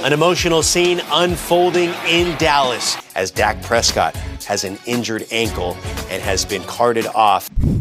An 0.00 0.12
emotional 0.12 0.62
scene 0.62 1.02
unfolding 1.10 1.90
in 2.06 2.36
Dallas 2.38 2.96
as 3.16 3.32
Dak 3.32 3.60
Prescott 3.62 4.14
has 4.46 4.62
an 4.62 4.78
injured 4.86 5.26
ankle 5.32 5.76
and 6.08 6.22
has 6.22 6.44
been 6.44 6.62
carted 6.62 7.08
off. 7.16 7.50
There 7.58 7.74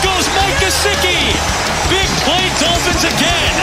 goes 0.00 0.26
Mike 0.32 0.56
Gesicki. 0.56 1.20
Big 1.92 2.08
play 2.24 2.48
Dolphins 2.64 3.04
again. 3.04 3.60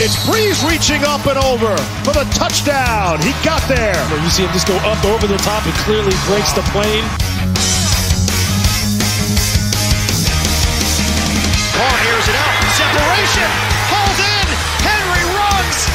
It's 0.00 0.16
Brees 0.24 0.66
reaching 0.66 1.04
up 1.04 1.26
and 1.26 1.36
over 1.36 1.76
for 2.02 2.14
the 2.14 2.24
touchdown. 2.32 3.20
He 3.20 3.32
got 3.44 3.60
there. 3.68 3.92
You 4.22 4.30
see 4.30 4.44
him 4.46 4.52
just 4.54 4.66
go 4.66 4.76
up 4.88 5.04
over 5.04 5.26
the 5.26 5.36
top 5.36 5.66
and 5.66 5.74
clearly 5.84 6.16
breaks 6.24 6.54
the 6.54 6.62
plane. 6.72 7.04
Carr 11.80 12.00
airs 12.12 12.28
it 12.28 12.36
out. 12.36 12.56
Separation. 12.76 13.48
Hauled 13.88 14.20
in. 14.20 14.48
Henry 14.84 15.24
runs. 15.32 15.88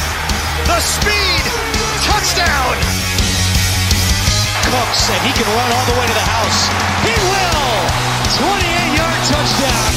The 0.66 0.82
speed. 0.82 1.46
Touchdown. 2.02 2.74
Cooks, 4.66 5.06
and 5.14 5.22
he 5.22 5.30
can 5.30 5.46
run 5.54 5.70
all 5.70 5.86
the 5.86 5.94
way 5.94 6.10
to 6.10 6.16
the 6.18 6.26
house. 6.26 6.66
He 7.06 7.14
will. 7.30 7.70
28-yard 8.34 9.20
touchdown. 9.30 9.92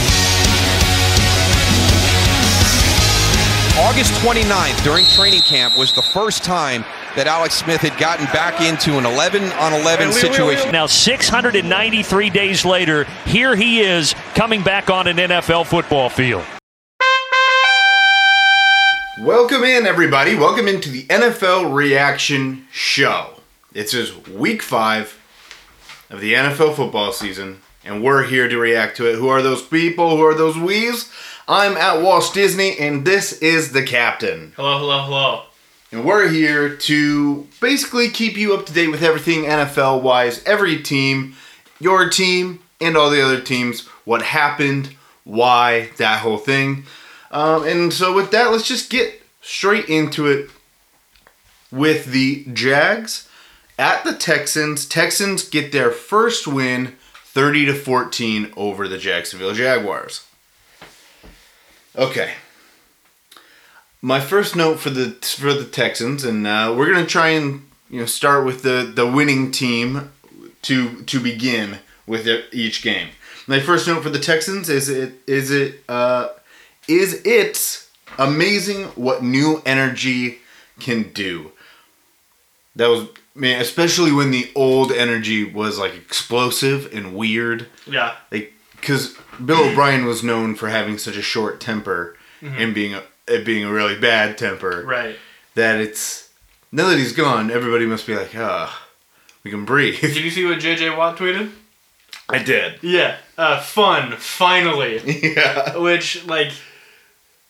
August 3.90 4.14
29th, 4.22 4.84
during 4.84 5.06
training 5.06 5.42
camp, 5.42 5.76
was 5.76 5.92
the 5.92 6.04
first 6.04 6.44
time 6.44 6.86
that 7.16 7.28
Alex 7.28 7.56
Smith 7.56 7.82
had 7.82 7.98
gotten 8.00 8.26
back 8.28 8.62
into 8.62 8.98
an 8.98 9.06
11 9.06 9.44
on 9.54 9.74
11 9.74 10.14
situation. 10.14 10.72
Now, 10.72 10.86
693 10.86 12.30
days 12.30 12.66
later, 12.66 13.06
here 13.26 13.56
he 13.56 13.82
is 13.82 14.14
coming 14.36 14.62
back 14.64 14.90
on 14.90 15.08
an 15.08 15.18
NFL 15.18 15.66
football 15.66 16.10
field. 16.10 16.44
Welcome 19.20 19.64
in, 19.64 19.86
everybody. 19.86 20.36
Welcome 20.36 20.68
into 20.68 20.90
the 20.90 21.04
NFL 21.08 21.74
Reaction 21.74 22.66
Show. 22.72 23.42
It's 23.74 23.92
just 23.92 24.30
week 24.30 24.62
five 24.62 25.20
of 26.10 26.22
the 26.22 26.34
NFL 26.34 26.76
football 26.76 27.12
season, 27.12 27.60
and 27.84 28.02
we're 28.02 28.24
here 28.24 28.48
to 28.48 28.58
react 28.58 28.96
to 28.98 29.10
it. 29.10 29.16
Who 29.16 29.28
are 29.28 29.42
those 29.42 29.62
people? 29.62 30.16
Who 30.16 30.24
are 30.24 30.34
those 30.34 30.58
wees? 30.58 31.12
I'm 31.50 31.76
at 31.76 32.02
Walt 32.02 32.32
Disney, 32.34 32.78
and 32.80 33.06
this 33.06 33.34
is 33.42 33.74
the 33.74 33.84
captain. 33.84 34.54
Hello, 34.56 34.80
hello, 34.80 35.04
hello. 35.04 35.44
And 35.92 36.06
we're 36.06 36.30
here 36.30 36.76
to 36.76 37.48
basically 37.60 38.10
keep 38.10 38.38
you 38.38 38.54
up 38.54 38.66
to 38.68 38.74
date 38.74 38.90
with 38.90 39.02
everything 39.02 39.44
NFL 39.44 40.04
wise, 40.04 40.44
every 40.44 40.82
team, 40.82 41.36
your 41.80 42.10
team, 42.10 42.62
and 42.80 42.96
all 42.96 43.10
the 43.10 43.24
other 43.24 43.42
teams, 43.42 43.88
what 44.06 44.22
happened, 44.22 44.96
why, 45.24 45.90
that 45.98 46.20
whole 46.20 46.38
thing. 46.38 46.84
Um, 47.32 47.68
and 47.68 47.92
so, 47.92 48.14
with 48.14 48.32
that, 48.32 48.52
let's 48.52 48.68
just 48.68 48.90
get 48.90 49.22
straight 49.42 49.90
into 49.90 50.28
it 50.28 50.52
with 51.72 52.06
the 52.06 52.46
Jags 52.54 53.28
at 53.78 54.04
the 54.04 54.14
Texans. 54.14 54.86
Texans 54.86 55.48
get 55.48 55.72
their 55.72 55.92
first 55.92 56.48
win 56.48 56.96
30 57.26 57.66
to 57.68 57.74
14 57.74 58.54
over 58.56 58.88
the 58.88 58.98
Jacksonville 58.98 59.54
Jaguars. 59.54 60.26
Okay 61.96 62.34
my 64.02 64.20
first 64.20 64.56
note 64.56 64.80
for 64.80 64.90
the 64.90 65.12
for 65.22 65.54
the 65.54 65.66
Texans, 65.66 66.24
and 66.24 66.48
uh, 66.48 66.74
we're 66.78 66.92
gonna 66.92 67.06
try 67.06 67.30
and 67.30 67.68
you 67.90 68.00
know 68.00 68.06
start 68.06 68.46
with 68.46 68.64
the 68.64 68.92
the 68.94 69.08
winning 69.08 69.52
team 69.52 70.12
to 70.64 71.04
to 71.04 71.20
begin 71.20 71.80
with 72.08 72.28
each 72.52 72.82
game. 72.82 73.10
My 73.48 73.60
first 73.60 73.88
note 73.88 74.04
for 74.04 74.10
the 74.10 74.20
Texans 74.20 74.70
is 74.70 74.90
it 74.90 75.14
is 75.28 75.52
it 75.52 75.84
uh, 75.90 76.30
is 76.88 77.22
it 77.26 77.86
amazing 78.18 78.86
what 78.90 79.24
new 79.24 79.62
energy 79.66 80.40
can 80.80 81.12
do. 81.12 81.52
That 82.76 82.88
was 82.88 83.08
man, 83.36 83.62
especially 83.62 84.12
when 84.12 84.32
the 84.32 84.52
old 84.56 84.92
energy 84.92 85.44
was 85.44 85.78
like 85.78 85.96
explosive 85.96 86.94
and 86.94 87.16
weird. 87.16 87.68
Yeah. 87.86 88.16
Like 88.32 88.54
because 88.76 89.16
Bill 89.44 89.70
O'Brien 89.70 90.06
was 90.06 90.24
known 90.24 90.56
for 90.56 90.70
having 90.70 90.98
such 90.98 91.18
a 91.18 91.22
short 91.22 91.60
temper 91.60 92.16
mm-hmm. 92.42 92.56
and 92.62 92.74
being 92.74 92.94
a 92.94 93.04
it 93.30 93.46
being 93.46 93.64
a 93.64 93.72
really 93.72 93.98
bad 93.98 94.38
temper. 94.38 94.84
Right. 94.86 95.18
That 95.56 95.80
it's 95.80 96.30
now 96.72 96.90
that 96.90 96.98
he's 96.98 97.14
gone, 97.14 97.52
everybody 97.52 97.86
must 97.86 98.06
be 98.06 98.16
like, 98.16 98.32
ah, 98.36 98.70
oh, 98.72 98.88
we 99.44 99.52
can 99.52 99.66
breathe. 99.66 100.00
Did 100.02 100.18
you 100.18 100.30
see 100.30 100.46
what 100.46 100.60
JJ 100.60 100.98
Watt 100.98 101.18
tweeted? 101.18 101.52
I 102.28 102.44
did. 102.44 102.82
Yeah. 102.84 103.18
Uh, 103.38 103.60
fun, 103.60 104.14
finally. 104.18 105.00
Yeah. 105.36 105.78
Which, 105.78 106.26
like, 106.26 106.52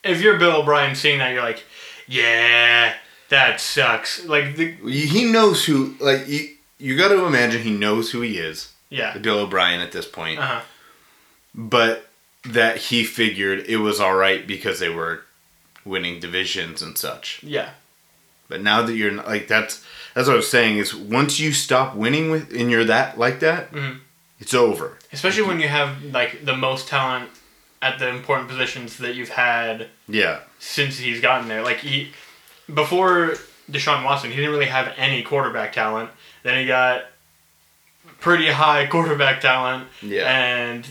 if 0.03 0.21
you're 0.21 0.37
Bill 0.37 0.61
O'Brien 0.61 0.95
seeing 0.95 1.19
that, 1.19 1.33
you're 1.33 1.43
like, 1.43 1.63
yeah, 2.07 2.95
that 3.29 3.59
sucks. 3.59 4.25
Like, 4.25 4.55
the, 4.55 4.71
he 4.89 5.25
knows 5.25 5.65
who, 5.65 5.95
like, 5.99 6.27
you, 6.27 6.55
you 6.77 6.97
got 6.97 7.09
to 7.09 7.25
imagine 7.25 7.61
he 7.61 7.71
knows 7.71 8.11
who 8.11 8.21
he 8.21 8.37
is. 8.37 8.73
Yeah. 8.89 9.17
Bill 9.17 9.39
O'Brien 9.39 9.81
at 9.81 9.91
this 9.91 10.07
point. 10.07 10.39
Uh-huh. 10.39 10.61
But 11.53 12.07
that 12.45 12.77
he 12.77 13.03
figured 13.03 13.65
it 13.67 13.77
was 13.77 13.99
all 13.99 14.15
right 14.15 14.47
because 14.47 14.79
they 14.79 14.89
were 14.89 15.23
winning 15.89 16.19
divisions 16.19 16.81
and 16.81 16.97
such. 16.97 17.43
Yeah. 17.43 17.71
But 18.47 18.61
now 18.61 18.81
that 18.83 18.93
you're 18.93 19.11
like 19.11 19.47
that's 19.47 19.83
that's 20.13 20.27
what 20.27 20.33
I 20.33 20.37
was 20.37 20.49
saying 20.49 20.77
is 20.77 20.95
once 20.95 21.39
you 21.39 21.51
stop 21.51 21.95
winning 21.95 22.31
with 22.31 22.53
and 22.53 22.71
you're 22.71 22.85
that 22.85 23.17
like 23.17 23.39
that, 23.41 23.71
mm-hmm. 23.71 23.99
it's 24.39 24.53
over. 24.53 24.97
Especially 25.11 25.43
when 25.43 25.59
you 25.59 25.67
have 25.67 26.03
like 26.03 26.45
the 26.45 26.55
most 26.55 26.87
talent 26.87 27.29
at 27.81 27.99
the 27.99 28.09
important 28.09 28.49
positions 28.49 28.97
that 28.97 29.15
you've 29.15 29.29
had. 29.29 29.87
Yeah. 30.07 30.39
Since 30.59 30.97
he's 30.97 31.21
gotten 31.21 31.47
there, 31.47 31.63
like 31.63 31.77
he 31.77 32.11
before 32.73 33.35
Deshaun 33.71 34.03
Watson, 34.03 34.31
he 34.31 34.37
didn't 34.37 34.51
really 34.51 34.65
have 34.65 34.93
any 34.97 35.21
quarterback 35.21 35.73
talent. 35.73 36.09
Then 36.43 36.59
he 36.59 36.65
got 36.65 37.05
pretty 38.19 38.47
high 38.47 38.87
quarterback 38.91 39.41
talent. 39.41 39.87
Yeah. 40.01 40.27
And 40.27 40.87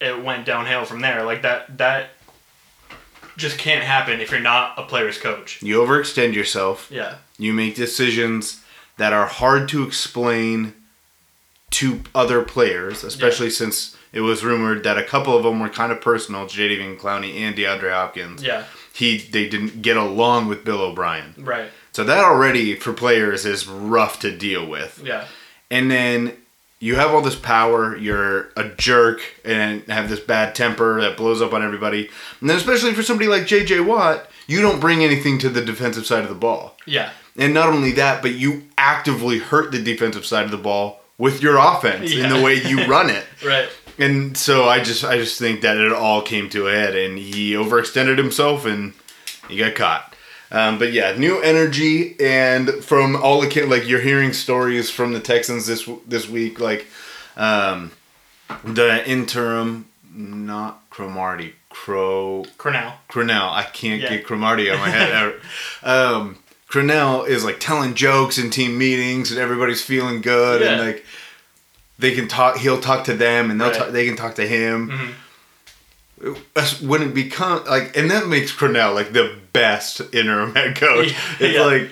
it 0.00 0.22
went 0.22 0.44
downhill 0.44 0.84
from 0.84 1.00
there. 1.00 1.24
Like 1.24 1.42
that 1.42 1.78
that 1.78 2.10
just 3.36 3.58
can't 3.58 3.84
happen 3.84 4.20
if 4.20 4.30
you're 4.30 4.40
not 4.40 4.78
a 4.78 4.84
player's 4.84 5.18
coach. 5.18 5.62
You 5.62 5.80
overextend 5.80 6.34
yourself. 6.34 6.88
Yeah. 6.90 7.16
You 7.38 7.52
make 7.52 7.74
decisions 7.74 8.62
that 8.96 9.12
are 9.12 9.26
hard 9.26 9.68
to 9.70 9.82
explain 9.82 10.74
to 11.70 12.02
other 12.14 12.42
players, 12.42 13.02
especially 13.02 13.46
yeah. 13.46 13.54
since 13.54 13.96
it 14.12 14.20
was 14.20 14.44
rumored 14.44 14.84
that 14.84 14.96
a 14.96 15.02
couple 15.02 15.36
of 15.36 15.42
them 15.42 15.58
were 15.58 15.68
kind 15.68 15.90
of 15.90 16.00
personal, 16.00 16.46
Jadeveon 16.46 16.98
Clowney 16.98 17.34
and 17.40 17.56
DeAndre 17.56 17.92
Hopkins. 17.92 18.42
Yeah. 18.42 18.64
He 18.94 19.18
they 19.18 19.48
didn't 19.48 19.82
get 19.82 19.96
along 19.96 20.46
with 20.46 20.64
Bill 20.64 20.80
O'Brien. 20.80 21.34
Right. 21.36 21.68
So 21.90 22.04
that 22.04 22.24
already 22.24 22.76
for 22.76 22.92
players 22.92 23.44
is 23.44 23.66
rough 23.66 24.20
to 24.20 24.36
deal 24.36 24.68
with. 24.68 25.02
Yeah. 25.04 25.26
And 25.70 25.90
then 25.90 26.36
you 26.84 26.96
have 26.96 27.14
all 27.14 27.22
this 27.22 27.34
power, 27.34 27.96
you're 27.96 28.50
a 28.58 28.68
jerk, 28.76 29.22
and 29.42 29.80
have 29.84 30.10
this 30.10 30.20
bad 30.20 30.54
temper 30.54 31.00
that 31.00 31.16
blows 31.16 31.40
up 31.40 31.54
on 31.54 31.64
everybody. 31.64 32.10
And 32.42 32.50
then, 32.50 32.58
especially 32.58 32.92
for 32.92 33.02
somebody 33.02 33.26
like 33.26 33.44
JJ 33.44 33.86
Watt, 33.86 34.28
you 34.46 34.60
don't 34.60 34.80
bring 34.80 35.02
anything 35.02 35.38
to 35.38 35.48
the 35.48 35.64
defensive 35.64 36.04
side 36.04 36.24
of 36.24 36.28
the 36.28 36.34
ball. 36.34 36.76
Yeah. 36.84 37.10
And 37.38 37.54
not 37.54 37.70
only 37.70 37.92
that, 37.92 38.20
but 38.20 38.32
you 38.32 38.64
actively 38.76 39.38
hurt 39.38 39.72
the 39.72 39.82
defensive 39.82 40.26
side 40.26 40.44
of 40.44 40.50
the 40.50 40.58
ball 40.58 41.00
with 41.16 41.42
your 41.42 41.56
offense 41.56 42.12
yeah. 42.12 42.24
in 42.24 42.30
the 42.34 42.42
way 42.42 42.62
you 42.62 42.84
run 42.84 43.08
it. 43.08 43.24
right. 43.46 43.70
And 43.96 44.36
so 44.36 44.64
I 44.64 44.82
just 44.82 45.04
I 45.04 45.16
just 45.16 45.38
think 45.38 45.62
that 45.62 45.78
it 45.78 45.90
all 45.90 46.20
came 46.20 46.50
to 46.50 46.68
a 46.68 46.72
head 46.72 46.94
and 46.94 47.16
he 47.16 47.52
overextended 47.52 48.18
himself 48.18 48.66
and 48.66 48.92
he 49.48 49.56
got 49.56 49.74
caught. 49.74 50.13
Um, 50.54 50.78
but 50.78 50.92
yeah, 50.92 51.16
new 51.18 51.40
energy, 51.40 52.14
and 52.20 52.70
from 52.84 53.16
all 53.16 53.40
the 53.40 53.48
kid, 53.48 53.68
like 53.68 53.88
you're 53.88 54.00
hearing 54.00 54.32
stories 54.32 54.88
from 54.88 55.12
the 55.12 55.18
Texans 55.18 55.66
this 55.66 55.88
this 56.06 56.28
week, 56.28 56.60
like 56.60 56.86
um, 57.36 57.90
the 58.62 59.04
interim, 59.04 59.86
not 60.14 60.88
Cromartie, 60.90 61.56
Crow 61.70 62.44
Crennel. 62.56 62.92
Crennel. 63.08 63.50
I 63.50 63.64
can't 63.64 64.00
yeah. 64.00 64.10
get 64.10 64.24
Cromartie 64.24 64.70
on 64.70 64.78
my 64.78 64.90
head. 64.90 65.34
um, 65.82 66.38
is 66.72 67.44
like 67.44 67.58
telling 67.58 67.94
jokes 67.94 68.38
in 68.38 68.50
team 68.50 68.78
meetings, 68.78 69.32
and 69.32 69.40
everybody's 69.40 69.82
feeling 69.82 70.20
good, 70.20 70.60
yeah. 70.60 70.68
and 70.68 70.86
like 70.86 71.04
they 71.98 72.14
can 72.14 72.28
talk. 72.28 72.58
He'll 72.58 72.80
talk 72.80 73.06
to 73.06 73.14
them, 73.14 73.50
and 73.50 73.60
they'll 73.60 73.70
right. 73.70 73.78
talk, 73.78 73.88
they 73.90 74.06
can 74.06 74.14
talk 74.14 74.36
to 74.36 74.46
him. 74.46 74.88
Mm-hmm 74.88 75.12
when 76.82 77.02
it 77.02 77.14
becomes 77.14 77.66
like, 77.68 77.96
and 77.96 78.10
that 78.10 78.26
makes 78.26 78.52
Crennel 78.52 78.94
like 78.94 79.12
the 79.12 79.36
best 79.52 80.00
interim 80.12 80.54
head 80.54 80.76
coach. 80.76 81.12
Yeah, 81.40 81.46
it's 81.46 81.54
yeah. 81.56 81.64
like 81.64 81.90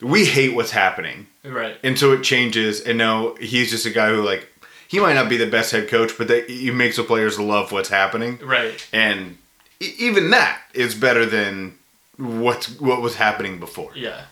we 0.00 0.24
hate 0.24 0.54
what's 0.54 0.70
happening, 0.70 1.26
right? 1.44 1.76
And 1.82 1.98
so 1.98 2.12
it 2.12 2.22
changes, 2.22 2.80
and 2.80 2.98
now 2.98 3.34
he's 3.34 3.70
just 3.70 3.86
a 3.86 3.90
guy 3.90 4.10
who 4.10 4.22
like 4.22 4.48
he 4.88 5.00
might 5.00 5.14
not 5.14 5.28
be 5.28 5.36
the 5.36 5.46
best 5.46 5.72
head 5.72 5.88
coach, 5.88 6.12
but 6.16 6.28
they, 6.28 6.42
he 6.46 6.70
makes 6.70 6.96
the 6.96 7.04
players 7.04 7.38
love 7.38 7.72
what's 7.72 7.88
happening, 7.88 8.38
right? 8.42 8.86
And 8.92 9.38
even 9.80 10.30
that 10.30 10.60
is 10.74 10.94
better 10.94 11.26
than 11.26 11.78
what 12.16 12.64
what 12.78 13.00
was 13.00 13.16
happening 13.16 13.60
before. 13.60 13.92
Yeah. 13.94 14.24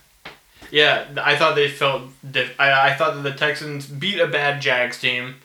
Yeah, 0.73 1.07
I 1.23 1.37
thought 1.37 1.55
they 1.55 1.69
felt. 1.69 2.03
Diff- 2.29 2.59
I, 2.59 2.91
I 2.91 2.95
thought 2.95 3.15
that 3.15 3.23
the 3.23 3.33
Texans 3.33 3.87
beat 3.87 4.19
a 4.19 4.27
bad 4.27 4.61
Jags 4.61 5.01
team, 5.01 5.37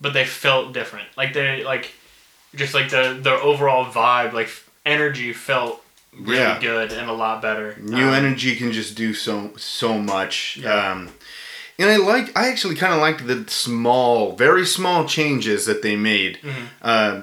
but 0.00 0.12
they 0.12 0.26
felt 0.26 0.74
different. 0.74 1.08
Like 1.16 1.32
they 1.32 1.64
like 1.64 1.92
just 2.56 2.74
like 2.74 2.90
the 2.90 3.18
the 3.22 3.34
overall 3.40 3.84
vibe, 3.92 4.32
like 4.32 4.48
energy 4.84 5.32
felt 5.32 5.82
really 6.12 6.38
Yeah. 6.38 6.58
good 6.60 6.92
and 6.92 7.08
a 7.08 7.12
lot 7.12 7.40
better. 7.42 7.76
New 7.80 8.08
Um, 8.08 8.14
energy 8.14 8.56
can 8.56 8.72
just 8.72 8.94
do 8.96 9.14
so 9.14 9.52
so 9.56 9.98
much. 9.98 10.56
Yeah. 10.60 10.92
Um, 10.92 11.10
and 11.78 11.90
I 11.90 11.96
like 11.96 12.36
I 12.36 12.48
actually 12.48 12.74
kind 12.76 12.92
of 12.94 13.00
liked 13.00 13.26
the 13.26 13.44
small, 13.48 14.34
very 14.34 14.64
small 14.66 15.06
changes 15.06 15.66
that 15.66 15.82
they 15.82 15.94
made. 15.96 16.38
Mm-hmm. 16.42 16.64
Uh, 16.82 17.20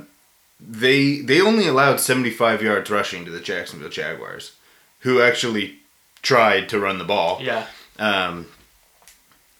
they 0.60 1.18
they 1.22 1.42
only 1.42 1.68
allowed 1.68 2.00
75 2.00 2.62
yards 2.62 2.90
rushing 2.90 3.26
to 3.26 3.32
the 3.32 3.40
Jacksonville 3.42 3.90
Jaguars, 3.90 4.52
who 5.00 5.22
actually 5.22 5.80
tried 6.22 6.70
to 6.70 6.80
run 6.80 7.00
the 7.00 7.04
ball. 7.04 7.40
Yeah, 7.42 7.66
Um, 8.00 8.48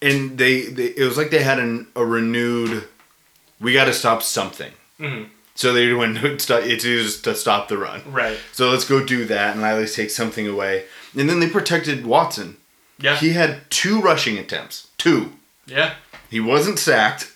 and 0.00 0.38
they, 0.38 0.62
they 0.62 0.86
it 0.96 1.04
was 1.04 1.16
like 1.18 1.30
they 1.30 1.42
had 1.42 1.58
an, 1.58 1.88
a 1.96 2.04
renewed. 2.04 2.84
We 3.60 3.72
got 3.72 3.84
to 3.86 3.92
stop 3.92 4.22
something. 4.22 4.72
Mhm. 5.00 5.28
So 5.54 5.72
they 5.72 5.92
went 5.92 6.18
it's 6.24 6.46
to 6.46 7.34
stop 7.34 7.68
the 7.68 7.78
run. 7.78 8.02
right. 8.12 8.38
So 8.52 8.70
let's 8.70 8.84
go 8.84 9.04
do 9.04 9.24
that 9.26 9.54
and 9.56 9.64
at 9.64 9.78
least 9.78 9.96
take 9.96 10.10
something 10.10 10.46
away. 10.48 10.84
And 11.16 11.28
then 11.28 11.40
they 11.40 11.48
protected 11.48 12.04
Watson. 12.06 12.56
Yeah, 12.98 13.16
He 13.16 13.30
had 13.30 13.68
two 13.70 14.00
rushing 14.00 14.38
attempts. 14.38 14.88
Two. 14.98 15.32
yeah, 15.66 15.94
He 16.30 16.40
wasn't 16.40 16.78
sacked. 16.78 17.32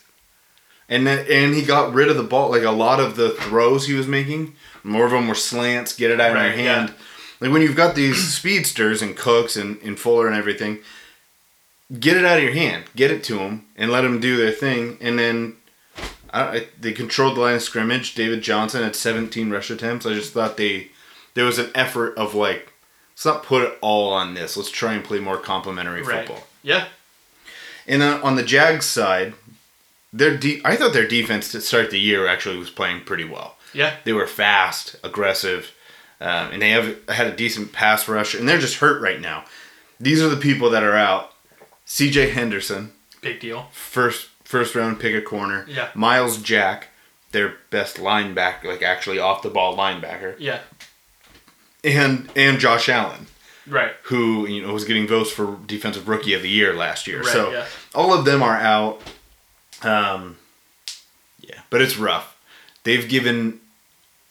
And 0.87 1.05
then, 1.05 1.25
and 1.29 1.53
he 1.53 1.61
got 1.61 1.93
rid 1.93 2.09
of 2.09 2.17
the 2.17 2.23
ball. 2.23 2.49
Like 2.49 2.63
a 2.63 2.71
lot 2.71 2.99
of 2.99 3.15
the 3.15 3.29
throws 3.31 3.85
he 3.87 3.93
was 3.93 4.07
making, 4.07 4.55
more 4.83 5.05
of 5.05 5.11
them 5.11 5.27
were 5.27 5.35
slants, 5.35 5.95
get 5.95 6.09
it 6.11 6.19
out 6.19 6.35
of 6.35 6.41
your 6.43 6.51
hand. 6.53 6.93
Like 7.39 7.51
when 7.51 7.61
you've 7.61 7.75
got 7.75 7.93
these 7.95 8.33
speedsters 8.33 9.01
and 9.01 9.15
Cooks 9.15 9.55
and, 9.55 9.79
and 9.81 9.99
Fuller 9.99 10.27
and 10.27 10.35
everything, 10.35 10.79
get 11.99 12.17
it 12.17 12.25
out 12.25 12.37
of 12.37 12.43
your 12.43 12.53
hand. 12.53 12.85
Get 12.95 13.11
it 13.11 13.23
to 13.25 13.35
them 13.35 13.65
and 13.75 13.91
let 13.91 14.01
them 14.01 14.19
do 14.19 14.35
their 14.37 14.51
thing. 14.51 14.97
And 14.99 15.19
then 15.19 15.55
I, 16.33 16.67
they 16.79 16.91
controlled 16.93 17.37
the 17.37 17.41
line 17.41 17.55
of 17.55 17.61
scrimmage. 17.61 18.15
David 18.15 18.41
Johnson 18.41 18.83
had 18.83 18.95
17 18.95 19.49
rush 19.49 19.69
attempts. 19.69 20.05
I 20.05 20.13
just 20.13 20.33
thought 20.33 20.57
they 20.57 20.89
there 21.33 21.45
was 21.45 21.59
an 21.59 21.71
effort 21.75 22.17
of 22.17 22.33
like, 22.35 22.73
let's 23.13 23.25
not 23.25 23.43
put 23.43 23.63
it 23.63 23.77
all 23.81 24.11
on 24.13 24.33
this. 24.33 24.57
Let's 24.57 24.71
try 24.71 24.93
and 24.93 25.03
play 25.03 25.19
more 25.19 25.37
complementary 25.37 26.01
right. 26.01 26.27
football. 26.27 26.45
Yeah, 26.63 26.87
And 27.87 28.01
then 28.01 28.21
on 28.21 28.35
the 28.35 28.43
Jags 28.43 28.85
side, 28.85 29.33
their 30.11 30.35
de- 30.35 30.61
I 30.65 30.75
thought 30.75 30.91
their 30.93 31.07
defense 31.07 31.51
to 31.51 31.61
start 31.61 31.89
the 31.91 31.99
year 31.99 32.27
actually 32.27 32.57
was 32.57 32.69
playing 32.69 33.05
pretty 33.05 33.23
well. 33.23 33.55
yeah, 33.73 33.95
They 34.03 34.11
were 34.13 34.27
fast, 34.27 34.95
aggressive, 35.03 35.71
um, 36.19 36.51
and 36.51 36.61
they 36.61 36.71
have 36.71 36.97
had 37.07 37.27
a 37.27 37.35
decent 37.35 37.71
pass 37.71 38.07
rush. 38.09 38.33
And 38.33 38.49
they're 38.49 38.57
just 38.59 38.79
hurt 38.79 39.01
right 39.01 39.21
now. 39.21 39.45
These 39.99 40.21
are 40.21 40.29
the 40.29 40.35
people 40.37 40.69
that 40.71 40.83
are 40.83 40.95
out. 40.95 41.33
C.J. 41.85 42.31
Henderson, 42.31 42.91
big 43.21 43.39
deal. 43.39 43.67
first 43.71 44.29
first 44.49 44.73
round 44.73 44.99
pick 44.99 45.13
a 45.13 45.21
corner. 45.21 45.63
Yeah. 45.69 45.89
Myles 45.93 46.41
Jack, 46.41 46.87
their 47.31 47.53
best 47.69 47.97
linebacker, 47.97 48.65
like 48.65 48.81
actually 48.81 49.19
off 49.19 49.43
the 49.43 49.49
ball 49.51 49.77
linebacker, 49.77 50.35
Yeah, 50.39 50.61
and 51.83 52.29
and 52.35 52.59
Josh 52.59 52.89
Allen. 52.89 53.27
right. 53.67 53.93
who 54.03 54.47
you 54.47 54.61
know 54.65 54.73
was 54.73 54.85
getting 54.85 55.07
votes 55.07 55.29
for 55.31 55.59
defensive 55.67 56.07
rookie 56.07 56.33
of 56.33 56.41
the 56.41 56.49
year 56.49 56.73
last 56.73 57.05
year. 57.07 57.19
Right, 57.19 57.27
so 57.31 57.51
yeah. 57.51 57.65
all 57.93 58.11
of 58.13 58.25
them 58.25 58.41
are 58.41 58.57
out. 58.57 59.01
Um, 59.83 60.37
yeah, 61.39 61.61
but 61.69 61.81
it's 61.81 61.97
rough. 61.97 62.35
They've 62.83 63.07
given 63.07 63.59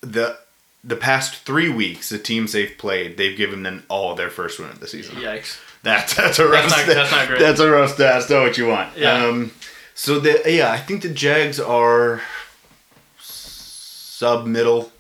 the 0.00 0.37
the 0.85 0.97
past 0.97 1.37
three 1.44 1.69
weeks 1.69 2.09
the 2.09 2.19
teams 2.19 2.53
they've 2.53 2.76
played. 2.76 3.17
They've 3.17 3.37
given 3.37 3.62
them 3.62 3.85
all 3.88 4.15
their 4.17 4.31
first 4.31 4.59
win 4.59 4.70
of 4.70 4.81
the 4.81 4.88
season. 4.88 5.15
Yikes. 5.17 5.59
That's 5.85 6.15
that's 6.20 6.38
a 6.41 6.49
rough. 6.49 6.69
not- 6.70 6.87
that's 6.87 7.11
not 7.12 7.29
great. 7.29 7.38
That's 7.38 7.61
a 7.61 7.70
rough 7.70 7.91
stat. 7.94 8.15
That's 8.19 8.31
not 8.31 8.43
what 8.43 8.59
you 8.59 8.67
want. 8.67 8.97
Yeah. 8.97 9.25
Um, 9.26 9.53
so 10.00 10.21
the 10.21 10.41
yeah, 10.47 10.71
I 10.71 10.79
think 10.79 11.03
the 11.03 11.09
Jags 11.09 11.59
are 11.59 12.23
sub 13.19 14.47
middle. 14.47 14.93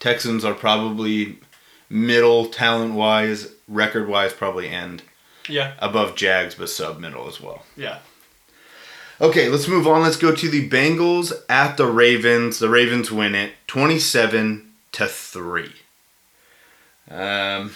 Texans 0.00 0.44
are 0.44 0.54
probably 0.54 1.38
middle 1.90 2.46
talent 2.46 2.94
wise, 2.94 3.48
record 3.66 4.06
wise, 4.08 4.32
probably 4.32 4.68
end 4.68 5.02
Yeah, 5.48 5.72
above 5.80 6.14
Jags, 6.14 6.54
but 6.54 6.68
sub 6.68 7.00
middle 7.00 7.26
as 7.26 7.40
well. 7.40 7.64
yeah. 7.76 7.98
Okay, 9.20 9.48
let's 9.48 9.66
move 9.66 9.88
on. 9.88 10.02
Let's 10.02 10.16
go 10.16 10.32
to 10.32 10.48
the 10.48 10.68
Bengals 10.68 11.32
at 11.48 11.76
the 11.76 11.86
Ravens. 11.86 12.60
The 12.60 12.68
Ravens 12.68 13.10
win 13.10 13.34
it 13.34 13.52
27 13.66 14.70
to 14.92 15.06
3. 15.08 15.72
Um 17.10 17.74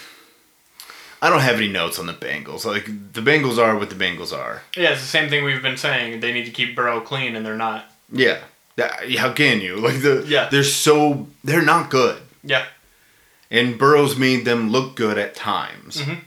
I 1.23 1.31
don't 1.31 1.41
have 1.41 1.57
any 1.57 1.69
notes 1.69 1.99
on 2.01 2.07
the 2.07 2.13
Bengals. 2.13 2.65
Like 2.65 2.85
the 2.87 3.21
Bengals 3.23 3.57
are 3.57 3.79
what 3.79 3.89
the 3.91 3.95
Bengals 3.97 4.37
are. 4.37 4.63
Yeah, 4.77 4.91
it's 4.91 5.01
the 5.03 5.07
same 5.07 5.31
thing 5.31 5.45
we've 5.45 5.63
been 5.63 5.77
saying. 5.77 6.19
They 6.21 6.33
need 6.33 6.45
to 6.47 6.51
keep 6.51 6.75
Burrow 6.77 7.01
clean, 7.01 7.37
and 7.37 7.47
they're 7.47 7.57
not. 7.57 7.85
Yeah. 8.11 8.39
That- 8.77 9.09
How 9.17 9.33
can 9.33 9.61
you? 9.61 9.77
Like 9.87 10.03
the 10.03 10.25
Yeah. 10.27 10.49
they're 10.51 10.65
so 10.65 11.29
they're 11.45 11.63
not 11.63 11.89
good. 11.91 12.21
Yeah, 12.43 12.65
And 13.53 13.79
Burrow's 13.79 14.17
made 14.19 14.45
them 14.45 14.71
look 14.71 14.97
good 14.97 15.17
at 15.17 15.37
times. 15.37 15.99
Mhm. 16.03 16.19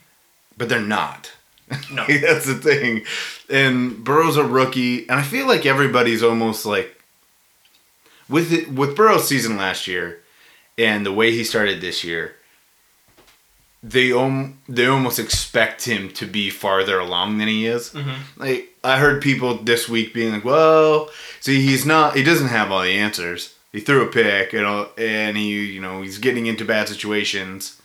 But 0.58 0.70
they're 0.70 0.80
not. 0.80 1.34
no. 1.92 2.06
That's 2.08 2.46
the 2.46 2.56
thing. 2.56 3.04
And 3.50 4.02
Burrow's 4.04 4.38
a 4.38 4.44
rookie, 4.46 5.10
and 5.10 5.20
I 5.20 5.24
feel 5.24 5.46
like 5.46 5.66
everybody's 5.66 6.24
almost 6.24 6.66
like 6.66 7.02
with 8.30 8.52
it 8.54 8.72
with 8.72 8.96
Burrow's 8.96 9.28
season 9.28 9.58
last 9.58 9.88
year 9.88 10.22
and 10.78 11.06
the 11.06 11.12
way 11.12 11.32
he 11.32 11.44
started 11.44 11.82
this 11.82 12.04
year. 12.04 12.36
They 13.88 14.12
om- 14.12 14.58
they 14.68 14.88
almost 14.88 15.20
expect 15.20 15.86
him 15.86 16.10
to 16.14 16.26
be 16.26 16.50
farther 16.50 16.98
along 17.00 17.38
than 17.38 17.48
he 17.48 17.68
is. 17.68 17.92
Mhm. 17.92 18.16
Like 18.38 18.74
I 18.84 18.98
heard 18.98 19.22
people 19.22 19.58
this 19.64 19.88
week 19.88 20.12
being 20.14 20.34
like, 20.34 20.44
"Well, 20.46 21.12
see, 21.40 21.62
he's 21.62 21.86
not. 21.86 22.16
He 22.16 22.24
doesn't 22.24 22.48
have 22.48 22.72
all 22.72 22.82
the 22.82 22.98
answers. 22.98 23.54
He 23.72 23.80
threw 23.82 24.02
a 24.02 24.08
pick, 24.08 24.54
you 24.54 24.62
know, 24.62 24.90
and 24.98 25.38
he, 25.38 25.66
you 25.66 25.82
know, 25.82 26.02
he's 26.02 26.18
getting 26.18 26.48
into 26.48 26.66
bad 26.66 26.88
situations." 26.90 27.76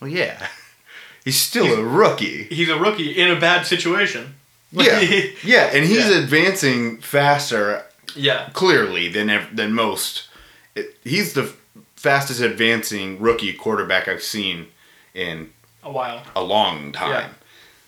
Well, 0.00 0.10
yeah, 0.10 0.46
he's 1.24 1.40
still 1.40 1.66
a 1.74 1.82
rookie. 1.82 2.44
He's 2.44 2.68
a 2.68 2.78
rookie 2.78 3.10
in 3.10 3.28
a 3.30 3.40
bad 3.40 3.66
situation. 3.66 4.34
Yeah, 4.70 5.00
yeah, 5.42 5.70
and 5.74 5.84
he's 5.84 6.06
Yeah. 6.08 6.18
advancing 6.18 6.98
faster 6.98 7.84
Yeah, 8.14 8.48
clearly 8.52 9.08
than 9.08 9.26
than 9.52 9.72
most. 9.74 10.28
It, 10.76 10.98
he's 11.02 11.32
the 11.32 11.52
fastest 11.96 12.40
advancing 12.40 13.20
rookie 13.20 13.52
quarterback 13.54 14.06
I've 14.08 14.22
seen 14.22 14.66
in 15.14 15.50
a 15.82 15.90
while. 15.90 16.22
a 16.36 16.42
long 16.42 16.92
time. 16.92 17.10
Yeah. 17.10 17.28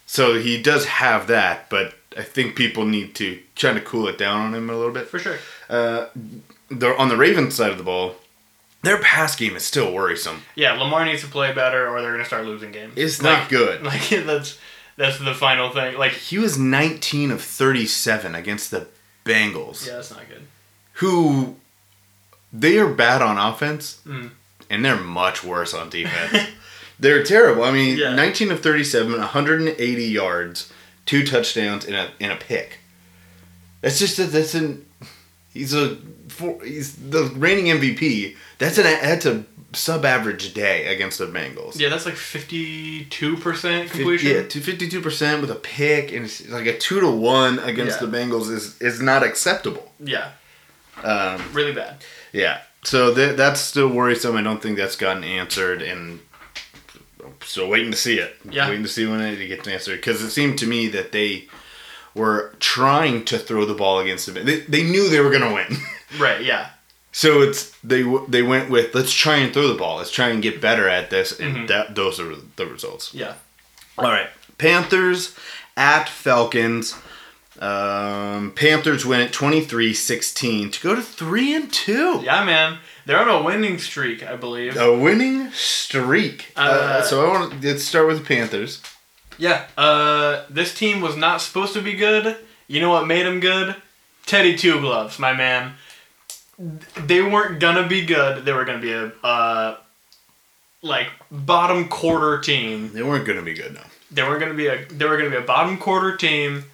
So 0.06 0.38
he 0.38 0.60
does 0.60 0.84
have 0.86 1.26
that, 1.28 1.68
but 1.70 1.94
I 2.16 2.22
think 2.22 2.54
people 2.56 2.84
need 2.84 3.14
to 3.16 3.40
try 3.56 3.72
to 3.72 3.80
cool 3.80 4.06
it 4.08 4.18
down 4.18 4.40
on 4.40 4.54
him 4.54 4.68
a 4.70 4.76
little 4.76 4.92
bit. 4.92 5.08
For 5.08 5.18
sure. 5.18 5.38
Uh, 5.68 6.06
they're 6.70 6.96
on 6.96 7.08
the 7.08 7.16
Ravens 7.16 7.54
side 7.54 7.70
of 7.72 7.78
the 7.78 7.84
ball. 7.84 8.16
Their 8.82 8.98
pass 8.98 9.34
game 9.34 9.56
is 9.56 9.64
still 9.64 9.92
worrisome. 9.94 10.42
Yeah, 10.54 10.72
Lamar 10.72 11.04
needs 11.06 11.22
to 11.22 11.28
play 11.28 11.52
better, 11.54 11.88
or 11.88 12.02
they're 12.02 12.12
gonna 12.12 12.24
start 12.26 12.44
losing 12.44 12.70
games. 12.70 12.92
It's 12.96 13.22
Like- 13.22 13.38
not 13.40 13.48
good. 13.48 13.82
Like 13.84 14.08
that's 14.10 14.58
that's 14.96 15.18
the 15.18 15.34
final 15.34 15.70
thing. 15.70 15.96
Like 15.96 16.12
He 16.12 16.38
was 16.38 16.58
19 16.58 17.30
of 17.30 17.40
37 17.42 18.34
against 18.34 18.70
the 18.70 18.86
Bengals. 19.24 19.86
yeah, 19.86 19.94
that's 19.94 20.10
not 20.10 20.28
good. 20.28 20.46
who 20.98 21.56
they 22.52 22.78
are 22.78 22.86
bad 22.92 23.20
on 23.22 23.36
offense 23.38 24.00
Mm. 24.06 24.30
and 24.70 24.84
they're 24.84 24.96
much 24.96 25.42
worse 25.42 25.72
on 25.74 25.88
defense. 25.98 26.48
They're 26.98 27.22
terrible. 27.24 27.64
I 27.64 27.72
mean, 27.72 27.96
Yeah. 27.98 28.14
19 28.14 28.50
of 28.52 28.60
37, 28.60 29.12
180 29.18 30.04
yards, 30.04 30.72
two 31.06 31.24
touchdowns 31.26 31.84
and 31.84 31.94
a 31.96 32.10
in 32.20 32.30
a 32.30 32.36
pick. 32.36 32.78
That's 33.80 33.98
just 33.98 34.18
a, 34.18 34.24
that's 34.24 34.54
an 34.54 34.86
he's 35.52 35.74
a 35.74 35.96
he's 36.64 36.96
the 36.96 37.24
reigning 37.36 37.66
MVP. 37.66 38.36
That's 38.58 38.78
an 38.78 38.84
that's 38.84 39.26
a 39.26 39.44
sub 39.72 40.04
average 40.04 40.54
day 40.54 40.86
against 40.86 41.18
the 41.18 41.26
Bengals. 41.26 41.78
Yeah, 41.78 41.88
that's 41.88 42.06
like 42.06 42.14
fifty 42.16 43.04
two 43.06 43.36
percent 43.36 43.90
completion. 43.90 44.30
Yeah, 44.30 44.42
to 44.44 44.60
fifty 44.60 44.88
two 44.88 45.00
percent 45.00 45.40
with 45.42 45.50
a 45.50 45.56
pick 45.56 46.12
and 46.12 46.24
it's 46.24 46.48
like 46.48 46.66
a 46.66 46.78
two 46.78 47.00
to 47.00 47.10
one 47.10 47.58
against 47.58 48.00
Yeah. 48.00 48.06
the 48.06 48.16
Bengals 48.16 48.50
is 48.50 48.80
is 48.80 49.02
not 49.02 49.22
acceptable. 49.22 49.92
Yeah, 50.00 50.30
Um, 51.02 51.42
really 51.52 51.72
bad. 51.72 52.04
Yeah. 52.32 52.60
So 52.84 53.14
th- 53.14 53.36
that's 53.36 53.60
still 53.60 53.88
worrisome. 53.88 54.36
I 54.36 54.42
don't 54.42 54.62
think 54.62 54.76
that's 54.76 54.96
gotten 54.96 55.24
answered, 55.24 55.80
and 55.82 56.20
still 57.42 57.68
waiting 57.68 57.90
to 57.90 57.96
see 57.96 58.18
it. 58.18 58.36
Yeah. 58.48 58.68
Waiting 58.68 58.82
to 58.84 58.88
see 58.88 59.06
when 59.06 59.20
it 59.20 59.46
gets 59.46 59.66
answered 59.68 59.96
because 59.96 60.22
it 60.22 60.30
seemed 60.30 60.58
to 60.58 60.66
me 60.66 60.88
that 60.88 61.12
they 61.12 61.48
were 62.14 62.54
trying 62.60 63.24
to 63.26 63.38
throw 63.38 63.64
the 63.64 63.74
ball 63.74 63.98
against 64.00 64.26
them. 64.26 64.44
They, 64.44 64.60
they 64.60 64.82
knew 64.84 65.08
they 65.08 65.20
were 65.20 65.30
going 65.30 65.42
to 65.48 65.54
win. 65.54 65.76
Right. 66.20 66.42
Yeah. 66.44 66.68
so 67.10 67.42
it's 67.42 67.76
they 67.82 68.02
they 68.28 68.42
went 68.42 68.70
with 68.70 68.94
let's 68.94 69.12
try 69.12 69.36
and 69.36 69.52
throw 69.52 69.66
the 69.66 69.74
ball. 69.74 69.96
Let's 69.96 70.12
try 70.12 70.28
and 70.28 70.40
get 70.40 70.60
better 70.60 70.88
at 70.88 71.10
this, 71.10 71.40
and 71.40 71.56
Mhm. 71.56 71.66
that 71.68 71.94
those 71.96 72.20
are 72.20 72.36
the 72.54 72.66
results. 72.66 73.12
Yeah. 73.12 73.34
All 73.98 74.04
right. 74.12 74.28
Panthers 74.58 75.34
at 75.76 76.08
Falcons. 76.08 76.94
Um, 77.60 78.52
Panthers 78.54 79.04
win 79.06 79.20
at 79.20 79.32
23-16 79.32 80.70
to 80.72 80.80
go 80.80 80.94
to 80.94 81.02
3 81.02 81.54
and 81.54 81.72
2. 81.72 82.20
Yeah, 82.24 82.44
man. 82.44 82.78
They're 83.06 83.20
on 83.20 83.28
a 83.28 83.42
winning 83.42 83.78
streak, 83.78 84.22
I 84.22 84.36
believe. 84.36 84.76
A 84.76 84.96
winning 84.96 85.50
streak. 85.52 86.52
Uh, 86.56 86.60
Uh, 86.60 87.02
so 87.02 87.24
I 87.26 87.38
want 87.38 87.60
to 87.62 87.68
let's 87.68 87.84
start 87.84 88.06
with 88.06 88.18
the 88.20 88.24
Panthers. 88.24 88.80
Yeah. 89.38 89.66
Uh, 89.76 90.44
this 90.48 90.74
team 90.74 91.00
was 91.00 91.16
not 91.16 91.40
supposed 91.40 91.74
to 91.74 91.82
be 91.82 91.94
good. 91.94 92.36
You 92.66 92.80
know 92.80 92.90
what 92.90 93.06
made 93.06 93.26
them 93.26 93.40
good? 93.40 93.76
Teddy 94.26 94.56
Two 94.56 94.80
Gloves, 94.80 95.18
my 95.18 95.34
man. 95.34 95.74
they 97.06 97.20
weren't 97.20 97.60
gonna 97.60 97.86
be 97.86 98.06
good. 98.06 98.44
They 98.44 98.52
were 98.52 98.64
gonna 98.64 98.78
be 98.78 98.92
a 98.92 99.12
uh, 99.22 99.76
like 100.82 101.08
bottom 101.30 101.88
quarter 101.88 102.38
team. 102.40 102.92
They 102.92 103.02
weren't 103.02 103.26
to 103.26 103.42
be 103.42 103.54
good, 103.54 103.74
no. 103.74 103.80
They 104.10 104.22
weren't 104.22 104.40
gonna 104.40 104.54
be 104.54 104.68
a 104.68 104.84
they 104.86 105.04
were 105.04 105.16
gonna 105.16 105.30
be 105.30 105.36
a 105.36 105.40
bottom 105.42 105.76
quarter 105.78 106.16
team. 106.16 106.64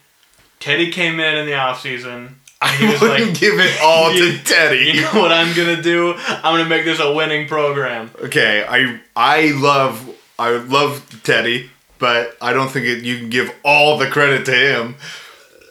Teddy 0.61 0.93
came 0.93 1.19
in 1.19 1.37
in 1.37 1.47
the 1.47 1.53
offseason. 1.53 2.35
I 2.63 2.99
wouldn't 3.01 3.29
like, 3.31 3.41
give 3.41 3.59
it 3.59 3.81
all 3.83 4.13
You- 4.13 4.33
to 4.39 4.45
Teddy. 4.45 4.79
You 4.95 5.03
know 5.03 5.21
what 5.21 5.33
I'm 5.33 5.55
gonna 5.57 5.81
do? 5.83 6.15
I'm 6.17 6.57
gonna 6.59 6.69
make 6.69 6.85
this 6.85 7.01
a 7.01 7.13
winning 7.13 7.49
program. 7.49 8.11
Okay, 8.23 8.65
I 8.69 9.01
I 9.17 9.53
love 9.53 10.15
I 10.39 10.51
love 10.51 11.23
Teddy, 11.23 11.71
but 11.99 12.37
I 12.41 12.53
don't 12.53 12.71
think 12.71 12.87
it, 12.87 13.03
you 13.05 13.19
can 13.19 13.31
give 13.31 13.51
all 13.65 13.97
the 13.99 14.09
credit 14.09 14.45
to 14.47 14.55
him. 14.55 14.97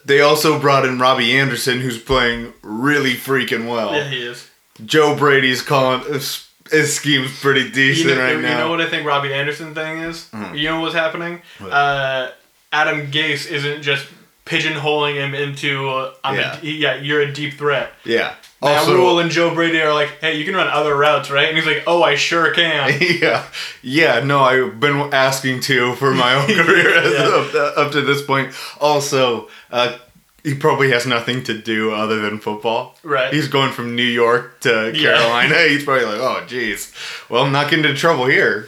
They 0.06 0.22
also 0.22 0.60
brought 0.60 0.86
in 0.86 0.98
Robby 0.98 1.38
Anderson, 1.38 1.80
who's 1.82 2.00
playing 2.02 2.54
really 2.64 3.14
freaking 3.14 3.70
well. 3.70 3.94
Yeah, 3.94 4.10
he 4.10 4.24
is. 4.24 4.50
Joe 4.84 5.16
Brady's 5.16 5.62
calling 5.62 6.02
his, 6.12 6.48
his 6.72 6.96
scheme's 6.96 7.38
pretty 7.40 7.62
You 7.64 7.70
decent 7.72 8.16
know, 8.16 8.24
right 8.24 8.36
you 8.38 8.42
now. 8.42 8.52
You 8.52 8.58
know 8.64 8.70
what 8.72 8.82
I 8.82 8.90
think 8.90 9.06
Robby 9.06 9.32
Anderson 9.34 9.76
thing 9.76 10.00
is? 10.00 10.28
Hmm. 10.30 10.56
You 10.56 10.70
know 10.70 10.80
what's 10.82 10.96
happening? 10.96 11.42
Uh, 11.60 12.32
Adam 12.72 13.12
Gase 13.12 13.52
isn't 13.52 13.84
just 13.84 14.08
pigeonholing 14.50 15.16
him 15.16 15.34
into 15.36 15.88
uh, 15.90 16.14
I'm 16.24 16.36
Yeah. 16.36 16.60
a, 16.62 16.66
yeah 16.66 16.96
you're 16.96 17.22
a 17.22 17.32
deep 17.32 17.54
threat. 17.54 17.92
yeah. 18.04 18.34
Matt 18.62 18.80
Also, 18.80 18.96
Rhule 18.96 19.20
and 19.20 19.32
Joe 19.32 19.54
Brady 19.56 19.80
are 19.80 19.94
like, 19.94 20.10
hey, 20.20 20.36
you 20.38 20.44
can 20.44 20.54
run 20.54 20.68
other 20.68 20.94
routes, 20.94 21.32
right? 21.32 21.48
And 21.48 21.56
he's 21.58 21.66
like, 21.66 21.84
oh, 21.88 22.04
I 22.04 22.16
sure 22.16 22.52
can. 22.54 22.92
yeah, 23.22 23.46
yeah. 23.82 24.20
No, 24.20 24.42
I've 24.42 24.82
been 24.82 25.14
asking 25.14 25.62
to 25.62 25.96
for 25.96 26.14
my 26.14 26.34
own 26.36 26.48
career 26.66 26.94
as 26.94 27.14
up, 27.56 27.78
up 27.78 27.92
to 27.94 28.02
this 28.02 28.22
point. 28.22 28.54
Also, 28.82 29.48
uh, 29.72 29.98
he 30.44 30.56
probably 30.56 30.92
has 30.92 31.06
nothing 31.06 31.42
to 31.46 31.58
do 31.58 31.94
other 31.94 32.20
than 32.20 32.40
football. 32.40 32.98
Right. 33.02 33.34
He's 33.34 33.48
going 33.48 33.72
from 33.72 33.96
New 33.96 34.04
York 34.04 34.60
to 34.62 34.92
Yeah. 34.94 35.16
Carolina. 35.18 35.56
He's 35.70 35.86
probably 35.86 36.04
like, 36.06 36.20
oh, 36.20 36.44
geez. 36.46 36.92
Well, 37.30 37.44
I'm 37.46 37.54
not 37.54 37.70
getting 37.70 37.86
into 37.86 37.98
trouble 37.98 38.26
here. 38.26 38.68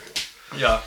yeah. 0.58 0.84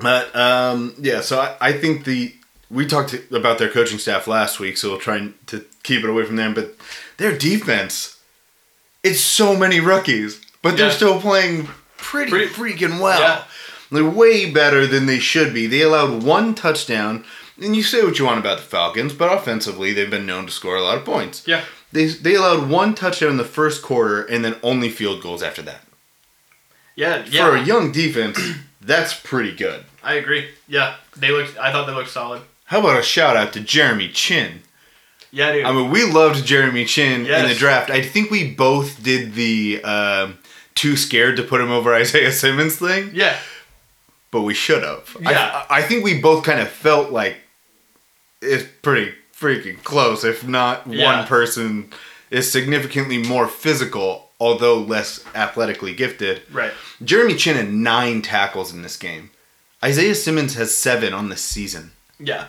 But 0.00 0.34
um, 0.34 0.94
yeah, 0.98 1.20
so 1.20 1.38
I, 1.40 1.54
I 1.60 1.72
think 1.72 2.04
the 2.04 2.34
we 2.70 2.86
talked 2.86 3.14
about 3.30 3.58
their 3.58 3.70
coaching 3.70 3.98
staff 3.98 4.26
last 4.26 4.60
week, 4.60 4.76
so 4.76 4.90
we'll 4.90 4.98
try 4.98 5.28
to 5.46 5.64
keep 5.82 6.04
it 6.04 6.10
away 6.10 6.24
from 6.24 6.36
them. 6.36 6.54
But 6.54 6.74
their 7.16 7.36
defense, 7.36 8.18
it's 9.02 9.20
so 9.20 9.56
many 9.56 9.80
rookies, 9.80 10.40
but 10.62 10.76
they're 10.76 10.88
Yeah. 10.88 10.92
still 10.94 11.20
playing 11.20 11.68
pretty, 11.96 12.30
Pretty- 12.30 12.52
freaking 12.52 13.00
well. 13.00 13.20
Yeah. 13.20 13.42
They're 13.90 14.04
way 14.04 14.50
better 14.50 14.86
than 14.86 15.06
they 15.06 15.18
should 15.18 15.54
be. 15.54 15.66
They 15.66 15.80
allowed 15.80 16.22
one 16.22 16.54
touchdown, 16.54 17.24
and 17.60 17.74
you 17.74 17.82
say 17.82 18.02
what 18.04 18.18
you 18.18 18.26
want 18.26 18.38
about 18.38 18.58
the 18.58 18.64
Falcons, 18.64 19.14
but 19.14 19.32
offensively, 19.32 19.92
they've 19.94 20.10
been 20.10 20.26
known 20.26 20.44
to 20.46 20.52
score 20.52 20.76
a 20.76 20.82
lot 20.82 20.98
of 20.98 21.04
points. 21.06 21.42
Yeah. 21.46 21.62
They, 21.90 22.04
they 22.06 22.34
allowed 22.34 22.68
one 22.68 22.94
touchdown 22.94 23.30
in 23.30 23.36
the 23.38 23.44
first 23.44 23.80
quarter 23.80 24.22
and 24.22 24.44
then 24.44 24.56
only 24.62 24.90
field 24.90 25.22
goals 25.22 25.42
after 25.42 25.62
that. 25.62 25.84
Yeah. 26.96 27.24
Yeah. 27.30 27.46
For 27.48 27.56
a 27.56 27.62
young 27.64 27.92
defense, 27.92 28.38
that's 28.82 29.14
pretty 29.14 29.52
good. 29.56 29.84
I 30.02 30.14
agree. 30.14 30.50
Yeah. 30.66 30.96
They 31.16 31.30
looked. 31.30 31.56
I 31.58 31.72
thought 31.72 31.86
they 31.86 31.94
looked 31.94 32.10
solid. 32.10 32.42
How 32.68 32.80
about 32.80 32.98
a 32.98 33.02
shout 33.02 33.36
out 33.36 33.52
to 33.54 33.60
Jeremy 33.60 34.08
Chinn? 34.08 34.60
Yeah, 35.30 35.52
dude. 35.52 35.64
I 35.66 35.72
mean, 35.72 35.90
we 35.90 36.04
loved 36.04 36.44
Jeremy 36.46 36.84
Chinn 36.86 37.26
in 37.26 37.48
the 37.48 37.54
draft. 37.54 37.90
I 37.90 38.00
think 38.02 38.30
we 38.30 38.50
both 38.54 39.02
did 39.02 39.34
the 39.34 39.82
um, 39.84 40.38
too 40.74 40.96
scared 40.96 41.36
to 41.36 41.42
put 41.42 41.60
him 41.60 41.70
over 41.70 41.94
Isaiah 42.02 42.32
Simmons 42.32 42.76
thing, 42.76 43.10
yeah. 43.12 43.36
but 44.30 44.42
we 44.42 44.54
should 44.54 44.82
have. 44.82 45.16
Yeah. 45.20 45.64
I, 45.68 45.78
I 45.78 45.82
think 45.82 46.02
we 46.04 46.20
both 46.20 46.44
kind 46.44 46.60
of 46.60 46.68
felt 46.68 47.10
like 47.10 47.36
it's 48.40 48.64
pretty 48.82 49.12
freaking 49.34 49.82
close, 49.84 50.24
if 50.24 50.46
not 50.46 50.86
Yeah. 50.86 51.04
one 51.18 51.26
person 51.26 51.92
is 52.30 52.50
significantly 52.50 53.18
more 53.18 53.48
physical, 53.48 54.28
although 54.40 54.78
less 54.78 55.24
athletically 55.34 55.94
gifted. 55.94 56.42
Right. 56.52 56.72
Jeremy 57.02 57.34
Chinn 57.34 57.56
had 57.56 57.70
nine 57.72 58.22
tackles 58.22 58.72
in 58.72 58.82
this 58.82 58.96
game. 58.96 59.30
Isaiah 59.84 60.14
Simmons 60.14 60.54
has 60.56 60.76
seven 60.76 61.12
on 61.14 61.28
this 61.28 61.40
season. 61.42 61.92
Yeah. 62.18 62.46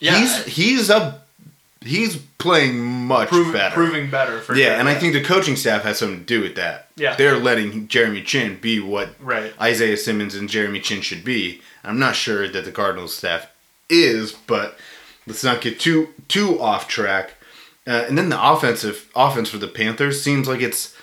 Yeah. 0.00 0.18
He's 0.18 0.44
he's 0.46 0.90
a 0.90 1.22
he's 1.80 2.16
playing 2.38 2.78
much 2.80 3.28
prov- 3.28 3.52
better. 3.52 3.74
proving 3.74 4.10
better 4.10 4.40
for 4.40 4.54
yeah, 4.54 4.66
sure. 4.66 4.74
and 4.74 4.88
I 4.88 4.94
think 4.94 5.12
the 5.12 5.22
coaching 5.24 5.56
staff 5.56 5.82
has 5.82 5.98
something 5.98 6.20
to 6.20 6.24
do 6.24 6.40
with 6.42 6.56
that. 6.56 6.88
Yeah. 6.96 7.16
They're 7.16 7.36
letting 7.38 7.88
Jeremy 7.88 8.22
Chinn 8.22 8.58
be 8.60 8.80
what 8.80 9.10
Right. 9.20 9.52
Isaiah 9.60 9.96
Simmons 9.96 10.34
and 10.34 10.48
Jeremy 10.48 10.80
Chin 10.80 11.00
should 11.02 11.24
be. 11.24 11.60
I'm 11.84 11.98
not 11.98 12.14
sure 12.16 12.48
that 12.48 12.64
the 12.64 12.72
Cardinals 12.72 13.16
staff 13.16 13.48
is, 13.88 14.32
but 14.32 14.78
let's 15.26 15.44
not 15.44 15.60
get 15.60 15.80
too 15.80 16.08
too 16.28 16.60
off 16.60 16.88
track. 16.88 17.34
Uh, 17.86 18.04
and 18.06 18.18
then 18.18 18.28
the 18.28 18.40
offensive 18.52 19.08
offense 19.16 19.48
for 19.48 19.56
the 19.58 19.66
Panthers 19.68 20.22
seems 20.22 20.46
like 20.46 20.60
it's 20.60 20.94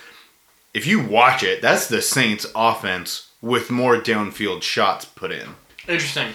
if 0.74 0.86
you 0.86 1.02
watch 1.02 1.42
it, 1.42 1.62
that's 1.62 1.88
the 1.88 2.02
Saints 2.02 2.46
offense 2.56 3.30
with 3.42 3.72
more 3.72 3.96
downfield 3.98 4.62
shots 4.62 5.06
put 5.06 5.32
in. 5.32 5.56
Interesting. 5.88 6.34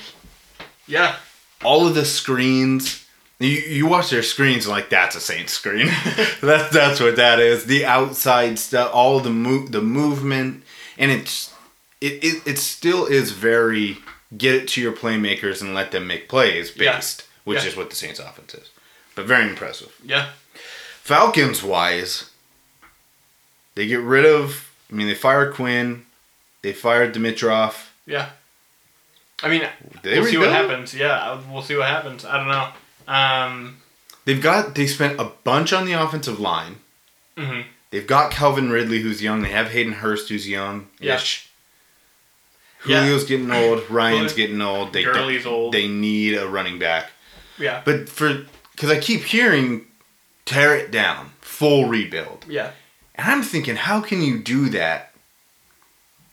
Yeah. 0.90 1.16
all 1.64 1.86
of 1.86 1.94
the 1.94 2.04
screens 2.04 3.06
you, 3.38 3.48
you 3.48 3.86
watch 3.86 4.10
their 4.10 4.22
screens 4.22 4.66
and 4.66 4.72
like 4.74 4.90
that's 4.90 5.16
a 5.16 5.20
Saints 5.20 5.54
screen. 5.54 5.86
that's 6.42 6.70
that's 6.74 7.00
what 7.00 7.16
that 7.16 7.40
is. 7.40 7.64
The 7.64 7.86
outside 7.86 8.58
stuff, 8.58 8.90
all 8.92 9.18
the 9.20 9.30
move, 9.30 9.72
the 9.72 9.80
movement, 9.80 10.62
and 10.98 11.10
it's 11.10 11.50
it, 12.02 12.22
it 12.22 12.42
it 12.46 12.58
still 12.58 13.06
is 13.06 13.32
very 13.32 13.96
get 14.36 14.54
it 14.54 14.68
to 14.68 14.82
your 14.82 14.92
playmakers 14.92 15.62
and 15.62 15.74
let 15.74 15.90
them 15.90 16.06
make 16.06 16.28
plays 16.28 16.70
Yeah. 16.76 16.96
based, 16.96 17.26
which 17.44 17.62
Yeah. 17.62 17.68
is 17.70 17.76
what 17.76 17.88
the 17.88 17.96
Saints 17.96 18.18
offense 18.20 18.52
is. 18.54 18.68
But 19.14 19.24
very 19.24 19.48
impressive. 19.48 19.90
Yeah. 20.04 20.32
Falcons 21.02 21.62
wise, 21.62 22.28
they 23.74 23.86
get 23.86 24.00
rid 24.00 24.26
of. 24.26 24.70
I 24.90 24.94
mean, 24.94 25.06
they 25.06 25.14
fired 25.14 25.54
Quinn, 25.54 26.04
they 26.62 26.74
fired 26.74 27.14
Dimitroff. 27.14 27.86
Yeah. 28.06 28.30
I 29.42 29.48
mean, 29.48 29.62
They 30.02 30.20
we'll 30.20 30.30
see 30.30 30.36
what 30.38 30.50
happens. 30.50 30.94
Yeah, 30.94 31.40
we'll 31.50 31.62
see 31.62 31.76
what 31.76 31.86
happens. 31.88 32.24
I 32.24 32.36
don't 32.36 32.48
know. 32.48 32.68
Um, 33.12 33.76
They've 34.26 34.40
got 34.42 34.74
they 34.74 34.86
spent 34.86 35.18
a 35.20 35.24
bunch 35.44 35.72
on 35.72 35.86
the 35.86 35.92
offensive 35.92 36.38
line. 36.38 36.76
mhm. 37.36 37.64
They've 37.90 38.06
got 38.06 38.30
Calvin 38.30 38.70
Ridley, 38.70 39.00
who's 39.00 39.20
young. 39.20 39.42
They 39.42 39.48
have 39.50 39.70
Hayden 39.72 39.94
Hurst, 39.94 40.28
who's 40.28 40.48
young. 40.48 40.86
Yeah. 41.00 41.20
Julio's 42.86 43.24
getting 43.24 43.50
old. 43.50 43.82
Ryan's 43.90 44.32
getting 44.32 44.60
old. 44.62 44.92
They 44.92 45.02
Gurley's 45.04 45.44
old. 45.46 45.74
They 45.74 45.88
need 45.88 46.34
a 46.36 46.46
running 46.48 46.78
back. 46.78 47.10
Yeah. 47.58 47.82
But 47.84 48.08
for 48.08 48.46
because 48.72 48.90
I 48.90 48.98
keep 49.00 49.22
hearing 49.22 49.86
tear 50.46 50.74
it 50.76 50.90
down, 50.90 51.32
full 51.40 51.86
rebuild, 51.86 52.44
Yeah. 52.48 52.70
and 53.16 53.30
I'm 53.30 53.42
thinking, 53.42 53.76
how 53.76 54.00
can 54.00 54.22
you 54.22 54.38
do 54.38 54.68
that? 54.70 55.12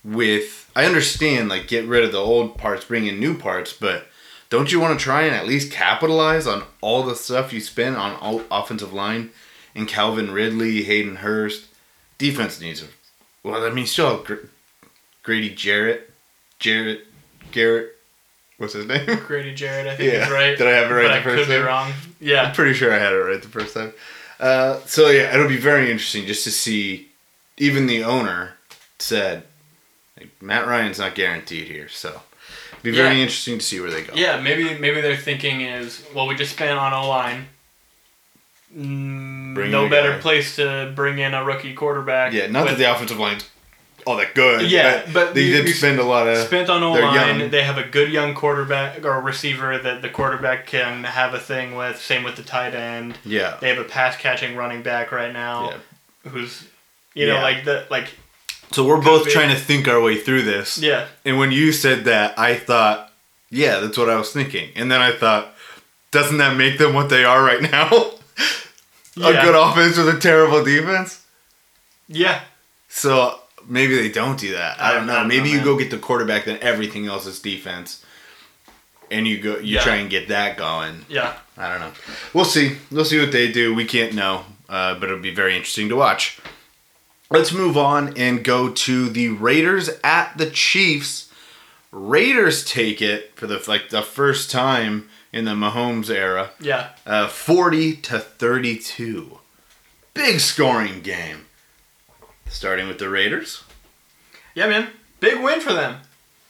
With 0.04 0.67
I 0.78 0.86
understand, 0.86 1.50
like 1.50 1.68
get 1.68 1.86
rid 1.88 2.04
of 2.04 2.12
the 2.12 2.20
old 2.20 2.58
parts, 2.58 2.86
bring 2.86 3.08
in 3.08 3.20
new 3.20 3.36
parts, 3.38 3.74
but 3.74 4.08
don't 4.50 4.72
you 4.72 4.80
want 4.80 4.98
to 4.98 5.04
try 5.04 5.24
and 5.24 5.34
at 5.36 5.48
least 5.48 5.72
capitalize 5.72 6.46
on 6.46 6.64
all 6.82 7.02
the 7.04 7.16
stuff 7.16 7.52
you 7.52 7.60
spent 7.60 7.96
on 7.98 8.16
all 8.16 8.44
offensive 8.52 8.94
line 8.94 9.32
and 9.76 9.88
Calvin 9.88 10.32
Ridley, 10.32 10.84
Hayden 10.84 11.18
Hurst? 11.18 11.66
Defense 12.20 12.62
needs 12.62 12.82
a 12.84 12.86
well. 13.44 13.64
I 13.66 13.70
mean, 13.72 13.86
still 13.88 14.18
have 14.18 14.26
Gr- 14.26 14.46
Grady 15.24 15.50
Jarrett, 15.54 16.12
Jarrett, 16.60 17.06
Garrett. 17.52 17.96
What's 18.58 18.74
his 18.74 18.86
name? 18.86 19.06
Grady 19.28 19.54
Jarrett, 19.54 19.88
I 19.88 19.96
think 19.96 20.14
Yeah. 20.14 20.30
right. 20.30 20.58
Did 20.58 20.68
I 20.68 20.72
have 20.72 20.90
it 20.92 20.94
right 20.94 21.08
But 21.08 21.14
the 21.14 21.20
I 21.20 21.24
first 21.24 21.38
could 21.44 21.48
be 21.52 21.58
time? 21.58 21.66
wrong. 21.66 21.94
I'm 22.48 22.54
pretty 22.54 22.74
sure 22.74 22.94
I 22.94 22.98
had 23.00 23.14
it 23.14 23.18
right 23.18 23.42
the 23.42 23.48
first 23.50 23.74
time. 23.74 23.94
Uh, 24.40 24.80
so 24.86 25.10
yeah, 25.10 25.34
it'll 25.34 25.48
be 25.48 25.58
very 25.58 25.92
interesting 25.92 26.26
just 26.28 26.44
to 26.44 26.52
see. 26.52 27.08
Even 27.58 27.88
the 27.88 28.04
owner 28.04 28.54
said 29.00 29.44
like, 30.18 30.30
Matt 30.42 30.68
Ryan's 30.68 31.00
not 31.00 31.16
guaranteed 31.16 31.68
here, 31.68 31.90
so 31.90 32.22
be 32.84 32.92
very 32.92 33.16
Yeah. 33.16 33.22
interesting 33.24 33.58
to 33.60 33.64
see 33.66 33.80
where 33.80 33.90
they 33.92 34.02
go. 34.04 34.14
Yeah, 34.16 34.40
maybe 34.40 34.74
maybe 34.76 35.02
their 35.02 35.18
thinking 35.18 35.62
is, 35.62 36.04
well, 36.14 36.28
we 36.28 36.36
just 36.36 36.54
spent 36.54 36.78
on 36.78 36.94
O 36.94 37.08
line. 37.10 37.48
Mm, 38.78 39.70
no 39.70 39.88
better 39.90 40.12
guy. 40.14 40.18
place 40.20 40.56
to 40.58 40.92
bring 40.96 41.20
in 41.20 41.34
a 41.34 41.44
rookie 41.44 41.74
quarterback. 41.74 42.34
Yeah, 42.34 42.48
not 42.48 42.66
that 42.66 42.72
with- 42.72 42.80
the 42.80 42.92
offensive 42.92 43.18
line's 43.18 43.46
all 44.06 44.18
that 44.18 44.36
good. 44.36 44.70
Yeah, 44.70 45.04
but 45.14 45.34
they 45.34 45.42
you- 45.44 45.54
did 45.58 45.68
you 45.68 45.74
spend 45.74 46.00
a 46.00 46.04
lot 46.04 46.28
of. 46.28 46.38
spent 46.46 46.70
on 46.70 46.84
O 46.84 46.92
line. 46.94 47.50
They 47.50 47.64
have 47.64 47.78
a 47.78 47.84
good 47.84 48.12
young 48.12 48.34
quarterback 48.34 49.04
or 49.06 49.20
receiver 49.22 49.78
that 49.78 50.02
the 50.02 50.10
quarterback 50.10 50.66
can 50.68 51.04
have 51.06 51.34
a 51.34 51.40
thing 51.40 51.76
with. 51.76 52.02
Same 52.02 52.24
with 52.24 52.36
the 52.36 52.44
tight 52.44 52.76
end. 52.76 53.18
Yeah, 53.26 53.56
They 53.62 53.70
have 53.70 53.80
a 53.80 53.84
pass 53.86 54.18
catching 54.18 54.56
running 54.56 54.82
back 54.82 55.12
right 55.12 55.32
now, 55.34 55.72
yeah. 56.26 56.32
who's 56.32 56.66
you 57.14 57.26
know 57.26 57.36
Yeah. 57.36 57.42
like 57.44 57.64
the 57.66 57.86
like 57.90 58.08
so 58.72 58.86
we're 58.86 59.02
both 59.02 59.26
be. 59.26 59.32
trying 59.32 59.50
to 59.50 59.60
think 59.60 59.88
our 59.88 60.02
way 60.02 60.18
through 60.18 60.44
this. 60.44 60.78
yeah 60.78 61.08
And 61.26 61.38
when 61.38 61.52
you 61.52 61.72
said 61.72 62.06
that, 62.06 62.38
I 62.38 62.56
thought, 62.56 63.12
yeah, 63.50 63.80
that's 63.80 63.98
what 63.98 64.10
I 64.10 64.16
was 64.18 64.32
thinking. 64.32 64.70
And 64.76 64.92
then 64.92 65.02
I 65.02 65.12
thought, 65.12 65.54
doesn't 66.12 66.38
that 66.38 66.56
make 66.58 66.78
them 66.78 66.94
what 66.94 67.10
they 67.10 67.24
are 67.24 67.42
right 67.44 67.62
now? 67.62 67.90
a 69.18 69.34
Yeah. 69.34 69.42
good 69.46 69.56
offense 69.56 69.98
with 69.98 70.10
a 70.10 70.20
terrible 70.20 70.64
defense? 70.64 71.24
yeah 72.08 72.42
So 72.90 73.40
maybe 73.68 73.96
they 73.96 74.10
don't 74.10 74.40
do 74.40 74.54
that. 74.54 74.80
I 74.82 74.90
I 74.90 74.94
don't 74.94 75.06
know. 75.08 75.14
don't 75.16 75.24
know, 75.24 75.28
maybe 75.36 75.50
you 75.50 75.62
go 75.64 75.78
get 75.78 75.90
the 75.92 75.98
quarterback, 75.98 76.46
then 76.46 76.58
everything 76.62 77.06
else 77.08 77.26
is 77.26 77.40
defense. 77.40 78.04
And 79.10 79.26
you 79.28 79.40
go, 79.40 79.58
you 79.58 79.76
Yeah. 79.76 79.82
try 79.84 79.96
and 79.96 80.10
get 80.10 80.28
that 80.28 80.58
going. 80.58 81.06
yeah 81.10 81.34
I 81.58 81.70
don't 81.72 81.80
know. 81.80 81.92
We'll 82.34 82.46
see. 82.46 82.78
We'll 82.92 83.06
see 83.06 83.20
what 83.20 83.32
they 83.32 83.52
do. 83.52 83.74
We 83.74 83.86
can't 83.86 84.14
know. 84.14 84.46
uh, 84.70 84.94
but 85.00 85.06
it'll 85.10 85.22
be 85.22 85.34
very 85.34 85.56
interesting 85.56 85.88
to 85.90 85.96
watch. 85.96 86.40
Let's 87.30 87.52
move 87.52 87.76
on 87.78 88.18
and 88.18 88.44
go 88.44 88.70
to 88.72 89.10
the 89.10 89.30
Raiders 89.30 89.90
at 90.04 90.38
the 90.38 90.50
Chiefs. 90.50 91.30
Raiders 91.92 92.64
take 92.64 93.02
it 93.02 93.34
for 93.36 93.48
the 93.48 93.64
like 93.68 93.90
the 93.90 94.02
first 94.02 94.50
time 94.50 95.10
in 95.34 95.46
the 95.46 95.52
Mahomes 95.52 96.10
era, 96.10 96.52
Yeah. 96.60 96.90
uh, 97.06 97.28
forty 97.28 97.96
to 97.98 98.20
thirty-two. 98.20 99.40
Big 100.14 100.40
scoring 100.40 101.02
game. 101.02 101.46
Starting 102.50 102.88
with 102.88 102.98
the 102.98 103.10
Raiders. 103.10 103.64
Yeah, 104.56 104.68
man. 104.68 104.88
Big 105.20 105.42
win 105.44 105.60
for 105.60 105.74
them. 105.74 106.00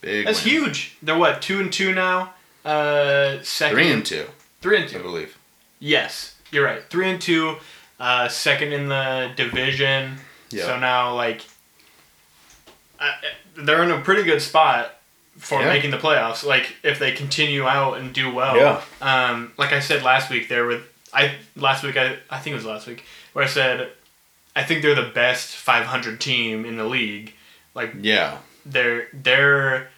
Big. 0.01 0.25
That's 0.25 0.43
win. 0.45 0.53
huge. 0.53 0.95
They're 1.01 1.17
what, 1.17 1.41
two 1.41 1.59
and 1.59 1.73
two 1.73 1.93
now? 1.93 2.33
Uh 2.63 3.41
second 3.43 3.75
Three 3.77 3.91
and 3.91 4.05
two, 4.05 4.25
three 4.61 4.81
and 4.81 4.89
2. 4.89 4.99
I 4.99 5.01
believe. 5.01 5.37
Yes, 5.79 6.35
you're 6.51 6.65
right. 6.65 6.83
Three 6.89 7.09
and 7.09 7.21
two, 7.21 7.55
uh, 7.99 8.27
second 8.27 8.73
in 8.73 8.89
the 8.89 9.31
division. 9.35 10.17
Yeah. 10.49 10.65
So 10.65 10.79
now, 10.79 11.13
like, 11.15 11.41
uh, 12.99 13.11
they're 13.57 13.83
in 13.83 13.91
a 13.91 13.99
pretty 14.01 14.23
good 14.23 14.41
spot 14.41 14.93
for 15.37 15.61
Yeah. 15.61 15.67
making 15.67 15.91
the 15.91 15.97
playoffs. 15.97 16.43
Like, 16.43 16.75
if 16.83 16.99
they 16.99 17.11
continue 17.11 17.67
out 17.67 17.97
and 17.97 18.13
do 18.13 18.31
well. 18.33 18.55
Yeah. 18.57 18.81
Um, 19.01 19.53
like 19.57 19.71
I 19.73 19.79
said 19.79 20.03
last 20.03 20.29
week, 20.29 20.47
there 20.49 20.65
were 20.65 20.81
I 21.13 21.35
last 21.55 21.83
week 21.83 21.95
I 21.95 22.17
I 22.29 22.39
think 22.39 22.53
it 22.53 22.55
was 22.57 22.65
last 22.65 22.85
week 22.87 23.03
where 23.33 23.45
I 23.45 23.47
said 23.47 23.89
I 24.55 24.63
think 24.63 24.81
they're 24.81 24.95
the 24.95 25.03
best 25.13 25.55
500 25.55 26.19
team 26.19 26.65
in 26.65 26.75
the 26.77 26.83
league. 26.85 27.33
Like 27.73 27.93
Yeah. 28.01 28.37
they're 28.65 29.07
they're 29.13 29.89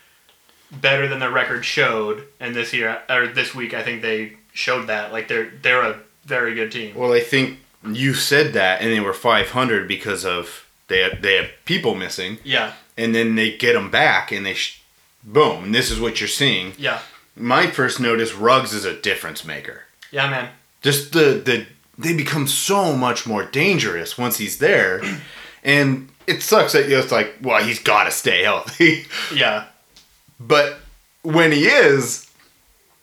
better 0.72 1.08
than 1.08 1.20
their 1.20 1.32
record 1.32 1.65
showed, 1.65 2.27
and 2.39 2.56
this 2.56 2.74
year 2.74 3.01
or 3.10 3.27
this 3.27 3.56
week 3.56 3.74
I 3.74 3.82
think 3.82 4.01
they 4.01 4.34
showed 4.53 4.88
that 4.88 5.12
like 5.12 5.27
they're 5.29 5.50
they're 5.62 5.82
a 5.82 6.00
very 6.25 6.53
good 6.53 6.72
team. 6.72 6.94
Well, 6.96 7.13
I 7.13 7.22
think 7.22 7.60
you 7.88 8.13
said 8.13 8.53
that, 8.53 8.81
and 8.81 8.91
they 8.91 9.00
were 9.00 9.13
500 9.13 9.88
because 9.88 10.25
of 10.25 10.65
they 10.88 11.00
had, 11.00 11.21
they 11.21 11.36
have 11.36 11.50
people 11.65 11.95
missing, 11.95 12.38
Yeah, 12.43 12.74
and 12.98 13.13
then 13.15 13.36
they 13.36 13.55
get 13.57 13.74
them 13.74 13.89
back, 13.91 14.31
and 14.31 14.45
they 14.45 14.53
sh- 14.55 14.81
boom, 15.24 15.65
and 15.65 15.75
this 15.75 15.89
is 15.91 16.00
what 16.00 16.19
you're 16.19 16.27
seeing. 16.27 16.74
yeah, 16.77 17.00
My 17.36 17.67
first 17.67 18.00
notice, 18.00 18.33
Ruggs 18.33 18.74
is 18.74 18.86
a 18.86 19.00
difference 19.00 19.45
maker. 19.45 19.83
yeah, 20.12 20.29
man. 20.29 20.50
Just 20.81 21.13
the 21.13 21.41
the 21.45 21.65
they 21.98 22.13
become 22.13 22.48
so 22.48 22.95
much 22.95 23.27
more 23.27 23.43
dangerous 23.45 24.17
once 24.17 24.38
he's 24.38 24.57
there, 24.59 25.01
and 25.63 26.09
it 26.27 26.41
sucks 26.41 26.74
that 26.74 26.88
you're 26.89 27.01
just 27.01 27.12
like, 27.12 27.36
well, 27.41 27.63
he's 27.63 27.79
got 27.79 28.05
to 28.05 28.12
stay 28.12 28.43
healthy, 28.43 29.05
Yeah, 29.33 29.65
but 30.39 30.79
when 31.21 31.51
he 31.51 31.65
is. 31.67 32.25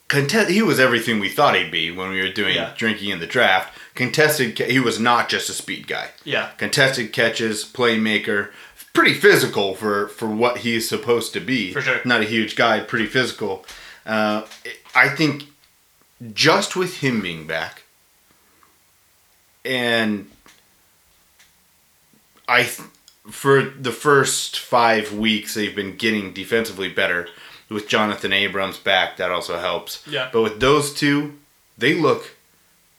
Contest, 0.08 0.50
he 0.50 0.62
was 0.62 0.78
everything 0.78 1.18
we 1.18 1.28
thought 1.28 1.56
he'd 1.56 1.72
be 1.72 1.90
when 1.90 2.10
we 2.10 2.20
were 2.22 2.30
doing 2.32 2.54
Yeah. 2.54 2.72
drinking 2.76 3.08
in 3.10 3.18
the 3.18 3.26
draft. 3.26 3.75
Contested, 3.96 4.58
he 4.58 4.78
was 4.78 5.00
not 5.00 5.28
just 5.28 5.48
a 5.50 5.52
speed 5.52 5.86
guy. 5.88 6.10
yeah, 6.24 6.50
contested 6.58 7.12
catches, 7.12 7.64
playmaker, 7.64 8.50
pretty 8.92 9.14
physical 9.14 9.74
for 9.74 10.06
for 10.08 10.28
what 10.28 10.58
he's 10.58 10.88
supposed 10.88 11.32
to 11.32 11.40
be. 11.40 11.72
For 11.72 11.80
sure. 11.80 12.00
Not 12.04 12.20
a 12.20 12.24
huge 12.24 12.54
guy, 12.56 12.80
pretty 12.80 13.06
physical. 13.06 13.64
Uh, 14.04 14.44
I 14.94 15.08
think 15.08 15.44
just 16.32 16.76
with 16.76 16.98
him 16.98 17.20
being 17.20 17.46
back, 17.46 17.82
and 19.64 20.30
I 22.48 22.62
th- 22.62 22.88
for 23.30 23.62
the 23.62 23.90
first 23.92 24.58
five 24.58 25.12
weeks 25.12 25.54
they've 25.54 25.74
been 25.74 25.96
getting 25.96 26.32
defensively 26.32 26.88
better. 26.88 27.28
With 27.68 27.88
Jonathan 27.88 28.32
Abrams 28.32 28.78
back, 28.78 29.16
that 29.16 29.32
also 29.32 29.58
helps. 29.58 30.06
Yeah. 30.06 30.28
But 30.32 30.42
with 30.42 30.60
those 30.60 30.94
two, 30.94 31.36
they 31.76 31.94
look 31.94 32.35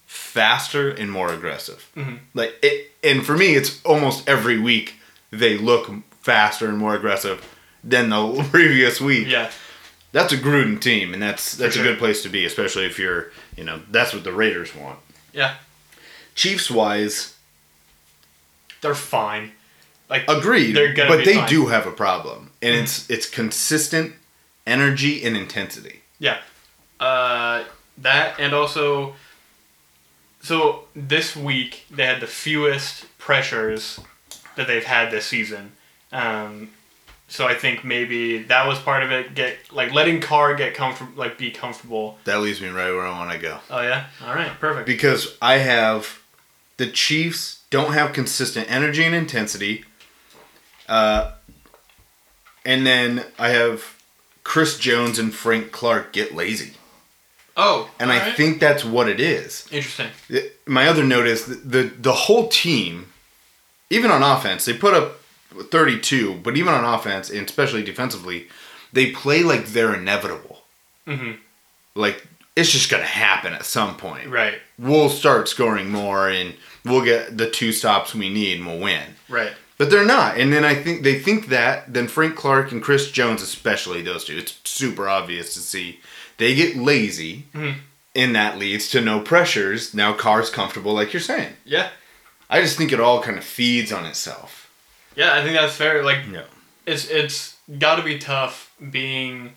faster 0.08 0.90
and 0.90 1.12
more 1.12 1.32
aggressive. 1.32 1.88
Mhm. 1.96 2.20
Like 2.34 2.56
it, 2.64 2.92
and 3.04 3.24
for 3.26 3.38
me, 3.38 3.54
it's 3.56 3.80
almost 3.84 4.28
every 4.28 4.58
week 4.58 4.96
they 5.32 5.58
look 5.58 5.92
faster 6.22 6.68
and 6.68 6.78
more 6.78 6.96
aggressive 6.96 7.44
than 7.84 8.10
the 8.10 8.44
previous 8.52 9.00
week. 9.00 9.28
yeah, 9.28 9.52
That's 10.14 10.34
a 10.34 10.38
Gruden 10.38 10.80
team, 10.82 11.14
and 11.14 11.22
that's 11.22 11.54
that's 11.56 11.76
sure. 11.76 11.84
a 11.86 11.88
good 11.88 12.00
place 12.00 12.24
to 12.24 12.30
be, 12.30 12.46
especially 12.46 12.86
if 12.86 12.98
you're, 12.98 13.32
you 13.58 13.64
know, 13.64 13.82
that's 13.92 14.14
what 14.14 14.24
the 14.24 14.32
Raiders 14.34 14.74
want. 14.74 15.00
yeah. 15.34 15.56
Chiefs 16.36 16.70
wise, 16.72 17.34
They're 18.82 18.94
fine. 18.96 19.52
Like 20.10 20.26
agreed, 20.30 20.74
They're 20.76 20.94
gonna 20.94 21.10
but 21.10 21.26
they 21.26 21.36
fine. 21.36 21.50
do 21.50 21.66
have 21.68 21.86
a 21.88 21.92
problem, 21.92 22.52
and 22.62 22.76
Mhm. 22.76 22.82
it's 22.84 23.10
it's 23.10 23.28
consistent 23.30 24.16
energy 24.66 25.24
and 25.26 25.36
intensity. 25.36 26.02
Yeah. 26.20 26.38
Uh, 27.00 27.64
that 27.98 28.40
and 28.40 28.54
also, 28.54 29.16
so 30.48 30.86
this 30.96 31.36
week 31.36 31.84
they 31.92 32.06
had 32.06 32.22
the 32.22 32.28
fewest 32.28 33.06
pressures 33.18 34.00
that 34.56 34.66
they've 34.68 34.86
had 34.86 35.12
this 35.12 35.26
season. 35.26 35.74
Um, 36.14 36.70
so 37.28 37.46
I 37.46 37.54
think 37.54 37.84
maybe 37.84 38.44
that 38.44 38.66
was 38.66 38.80
part 38.80 39.04
of 39.04 39.12
it. 39.12 39.36
Get 39.36 39.58
like 39.74 39.94
letting 39.94 40.22
Carr 40.22 40.56
get 40.56 40.74
comfortable, 40.74 41.12
like 41.18 41.38
be 41.38 41.52
comfortable. 41.52 42.18
That 42.24 42.40
leaves 42.40 42.62
me 42.62 42.70
right 42.70 42.92
where 42.92 43.06
I 43.06 43.10
want 43.10 43.32
to 43.34 43.38
go. 43.38 43.60
Oh 43.70 43.82
yeah. 43.82 44.06
All 44.26 44.34
right. 44.34 44.52
Perfect. 44.58 44.86
because 44.86 45.38
I 45.42 45.58
have 45.58 46.22
the 46.78 46.88
Chiefs 46.88 47.64
don't 47.70 47.92
have 47.92 48.14
consistent 48.14 48.72
energy 48.72 49.04
and 49.04 49.14
intensity. 49.14 49.84
Uh, 50.88 51.34
and 52.66 52.88
then 52.88 53.26
I 53.38 53.50
have 53.50 54.02
Chris 54.46 54.80
Jones 54.80 55.20
and 55.20 55.34
Frank 55.34 55.74
Clark 55.74 56.14
get 56.14 56.34
lazy. 56.34 56.76
Oh. 57.58 57.90
And 58.00 58.12
I 58.12 58.20
right. 58.20 58.38
think 58.38 58.60
that's 58.60 58.86
what 58.86 59.10
it 59.10 59.20
is. 59.20 59.68
interesting. 59.72 60.08
My 60.66 60.88
other 60.88 61.04
note 61.04 61.28
is 61.28 61.46
the, 61.46 61.56
the 61.56 61.84
the 61.84 62.14
whole 62.14 62.48
team, 62.48 63.12
even 63.90 64.12
on 64.12 64.24
offense, 64.24 64.66
they 64.66 64.74
put 64.74 64.94
up 64.94 65.20
32, 65.72 66.36
but 66.44 66.56
even 66.58 66.74
on 66.74 66.86
offense 66.86 67.30
and 67.30 67.46
especially 67.48 67.84
defensively, 67.84 68.48
they 68.94 69.12
play 69.12 69.44
like 69.44 69.66
they're 69.68 69.94
inevitable. 69.96 70.62
hmm 71.06 71.34
Like 71.96 72.28
it's 72.56 72.72
just 72.72 72.90
gonna 72.90 73.04
happen 73.04 73.54
at 73.54 73.66
some 73.66 73.98
point. 73.98 74.28
Right. 74.30 74.60
we'll 74.80 75.10
start 75.10 75.48
scoring 75.48 75.90
more 75.90 76.30
and 76.30 76.56
we'll 76.86 77.04
get 77.04 77.38
the 77.38 77.50
two 77.50 77.72
stops 77.72 78.14
we 78.16 78.30
need 78.30 78.58
and 78.60 78.68
we'll 78.68 78.80
win. 78.80 79.04
Right. 79.30 79.52
But 79.78 79.92
they're 79.92 80.06
not. 80.06 80.38
And 80.40 80.52
then 80.52 80.66
I 80.66 80.74
think 80.74 81.04
they 81.04 81.20
think 81.20 81.48
that, 81.50 81.94
then 81.94 82.08
Frank 82.08 82.36
Clark 82.36 82.72
and 82.72 82.82
Chris 82.82 83.12
Jones, 83.12 83.44
especially 83.44 84.02
those 84.02 84.26
two, 84.26 84.36
it's 84.36 84.60
super 84.64 85.08
obvious 85.08 85.54
to 85.54 85.60
see. 85.60 86.00
They 86.38 86.54
get 86.56 86.76
lazy, 86.78 87.46
Mhm. 87.54 87.76
and 88.16 88.36
that 88.36 88.58
leads 88.58 88.88
to 88.90 89.02
no 89.02 89.20
pressures. 89.20 89.94
Now 89.94 90.14
Carr's 90.14 90.50
comfortable, 90.50 90.94
like 90.94 91.14
you're 91.14 91.22
saying. 91.22 91.56
Yeah. 91.66 91.90
I 92.50 92.62
just 92.62 92.78
think 92.78 92.92
it 92.92 93.00
all 93.00 93.22
kind 93.22 93.38
of 93.38 93.44
feeds 93.44 93.92
on 93.92 94.06
itself. 94.06 94.70
Yeah. 95.16 95.34
I 95.34 95.44
think 95.44 95.56
that's 95.58 95.76
fair. 95.76 96.04
Like 96.04 96.20
Yeah. 96.32 96.44
it's 96.86 97.06
it's 97.06 97.56
got 97.80 97.96
to 97.98 98.04
be 98.04 98.18
tough 98.20 98.72
being. 98.92 99.54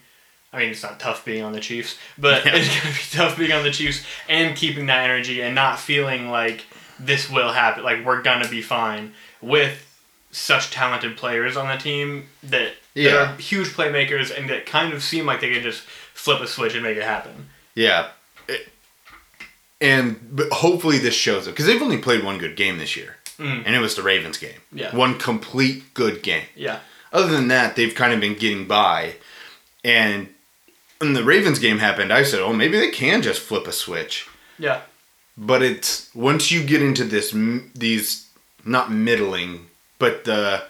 I 0.52 0.58
mean, 0.58 0.70
it's 0.70 0.82
not 0.82 0.98
tough 0.98 1.24
being 1.24 1.44
on 1.44 1.52
the 1.52 1.60
Chiefs, 1.60 1.94
but 2.18 2.44
Yeah. 2.44 2.56
it's 2.56 2.68
gonna 2.80 2.94
be 2.94 3.00
tough 3.12 3.38
being 3.38 3.52
on 3.52 3.62
the 3.62 3.70
Chiefs 3.70 4.00
and 4.28 4.56
keeping 4.56 4.86
that 4.86 5.04
energy 5.04 5.40
and 5.42 5.54
not 5.54 5.78
feeling 5.78 6.28
like 6.30 6.64
this 6.98 7.30
will 7.30 7.52
happen. 7.52 7.84
Like 7.84 8.04
we're 8.04 8.20
gonna 8.22 8.48
be 8.48 8.60
fine 8.62 9.14
with 9.40 9.86
such 10.32 10.70
talented 10.70 11.16
players 11.16 11.56
on 11.56 11.68
the 11.68 11.76
team 11.76 12.28
that 12.42 12.74
that 12.94 13.00
Yeah. 13.02 13.34
are 13.34 13.36
huge 13.36 13.68
playmakers 13.68 14.36
and 14.36 14.50
that 14.50 14.66
kind 14.66 14.92
of 14.92 15.02
seem 15.04 15.24
like 15.26 15.40
they 15.40 15.52
can 15.52 15.62
just 15.62 15.82
flip 16.20 16.40
a 16.40 16.46
switch 16.46 16.74
and 16.74 16.82
make 16.82 16.96
it 16.98 17.02
happen. 17.02 17.48
Yeah. 17.74 18.08
It- 18.48 18.68
and 19.80 20.18
but 20.30 20.50
hopefully 20.52 20.98
this 20.98 21.14
shows 21.14 21.46
it 21.46 21.50
because 21.52 21.66
they've 21.66 21.80
only 21.82 21.98
played 21.98 22.22
one 22.22 22.36
good 22.38 22.54
game 22.56 22.76
this 22.78 22.96
year, 22.96 23.16
Mhm. 23.38 23.62
and 23.64 23.74
it 23.74 23.78
was 23.80 23.94
the 23.94 24.02
Ravens 24.02 24.36
game. 24.36 24.60
Yeah. 24.72 24.94
One 24.94 25.18
complete 25.18 25.94
good 25.94 26.22
game. 26.22 26.46
Yeah. 26.54 26.80
other 27.12 27.32
than 27.32 27.48
that, 27.48 27.74
they've 27.74 27.94
kind 27.96 28.12
of 28.12 28.20
been 28.20 28.34
getting 28.36 28.66
by. 28.68 29.16
And 29.82 30.28
when 30.98 31.14
the 31.14 31.24
Ravens 31.24 31.58
game 31.58 31.78
happened, 31.78 32.12
I 32.12 32.22
said, 32.22 32.38
"Oh, 32.38 32.52
maybe 32.52 32.78
they 32.78 32.90
can 32.92 33.20
just 33.20 33.40
flip 33.42 33.66
a 33.66 33.72
switch." 33.72 34.26
Yeah. 34.60 34.82
But 35.36 35.60
it's 35.60 36.08
once 36.14 36.52
you 36.52 36.62
get 36.62 36.82
into 36.82 37.02
this, 37.02 37.32
these 37.74 38.26
not 38.64 38.92
middling, 38.92 39.66
but 39.98 40.22
the 40.22 40.62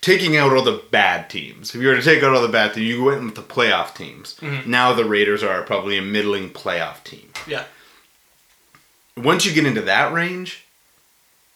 taking 0.00 0.36
out 0.36 0.52
all 0.52 0.62
the 0.62 0.82
bad 0.90 1.28
teams. 1.30 1.74
If 1.74 1.80
you 1.80 1.88
were 1.88 1.96
to 1.96 2.02
take 2.02 2.22
out 2.22 2.34
all 2.34 2.42
the 2.42 2.48
bad 2.48 2.74
teams, 2.74 2.86
you 2.86 3.04
went 3.04 3.22
with 3.24 3.34
the 3.34 3.42
playoff 3.42 3.94
teams. 3.94 4.34
Mhm. 4.40 4.66
Now 4.66 4.92
the 4.92 5.04
Raiders 5.04 5.42
are 5.42 5.62
probably 5.62 5.98
a 5.98 6.02
middling 6.02 6.50
playoff 6.50 7.04
team. 7.04 7.30
Yeah. 7.46 7.64
Once 9.16 9.44
you 9.44 9.52
get 9.52 9.66
into 9.66 9.82
that 9.82 10.12
range, 10.12 10.64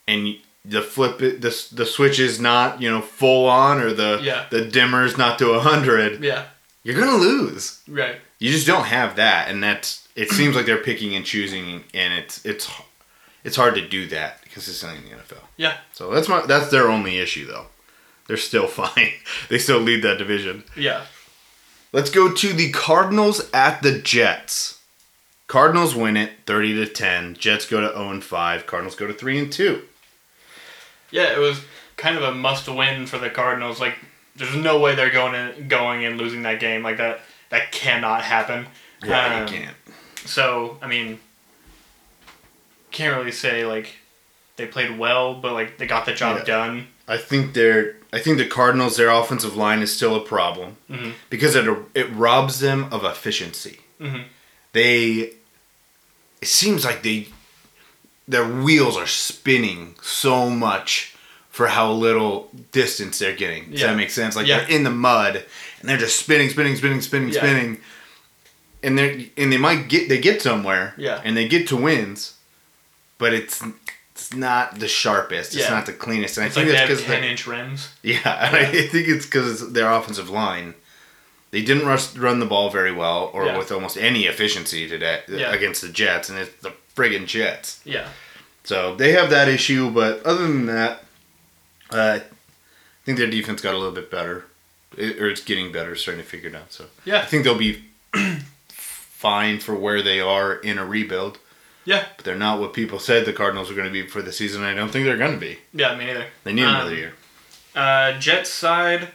and 0.07 0.37
the 0.64 0.83
flip 0.83 1.22
it, 1.22 1.40
the 1.40 1.66
the 1.72 1.87
switch 1.87 2.18
is 2.18 2.38
not 2.40 2.80
you 2.83 2.90
know 2.90 3.00
full 3.00 3.48
on, 3.48 3.80
or 3.80 3.92
the 3.92 4.20
Yeah. 4.22 4.46
the 4.50 4.62
dimmer's 4.64 5.16
not 5.16 5.38
to 5.38 5.59
hundred. 5.61 6.22
Yeah. 6.22 6.44
you're 6.83 6.98
gonna 6.98 7.16
lose. 7.16 7.78
Right. 7.88 8.16
You 8.38 8.50
just 8.52 8.66
don't 8.66 8.85
have 8.85 9.16
that, 9.16 9.48
and 9.48 9.62
that's. 9.62 10.02
It 10.16 10.30
seems 10.30 10.54
like 10.54 10.66
they're 10.66 10.76
picking 10.76 11.14
and 11.16 11.24
choosing, 11.24 11.85
and 11.94 12.12
it's 12.12 12.44
it's 12.44 12.68
it's 13.42 13.57
hard 13.57 13.74
to 13.76 13.80
do 13.80 14.07
that 14.09 14.42
consistently 14.50 14.98
in 14.98 15.04
the 15.04 15.16
NFL. 15.22 15.42
Yeah. 15.57 15.78
So 15.92 16.11
that's 16.12 16.28
my 16.28 16.42
that's 16.46 16.68
their 16.70 16.88
only 16.90 17.18
issue 17.18 17.46
though. 17.46 17.66
They're 18.26 18.37
still 18.37 18.66
fine. 18.68 19.12
they 19.48 19.58
still 19.58 19.80
lead 19.80 20.02
that 20.02 20.18
division. 20.18 20.64
Yeah. 20.76 21.06
Let's 21.92 22.10
go 22.10 22.32
to 22.32 22.52
the 22.52 22.70
Cardinals 22.72 23.48
at 23.52 23.82
the 23.82 23.98
Jets. 23.98 24.80
Cardinals 25.46 25.94
win 25.94 26.16
it 26.16 26.32
30 26.46 26.74
to 26.74 26.87
10. 26.87 27.34
Jets 27.34 27.66
go 27.66 27.80
to 27.80 27.88
0 27.88 28.10
and 28.10 28.24
5. 28.24 28.66
Cardinals 28.66 28.96
go 28.96 29.06
to 29.06 29.12
3 29.12 29.38
and 29.38 29.52
2. 29.52 29.82
Yeah, 31.10 31.32
it 31.34 31.38
was 31.38 31.60
kind 31.96 32.16
of 32.16 32.22
a 32.24 32.32
must-win 32.34 33.06
for 33.06 33.18
the 33.18 33.30
Cardinals. 33.30 33.78
Like, 33.78 33.94
there's 34.34 34.56
no 34.56 34.80
way 34.80 34.94
they're 34.96 35.10
going 35.10 35.34
in, 35.34 35.68
going 35.68 36.04
and 36.04 36.18
losing 36.18 36.42
that 36.42 36.58
game. 36.58 36.82
Like 36.82 36.96
that, 36.96 37.20
that 37.50 37.70
cannot 37.70 38.22
happen. 38.22 38.66
Yeah, 39.04 39.42
Um, 39.42 39.46
can't. 39.48 39.76
So, 40.24 40.78
I 40.82 40.88
mean, 40.88 41.20
can't 42.90 43.16
really 43.16 43.30
say 43.32 43.64
like 43.66 43.96
they 44.56 44.66
played 44.66 44.98
well, 44.98 45.34
but 45.34 45.52
like 45.52 45.78
they 45.78 45.87
got 45.87 46.06
the 46.06 46.14
job 46.14 46.38
Yeah. 46.38 46.44
done. 46.44 46.88
I 47.06 47.18
think 47.18 47.54
they're. 47.54 47.96
I 48.16 48.20
think 48.20 48.38
the 48.38 48.46
Cardinals, 48.46 48.96
their 48.96 49.11
offensive 49.11 49.57
line 49.57 49.81
is 49.83 49.94
still 49.94 50.14
a 50.14 50.20
problem 50.35 50.77
Mhm. 50.90 51.12
because 51.31 51.55
it 51.57 51.66
it 51.94 52.09
robs 52.12 52.61
them 52.61 52.81
of 52.92 53.05
efficiency. 53.05 53.77
Mhm. 54.00 54.24
They. 54.72 55.33
It 56.40 56.48
seems 56.48 56.85
like 56.85 57.03
they. 57.03 57.29
Their 58.29 58.46
wheels 58.46 58.96
are 58.96 59.07
spinning 59.07 59.96
so 60.03 60.48
much 60.48 61.14
for 61.50 61.66
how 61.68 61.92
little 61.92 62.50
distance 62.72 63.18
they're 63.18 63.37
getting. 63.44 63.70
Does 63.70 63.81
Yeah. 63.81 63.88
that 63.88 63.96
make 63.96 64.11
sense? 64.11 64.35
Like 64.37 64.46
Yeah. 64.46 64.59
they're 64.61 64.68
in 64.77 64.85
the 64.85 64.90
mud 64.90 65.44
and 65.81 65.88
they're 65.88 65.98
just 66.07 66.18
spinning, 66.18 66.50
spinning, 66.50 66.77
spinning, 66.77 67.00
spinning, 67.03 67.29
Yeah. 67.31 67.40
spinning. 67.40 67.81
And 68.83 68.98
they 68.98 69.31
and 69.37 69.53
they 69.53 69.57
might 69.59 69.88
get 69.88 70.09
they 70.09 70.18
get 70.18 70.40
somewhere. 70.42 70.94
Yeah. 70.96 71.20
And 71.24 71.37
they 71.37 71.46
get 71.48 71.66
to 71.68 71.77
wins, 71.77 72.35
but 73.18 73.33
it's 73.35 73.61
not 74.37 74.79
the 74.79 74.88
sharpest. 74.88 75.55
It's 75.55 75.64
Yeah. 75.64 75.70
not 75.70 75.87
the 75.87 75.92
cleanest. 75.92 76.37
And 76.38 76.47
It's 76.47 76.57
I 76.57 76.61
think 76.64 76.73
like 76.79 76.88
that's 76.88 77.01
because 77.01 77.05
ten 77.20 77.25
inch 77.25 77.47
rims. 77.47 77.88
yeah, 78.03 78.18
and 78.47 78.57
I 78.57 78.64
think 78.87 79.09
it's 79.09 79.27
because 79.27 79.73
their 79.73 79.90
offensive 79.90 80.31
line. 80.31 80.75
They 81.51 81.62
didn't 81.62 81.87
rush, 81.87 82.16
run 82.16 82.40
the 82.40 82.47
ball 82.47 82.68
very 82.70 82.90
well, 82.90 83.31
or 83.33 83.47
Yeah. 83.47 83.57
with 83.59 83.70
almost 83.70 83.97
any 83.97 84.27
efficiency 84.27 84.88
today 84.88 85.23
Yeah. 85.29 85.53
against 85.53 85.83
the 85.83 85.88
Jets, 85.88 86.29
and 86.29 86.37
it's 86.38 86.51
the 86.62 86.73
friggin' 86.97 87.27
Jets. 87.27 87.79
Yeah. 87.85 88.09
So 88.64 88.97
they 88.97 89.12
have 89.12 89.31
that 89.31 89.49
issue, 89.49 89.90
but 89.90 90.25
other 90.27 90.42
than 90.42 90.66
that, 90.66 91.05
uh, 91.90 92.18
I 92.20 93.05
think 93.05 93.18
their 93.18 93.29
defense 93.31 93.61
got 93.62 93.75
a 93.75 93.79
little 93.79 93.92
bit 93.94 94.11
better, 94.11 94.47
it, 94.97 95.20
or 95.20 95.29
it's 95.29 95.42
getting 95.42 95.70
better, 95.70 95.94
starting 95.94 96.25
to 96.25 96.29
figure 96.29 96.49
it 96.49 96.57
out. 96.57 96.73
So 96.73 96.87
Yeah. 97.05 97.18
I 97.20 97.25
think 97.27 97.44
they'll 97.44 97.55
be 97.59 97.85
fine 98.68 99.59
for 99.61 99.75
where 99.75 100.03
they 100.03 100.20
are 100.20 100.55
in 100.55 100.79
a 100.79 100.85
rebuild, 100.85 101.38
Yeah. 101.85 102.07
but 102.16 102.25
they're 102.25 102.35
not 102.37 102.61
what 102.61 102.73
people 102.73 102.99
said 102.99 103.25
the 103.27 103.33
Cardinals 103.33 103.68
were 103.68 103.77
going 103.77 103.87
to 103.88 103.92
be 103.92 104.07
for 104.07 104.23
the 104.23 104.33
season. 104.33 104.62
I 104.62 104.73
don't 104.75 104.90
think 104.90 105.05
they're 105.05 105.16
going 105.18 105.35
to 105.35 105.38
be. 105.38 105.59
Yeah. 105.73 105.94
Me 105.97 106.07
neither. 106.07 106.27
They 106.44 106.53
need 106.53 106.64
Um, 106.64 106.75
another 106.77 106.94
year. 106.94 107.12
Uh, 107.75 108.18
Jets 108.18 108.51
side. 108.51 109.09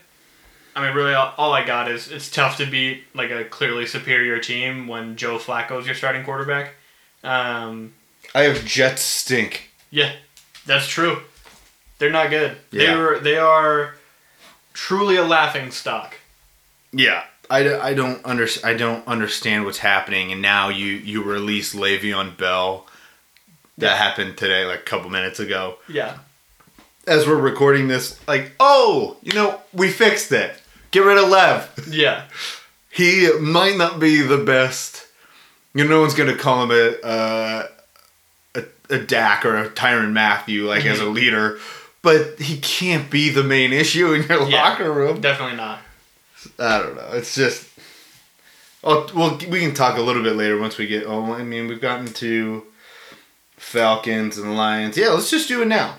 I 0.75 0.85
mean, 0.85 0.95
really, 0.95 1.13
all, 1.13 1.33
all 1.37 1.51
I 1.53 1.65
got 1.65 1.89
is 1.89 2.09
it's 2.11 2.29
tough 2.29 2.57
to 2.57 2.65
beat 2.65 3.03
like 3.13 3.31
a 3.31 3.43
clearly 3.43 3.85
superior 3.85 4.39
team 4.39 4.87
when 4.87 5.15
Joe 5.15 5.37
Flacco's 5.39 5.85
your 5.85 5.95
starting 5.95 6.23
quarterback. 6.23 6.73
Um, 7.23 7.93
I 8.35 8.43
have 8.43 8.63
Jets 8.65 9.01
stink. 9.01 9.71
yeah, 9.89 10.13
that's 10.65 10.87
true. 10.87 11.21
They're 11.97 12.11
not 12.11 12.29
good. 12.29 12.55
Yeah. 12.71 12.93
They 12.93 12.95
were. 12.99 13.19
They 13.19 13.37
are 13.37 13.95
truly 14.73 15.15
a 15.17 15.23
laughing 15.23 15.71
stock. 15.71 16.15
Yeah, 16.93 17.23
I, 17.49 17.79
I 17.79 17.93
don't 17.93 18.21
under, 18.25 18.47
I 18.63 18.73
don't 18.73 19.05
understand 19.07 19.65
what's 19.65 19.79
happening, 19.79 20.31
and 20.31 20.41
now 20.41 20.69
you 20.69 20.85
you 20.87 21.23
release 21.23 21.73
Le'Veon 21.75 22.37
Bell. 22.37 22.85
That 23.79 23.97
happened 23.97 24.37
today, 24.37 24.65
like 24.65 24.79
a 24.79 24.83
couple 24.83 25.09
minutes 25.09 25.39
ago. 25.39 25.77
Yeah. 25.87 26.17
As 27.07 27.25
we're 27.25 27.37
recording 27.37 27.87
this, 27.87 28.19
like, 28.27 28.51
oh, 28.59 29.15
you 29.23 29.31
know, 29.33 29.61
we 29.73 29.89
fixed 29.89 30.31
it. 30.33 30.53
Get 30.91 30.99
rid 31.05 31.17
of 31.17 31.29
Lev. 31.29 31.87
Yeah. 31.89 32.25
He 32.91 33.29
might 33.39 33.77
not 33.77 33.99
be 33.99 34.21
the 34.21 34.37
best. 34.37 35.07
You 35.73 35.85
know, 35.85 35.89
no 35.91 36.01
one's 36.01 36.13
gonna 36.13 36.35
call 36.35 36.63
him 36.63 36.71
a 36.71 37.07
uh, 37.07 37.67
a, 38.55 38.63
a 38.89 38.99
Dak 38.99 39.45
or 39.45 39.55
a 39.55 39.69
Tyrann 39.69 40.11
Mathieu 40.11 40.67
like 40.67 40.85
as 40.85 40.99
a 40.99 41.05
leader, 41.05 41.57
but 42.01 42.39
he 42.39 42.57
can't 42.59 43.09
be 43.09 43.29
the 43.29 43.43
main 43.43 43.71
issue 43.71 44.11
in 44.13 44.23
your 44.23 44.47
Yeah. 44.49 44.61
locker 44.69 44.91
room. 44.91 45.21
Definitely 45.21 45.55
not. 45.57 45.79
I 46.57 46.79
don't 46.79 46.95
know. 46.95 47.09
It's 47.13 47.35
just. 47.35 47.67
Oh, 48.83 49.09
well, 49.13 49.37
we 49.49 49.59
can 49.59 49.73
talk 49.73 49.97
a 49.97 50.01
little 50.01 50.23
bit 50.23 50.35
later 50.35 50.57
once 50.57 50.77
we 50.77 50.87
get. 50.87 51.05
Oh, 51.05 51.33
I 51.33 51.43
mean, 51.43 51.67
we've 51.67 51.81
gotten 51.81 52.07
to 52.13 52.63
Falcons 53.57 54.37
and 54.37 54.55
Lions. 54.55 54.97
Yeah, 54.97 55.09
let's 55.09 55.29
just 55.29 55.47
do 55.47 55.61
it 55.61 55.67
now. 55.67 55.95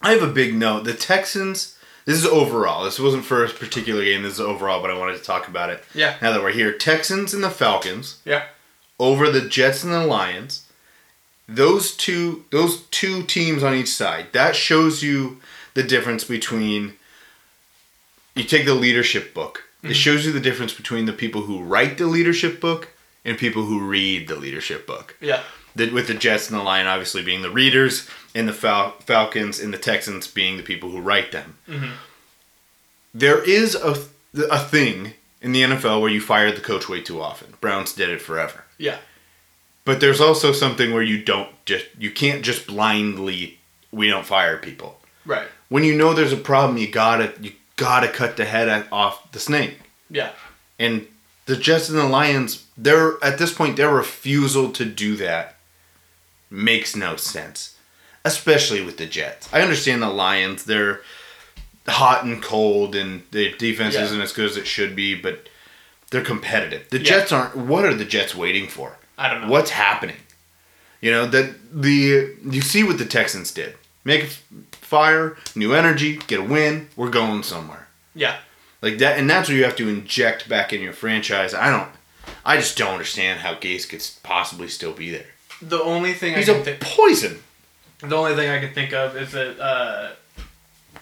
I 0.00 0.12
have 0.12 0.22
a 0.22 0.32
big 0.32 0.54
note. 0.54 0.84
The 0.84 0.94
Texans. 0.94 1.74
This 2.04 2.16
is 2.18 2.24
overall. 2.26 2.84
This 2.84 2.98
wasn't 2.98 3.26
for 3.26 3.44
a 3.44 3.48
particular 3.50 4.02
game. 4.02 4.22
This 4.22 4.34
is 4.34 4.40
overall, 4.40 4.80
but 4.80 4.90
I 4.90 4.96
wanted 4.96 5.18
to 5.18 5.22
talk 5.22 5.46
about 5.46 5.68
it. 5.68 5.84
Yeah. 5.94 6.16
Now 6.22 6.32
that 6.32 6.42
we're 6.42 6.52
here, 6.52 6.72
Texans 6.72 7.34
and 7.34 7.44
the 7.44 7.50
Falcons 7.50 8.20
Yeah. 8.24 8.44
over 8.98 9.30
the 9.30 9.42
Jets 9.46 9.84
and 9.84 9.92
the 9.92 10.06
Lions. 10.06 10.64
Those 11.46 11.94
two 11.94 12.44
those 12.50 12.82
two 12.90 13.24
teams 13.24 13.62
on 13.62 13.74
each 13.74 13.88
side. 13.88 14.28
That 14.32 14.56
shows 14.56 15.02
you 15.02 15.40
the 15.74 15.82
difference 15.82 16.24
between 16.24 16.94
you 18.38 18.44
take 18.44 18.64
the 18.64 18.74
leadership 18.74 19.34
book. 19.34 19.64
It 19.82 19.86
mm-hmm. 19.86 19.92
shows 19.94 20.26
you 20.26 20.32
the 20.32 20.40
difference 20.40 20.72
between 20.72 21.06
the 21.06 21.12
people 21.12 21.42
who 21.42 21.62
write 21.62 21.98
the 21.98 22.06
leadership 22.06 22.60
book 22.60 22.88
and 23.24 23.38
people 23.38 23.64
who 23.64 23.86
read 23.86 24.28
the 24.28 24.36
leadership 24.36 24.86
book. 24.86 25.16
Yeah. 25.20 25.42
The, 25.76 25.90
with 25.90 26.08
the 26.08 26.14
Jets 26.14 26.50
and 26.50 26.58
the 26.58 26.64
Lion 26.64 26.86
obviously 26.86 27.22
being 27.22 27.42
the 27.42 27.50
readers, 27.50 28.08
and 28.34 28.48
the 28.48 28.52
Fal- 28.52 28.96
Falcons 29.00 29.60
and 29.60 29.72
the 29.72 29.78
Texans 29.78 30.26
being 30.26 30.56
the 30.56 30.62
people 30.62 30.90
who 30.90 31.00
write 31.00 31.32
them. 31.32 31.56
Mm-hmm. 31.68 31.92
There 33.14 33.42
is 33.42 33.74
a, 33.74 33.96
a 34.50 34.58
thing 34.58 35.14
in 35.40 35.52
the 35.52 35.62
NFL 35.62 36.00
where 36.00 36.10
you 36.10 36.20
fire 36.20 36.50
the 36.52 36.60
coach 36.60 36.88
way 36.88 37.00
too 37.00 37.20
often. 37.20 37.54
Browns 37.60 37.92
did 37.92 38.08
it 38.08 38.20
forever. 38.20 38.64
Yeah. 38.76 38.98
But 39.84 40.00
there's 40.00 40.20
also 40.20 40.52
something 40.52 40.92
where 40.92 41.02
you 41.02 41.22
don't 41.22 41.48
just 41.64 41.86
you 41.98 42.10
can't 42.10 42.44
just 42.44 42.66
blindly 42.66 43.58
we 43.90 44.08
don't 44.08 44.26
fire 44.26 44.58
people. 44.58 45.00
Right. 45.24 45.48
When 45.68 45.84
you 45.84 45.96
know 45.96 46.12
there's 46.12 46.32
a 46.32 46.36
problem, 46.36 46.78
you 46.78 46.88
gotta 46.88 47.32
you 47.40 47.52
gotta 47.78 48.08
cut 48.08 48.36
the 48.36 48.44
head 48.44 48.86
off 48.92 49.32
the 49.32 49.40
snake. 49.40 49.78
Yeah. 50.10 50.32
And 50.78 51.06
the 51.46 51.56
Jets 51.56 51.88
and 51.88 51.96
the 51.96 52.04
Lions, 52.04 52.66
their 52.76 53.22
at 53.24 53.38
this 53.38 53.54
point 53.54 53.76
their 53.78 53.90
refusal 53.90 54.70
to 54.72 54.84
do 54.84 55.16
that 55.16 55.56
makes 56.50 56.94
no 56.94 57.16
sense. 57.16 57.76
Especially 58.24 58.82
with 58.82 58.98
the 58.98 59.06
Jets. 59.06 59.48
I 59.52 59.62
understand 59.62 60.02
the 60.02 60.08
Lions, 60.10 60.64
they're 60.64 61.00
hot 61.86 62.24
and 62.24 62.42
cold 62.42 62.94
and 62.94 63.22
the 63.30 63.54
defense 63.56 63.94
Yeah. 63.94 64.04
isn't 64.04 64.20
as 64.20 64.32
good 64.32 64.50
as 64.50 64.56
it 64.58 64.66
should 64.66 64.94
be, 64.94 65.14
but 65.14 65.48
they're 66.10 66.20
competitive. 66.24 66.88
The 66.90 66.98
Yeah. 66.98 67.04
Jets 67.04 67.32
aren't 67.32 67.56
what 67.56 67.84
are 67.86 67.94
the 67.94 68.04
Jets 68.04 68.34
waiting 68.34 68.68
for? 68.68 68.98
I 69.16 69.28
don't 69.30 69.42
know. 69.42 69.48
What's 69.48 69.70
happening? 69.70 70.16
You 71.00 71.12
know 71.12 71.26
that 71.26 71.54
the 71.82 72.34
you 72.50 72.60
see 72.60 72.82
what 72.82 72.98
the 72.98 73.04
Texans 73.06 73.50
did. 73.52 73.76
Make 74.04 74.24
a 74.24 74.26
fire, 74.76 75.36
new 75.54 75.74
energy, 75.74 76.16
get 76.26 76.40
a 76.40 76.42
win. 76.42 76.88
We're 76.96 77.10
going 77.10 77.42
somewhere 77.42 77.88
Yeah. 78.14 78.36
like 78.80 78.98
that, 78.98 79.18
and 79.18 79.28
that's 79.28 79.48
what 79.48 79.56
you 79.56 79.64
have 79.64 79.76
to 79.76 79.88
inject 79.88 80.48
back 80.48 80.72
in 80.72 80.80
your 80.80 80.92
franchise. 80.92 81.52
I 81.52 81.70
don't, 81.70 81.88
I 82.44 82.56
just 82.56 82.78
don't 82.78 82.92
understand 82.92 83.40
how 83.40 83.54
Gase 83.54 83.88
could 83.88 84.06
possibly 84.22 84.68
still 84.68 84.92
be 84.92 85.10
there. 85.10 85.26
The 85.60 85.82
only 85.82 86.12
thing 86.14 86.34
He's 86.36 86.48
I 86.48 86.52
a 86.52 86.54
can 86.56 86.64
think. 86.64 86.80
poison. 86.80 87.42
The 88.00 88.16
only 88.16 88.34
thing 88.36 88.48
I 88.48 88.60
can 88.60 88.72
think 88.72 88.92
of 88.92 89.16
is 89.16 89.32
that 89.32 89.58
uh, 89.60 90.10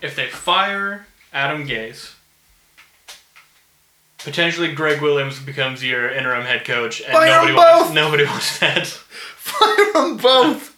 if 0.00 0.16
they 0.16 0.28
fire 0.28 1.06
Adam 1.32 1.66
Gase, 1.68 2.14
potentially 4.18 4.72
Gregg 4.72 5.00
Williams 5.02 5.38
becomes 5.38 5.84
your 5.84 6.08
interim 6.10 6.44
head 6.44 6.64
coach, 6.64 7.00
and 7.02 7.12
Fire 7.12 7.26
nobody 7.28 7.52
them 7.52 7.56
wants, 7.56 7.92
nobody 7.94 8.24
wants 8.26 8.58
that. 8.60 8.86
Fire 8.86 9.92
them 9.92 10.16
both. 10.16 10.72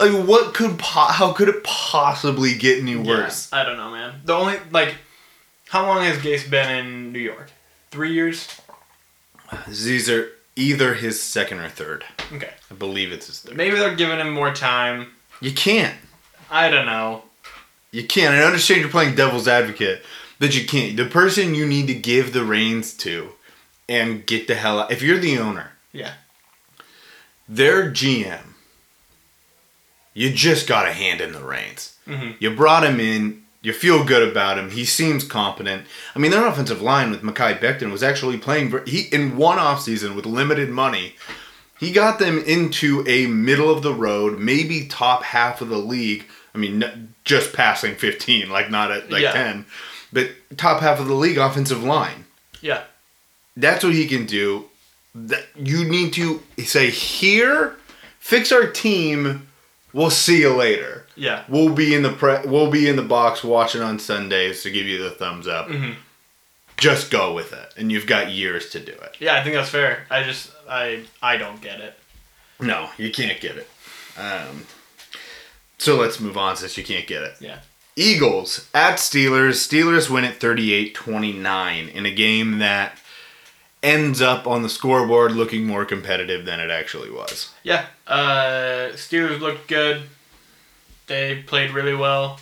Like 0.00 0.26
what 0.26 0.54
could 0.54 0.78
po- 0.78 1.12
how 1.12 1.32
could 1.32 1.48
it 1.48 1.62
possibly 1.64 2.54
get 2.54 2.78
any 2.80 2.96
worse? 2.96 3.48
Yeah, 3.52 3.60
I 3.60 3.64
don't 3.64 3.76
know, 3.76 3.90
man. 3.90 4.20
The 4.24 4.34
only 4.34 4.56
like, 4.70 4.96
how 5.68 5.86
long 5.86 6.02
has 6.04 6.18
Gase 6.18 6.48
been 6.50 6.70
in 6.70 7.12
New 7.12 7.18
York? 7.20 7.50
Three 7.90 8.12
years. 8.12 8.48
These 9.68 10.08
are 10.08 10.28
either 10.56 10.94
his 10.94 11.20
second 11.22 11.58
or 11.58 11.68
third. 11.68 12.04
Okay. 12.32 12.50
I 12.70 12.74
believe 12.74 13.12
it's 13.12 13.26
his 13.26 13.40
third. 13.40 13.56
Maybe 13.56 13.76
they're 13.76 13.94
giving 13.96 14.18
him 14.20 14.32
more 14.32 14.52
time. 14.54 15.08
You 15.40 15.52
can't. 15.52 15.96
I 16.50 16.68
don't 16.70 16.86
know. 16.86 17.22
You 17.90 18.06
can't. 18.06 18.34
I 18.34 18.42
understand 18.44 18.80
you're 18.80 18.90
playing 18.90 19.16
devil's 19.16 19.48
advocate, 19.48 20.02
but 20.38 20.54
you 20.56 20.64
can't. 20.66 20.96
The 20.96 21.06
person 21.06 21.54
you 21.56 21.66
need 21.66 21.88
to 21.88 21.94
give 21.94 22.32
the 22.32 22.44
reins 22.44 22.94
to 22.98 23.30
and 23.88 24.24
get 24.24 24.46
the 24.46 24.54
hell 24.54 24.78
out. 24.80 24.92
If 24.92 25.02
you're 25.02 25.18
the 25.18 25.38
owner, 25.38 25.72
Yeah. 25.92 26.12
their 27.48 27.90
GM, 27.90 28.49
you 30.14 30.30
just 30.32 30.66
got 30.66 30.86
a 30.86 30.92
hand 30.92 31.20
in 31.20 31.32
the 31.32 31.42
reins. 31.44 31.94
Mhm. 32.08 32.34
You 32.40 32.50
brought 32.50 32.84
him 32.84 32.98
in. 33.00 33.42
You 33.62 33.72
feel 33.74 34.04
good 34.04 34.26
about 34.26 34.58
him. 34.58 34.70
He 34.70 34.84
seems 34.86 35.22
competent. 35.22 35.84
I 36.16 36.18
mean, 36.18 36.30
their 36.30 36.46
offensive 36.46 36.80
line 36.80 37.10
with 37.10 37.22
Mekhi 37.22 37.60
Becton 37.60 37.92
was 37.92 38.02
actually 38.02 38.38
playing. 38.38 38.70
ver- 38.70 38.84
He 38.86 39.00
in 39.12 39.36
one 39.36 39.58
offseason 39.58 40.14
with 40.14 40.24
limited 40.24 40.70
money, 40.70 41.14
he 41.78 41.92
got 41.92 42.18
them 42.18 42.42
into 42.46 43.04
a 43.06 43.26
middle 43.26 43.70
of 43.70 43.82
the 43.82 43.92
road, 43.92 44.38
maybe 44.38 44.86
top 44.86 45.24
half 45.24 45.60
of 45.60 45.68
the 45.68 45.78
league. 45.78 46.24
I 46.54 46.58
mean, 46.58 46.82
n- 46.82 47.14
just 47.24 47.52
passing 47.52 47.96
fifteen, 47.96 48.48
like 48.48 48.70
not 48.70 48.90
at 48.90 49.10
like 49.10 49.22
Yeah. 49.22 49.32
ten, 49.32 49.66
but 50.12 50.30
top 50.56 50.80
half 50.80 50.98
of 50.98 51.06
the 51.06 51.14
league 51.14 51.38
offensive 51.38 51.82
line 51.84 52.24
Yeah. 52.62 52.80
that's 53.56 53.84
what 53.84 53.92
he 53.94 54.06
can 54.06 54.24
do. 54.26 54.66
that 55.14 55.44
you 55.56 55.84
need 55.84 56.12
to 56.14 56.40
say 56.64 56.88
here, 56.88 57.74
fix 58.20 58.52
our 58.52 58.66
team. 58.68 59.48
We'll 59.92 60.10
see 60.10 60.40
you 60.40 60.54
later. 60.54 61.06
Yeah. 61.16 61.44
We'll 61.48 61.74
be 61.74 61.94
in 61.94 62.02
the 62.02 62.12
pre- 62.12 62.46
we'll 62.46 62.70
be 62.70 62.88
in 62.88 62.96
the 62.96 63.02
box 63.02 63.42
watching 63.44 63.82
on 63.82 63.98
Sundays 63.98 64.62
to 64.62 64.70
give 64.70 64.86
you 64.86 65.02
the 65.02 65.10
thumbs 65.10 65.46
up. 65.46 65.68
Mm-hmm. 65.68 65.92
Just 66.76 67.10
go 67.10 67.34
with 67.34 67.52
it, 67.52 67.74
and 67.76 67.92
you've 67.92 68.06
got 68.06 68.30
years 68.30 68.70
to 68.70 68.80
do 68.80 68.92
it. 68.92 69.16
Yeah, 69.18 69.38
I 69.38 69.42
think 69.42 69.54
that's 69.54 69.68
fair. 69.68 70.06
I 70.10 70.22
just 70.22 70.50
I 70.68 71.04
I 71.20 71.36
don't 71.36 71.60
get 71.60 71.80
it. 71.80 71.98
No, 72.58 72.88
you 72.96 73.10
can't 73.10 73.40
get 73.40 73.56
it. 73.56 73.68
Um, 74.18 74.66
so 75.78 75.96
let's 75.96 76.20
move 76.20 76.36
on 76.36 76.56
since 76.56 76.76
you 76.76 76.84
can't 76.84 77.06
get 77.06 77.22
it. 77.22 77.34
Yeah. 77.40 77.58
Eagles 77.96 78.68
at 78.72 78.96
Steelers. 78.96 79.56
Steelers 79.66 80.08
win 80.08 80.24
at 80.24 80.38
38-29 80.40 81.92
in 81.92 82.06
a 82.06 82.10
game 82.10 82.58
that 82.58 82.98
ends 83.82 84.20
up 84.20 84.46
on 84.46 84.62
the 84.62 84.68
scoreboard 84.68 85.32
looking 85.32 85.66
more 85.66 85.84
competitive 85.84 86.44
than 86.44 86.60
it 86.60 86.70
actually 86.70 87.10
was. 87.10 87.52
Yeah. 87.62 87.86
Uh, 88.06 88.90
Steelers 88.94 89.40
looked 89.40 89.68
good. 89.68 90.02
They 91.06 91.42
played 91.46 91.70
really 91.72 91.94
well. 91.94 92.38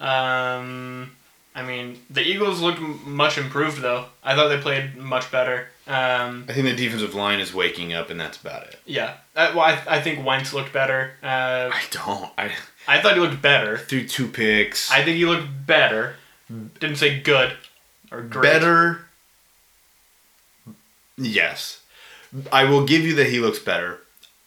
Um, 0.00 1.12
I 1.54 1.62
mean, 1.62 1.98
the 2.10 2.20
Eagles 2.22 2.60
looked 2.60 2.80
much 2.80 3.38
improved 3.38 3.80
though. 3.80 4.06
I 4.22 4.34
thought 4.34 4.48
they 4.48 4.58
played 4.58 4.96
much 4.96 5.30
better. 5.32 5.68
Um, 5.88 6.44
I 6.48 6.52
think 6.52 6.66
the 6.66 6.74
defensive 6.76 7.14
line 7.14 7.40
is 7.40 7.54
waking 7.54 7.92
up, 7.94 8.10
and 8.10 8.20
that's 8.20 8.40
about 8.40 8.64
it. 8.64 8.78
yeah. 8.84 9.14
Uh, 9.34 9.52
well, 9.54 9.64
I, 9.64 9.80
I 9.88 10.00
think 10.00 10.24
Wentz 10.26 10.52
looked 10.52 10.72
better. 10.72 11.12
Uh, 11.22 11.70
I 11.72 11.82
don't. 11.90 12.30
I 12.36 12.50
I 12.88 13.00
thought 13.00 13.14
he 13.14 13.20
looked 13.20 13.40
better. 13.40 13.78
Through 13.78 14.08
two 14.08 14.28
picks. 14.28 14.90
I 14.90 15.02
think 15.04 15.16
he 15.16 15.24
looked 15.26 15.48
better. 15.66 16.16
Didn't 16.48 16.96
say 16.96 17.20
good 17.20 17.52
or 18.12 18.22
great. 18.22 18.42
better. 18.42 19.05
Yes, 21.18 21.80
I 22.52 22.64
will 22.64 22.84
give 22.84 23.02
you 23.02 23.14
that 23.16 23.28
he 23.28 23.38
looks 23.40 23.58
better. 23.58 24.00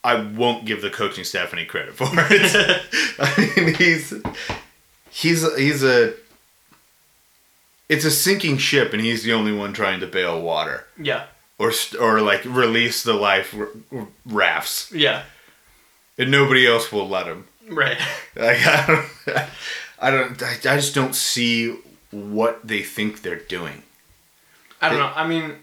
I 0.04 0.16
won't 0.16 0.66
give 0.66 0.82
the 0.82 0.90
coaching 0.90 1.24
staff 1.24 1.52
any 1.54 1.66
credit 1.66 1.96
for 1.96 2.08
it. 2.14 2.86
I 3.20 3.62
mean, 3.62 3.76
he's 3.76 4.14
he's 5.10 5.56
he's 5.58 5.84
a 5.84 6.14
it's 7.90 8.06
a 8.06 8.12
sinking 8.12 8.58
ship, 8.58 8.94
and 8.94 9.02
he's 9.02 9.24
the 9.24 9.34
only 9.34 9.52
one 9.52 9.74
trying 9.74 10.00
to 10.02 10.08
bail 10.08 10.40
water 10.42 10.86
Yeah. 10.98 11.26
or 11.58 11.72
or 12.00 12.22
like 12.22 12.46
release 12.46 13.04
the 13.04 13.14
life 13.14 13.56
rafts, 14.26 14.92
Yeah. 14.94 15.24
and 16.18 16.30
nobody 16.32 16.68
else 16.68 16.92
will 16.92 17.08
let 17.10 17.26
him. 17.28 17.46
Right. 17.68 17.98
Like 18.36 18.66
I 18.66 18.86
don't, 18.88 19.10
I 20.00 20.12
don't, 20.12 20.44
I 20.44 20.52
I 20.54 20.76
just 20.78 20.96
don't 20.96 21.14
see 21.16 21.76
what 22.12 22.66
they 22.66 22.84
think 22.84 23.22
they're 23.22 23.36
doing. 23.40 23.84
I 24.82 24.88
don't 24.90 25.00
know. 25.00 25.12
I 25.14 25.28
mean, 25.28 25.56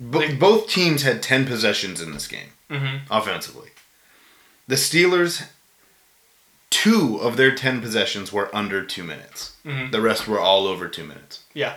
Bo- 0.00 0.34
both 0.36 0.68
teams 0.68 1.02
had 1.02 1.22
10 1.22 1.46
possessions 1.46 2.00
in 2.00 2.12
this 2.12 2.26
game 2.26 2.48
mhm. 2.70 3.02
offensively. 3.10 3.70
The 4.66 4.76
Steelers, 4.76 5.46
two 6.70 7.18
of 7.20 7.36
their 7.36 7.54
10 7.54 7.80
possessions 7.82 8.32
were 8.32 8.54
under 8.54 8.82
two 8.84 9.04
minutes. 9.04 9.52
Mhm. 9.64 9.90
The 9.92 10.00
rest 10.00 10.26
were 10.26 10.40
all 10.40 10.66
over 10.66 10.88
two 10.88 11.04
minutes. 11.04 11.40
yeah. 11.54 11.76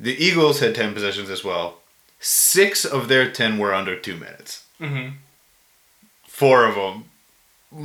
The 0.00 0.16
Eagles 0.24 0.58
had 0.60 0.74
10 0.74 0.94
possessions 0.94 1.30
as 1.30 1.44
well. 1.44 1.80
Six 2.18 2.84
of 2.84 3.06
their 3.08 3.30
10 3.30 3.58
were 3.58 3.72
under 3.74 3.94
two 3.96 4.16
minutes. 4.16 4.64
Mhm. 4.80 5.14
Four 6.26 6.64
of 6.66 6.74
them 6.74 7.10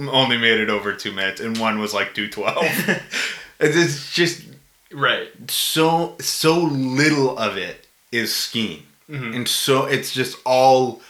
only 0.10 0.38
made 0.38 0.60
it 0.60 0.70
over 0.70 0.94
two 0.94 1.12
minutes, 1.12 1.40
and 1.40 1.58
one 1.60 1.78
was 1.80 1.94
like 1.94 2.14
212. 2.16 3.02
it's 3.60 4.12
just 4.14 4.42
Right. 4.92 5.30
so 5.50 6.16
so 6.20 6.58
little 6.58 7.38
of 7.38 7.56
it 7.58 7.86
is 8.12 8.36
scheme, 8.36 8.88
Mhm. 9.10 9.36
and 9.36 9.48
so 9.48 9.86
it's 9.86 10.12
just 10.12 10.38
all. 10.46 11.02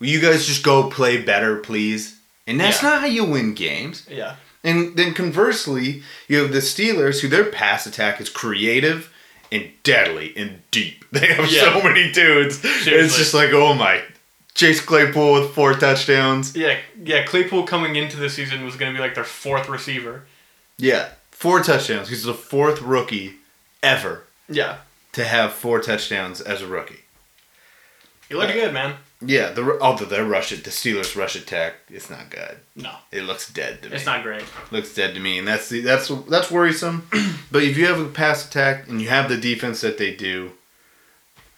You 0.00 0.20
guys 0.20 0.46
just 0.46 0.62
go 0.62 0.88
play 0.88 1.16
better, 1.22 1.56
please? 1.56 2.16
And 2.46 2.60
that's 2.60 2.82
Yeah. 2.82 2.90
not 2.90 3.00
how 3.00 3.06
you 3.06 3.24
win 3.24 3.54
games. 3.54 4.04
Yeah. 4.08 4.36
And 4.62 4.96
then 4.96 5.12
conversely, 5.14 6.02
you 6.28 6.38
have 6.38 6.52
the 6.52 6.60
Steelers, 6.60 7.20
who 7.20 7.28
their 7.28 7.44
pass 7.44 7.84
attack 7.86 8.20
is 8.20 8.28
creative 8.28 9.10
and 9.50 9.70
deadly 9.82 10.32
and 10.36 10.62
deep. 10.70 11.04
They 11.12 11.26
have 11.34 11.50
Yeah. 11.50 11.72
so 11.72 11.82
many 11.82 12.12
dudes. 12.12 12.60
It's 12.62 13.16
just 13.16 13.34
like, 13.34 13.50
oh 13.52 13.74
my. 13.74 14.02
Chase 14.54 14.80
Claypool 14.80 15.32
with 15.34 15.54
four 15.54 15.74
touchdowns. 15.74 16.54
Yeah. 16.56 16.76
Yeah. 17.02 17.24
Claypool 17.24 17.62
coming 17.64 17.96
into 17.96 18.16
the 18.16 18.28
season 18.30 18.64
was 18.64 18.76
going 18.76 18.92
to 18.92 18.96
be 18.96 19.00
like 19.02 19.14
their 19.14 19.24
fourth 19.24 19.68
receiver. 19.68 20.26
Yeah, 20.76 21.08
four 21.32 21.60
touchdowns. 21.62 22.08
He's 22.08 22.22
the 22.24 22.34
fourth 22.34 22.80
rookie 22.82 23.36
ever 23.82 24.24
Yeah. 24.48 24.76
to 25.12 25.24
have 25.24 25.54
four 25.54 25.80
touchdowns 25.80 26.40
as 26.40 26.62
a 26.62 26.66
rookie. 26.66 27.00
He 28.28 28.34
looked 28.34 28.52
good, 28.52 28.74
man. 28.74 28.96
Yeah, 29.20 29.50
the 29.50 29.78
although 29.80 30.04
their 30.04 30.24
rush 30.24 30.50
the 30.50 30.56
Steelers 30.70 31.16
rush 31.16 31.34
attack, 31.34 31.74
it's 31.88 32.08
not 32.08 32.30
good. 32.30 32.58
No. 32.76 32.92
It 33.10 33.22
looks 33.22 33.50
dead 33.50 33.82
to 33.82 33.88
me. 33.90 33.96
It's 33.96 34.06
not 34.06 34.22
great. 34.22 34.44
looks 34.70 34.94
dead 34.94 35.14
to 35.14 35.20
me, 35.20 35.38
and 35.38 35.48
that's 35.48 35.68
the 35.68 35.80
that's 35.80 36.08
that's 36.28 36.50
worrisome. 36.50 37.08
but 37.50 37.62
if 37.64 37.76
you 37.76 37.86
have 37.86 37.98
a 37.98 38.04
pass 38.08 38.46
attack 38.46 38.86
and 38.88 39.00
you 39.02 39.08
have 39.08 39.28
the 39.28 39.36
defense 39.36 39.80
that 39.80 39.98
they 39.98 40.14
do, 40.14 40.52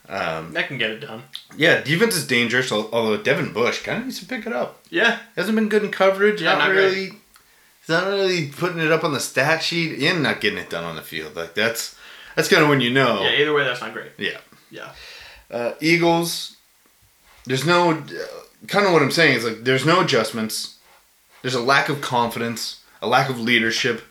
um, 0.09 0.53
That 0.55 0.69
can 0.69 0.79
get 0.79 0.91
it 0.91 1.01
done. 1.01 1.25
yeah, 1.57 1.83
defense 1.83 2.17
is 2.17 2.27
dangerous. 2.27 2.73
Although 2.73 3.19
Devin 3.23 3.53
Bush 3.53 3.83
kind 3.83 3.99
of 3.99 4.05
needs 4.07 4.21
to 4.21 4.27
pick 4.27 4.47
it 4.47 4.53
up. 4.53 4.81
Yeah. 4.91 5.19
Hasn't 5.37 5.55
been 5.55 5.69
good 5.69 5.85
in 5.85 5.91
coverage. 5.91 6.41
Yeah, 6.41 6.53
not, 6.55 6.69
not 6.69 6.71
really. 6.71 7.13
Not 7.89 8.07
really 8.07 8.49
putting 8.49 8.79
it 8.79 8.93
up 8.93 9.03
on 9.05 9.13
the 9.13 9.21
stat 9.21 9.63
sheet 9.65 10.01
and 10.03 10.23
not 10.23 10.41
getting 10.41 10.59
it 10.61 10.71
done 10.71 10.85
on 10.85 10.95
the 10.97 11.03
field. 11.03 11.35
Like 11.37 11.55
that's 11.55 11.97
that's 12.37 12.49
kind 12.49 12.63
of 12.63 12.69
when 12.69 12.81
you 12.81 12.91
know. 12.91 13.23
Yeah. 13.23 13.33
Either 13.41 13.53
way, 13.53 13.65
that's 13.65 13.81
not 13.81 13.93
great. 13.93 14.13
yeah. 14.17 14.39
Yeah. 14.71 14.93
Uh, 15.51 15.73
Eagles, 15.81 16.57
there's 17.45 17.67
no, 17.67 18.03
kind 18.67 18.87
of 18.87 18.93
what 18.93 19.03
I'm 19.03 19.11
saying 19.11 19.37
is 19.37 19.45
like 19.45 19.65
there's 19.65 19.87
no 19.87 20.01
adjustments. 20.01 20.79
There's 21.43 21.55
a 21.55 21.63
lack 21.63 21.89
of 21.89 22.01
confidence, 22.01 22.83
a 23.01 23.07
lack 23.07 23.31
of 23.31 23.41
leadership, 23.41 24.03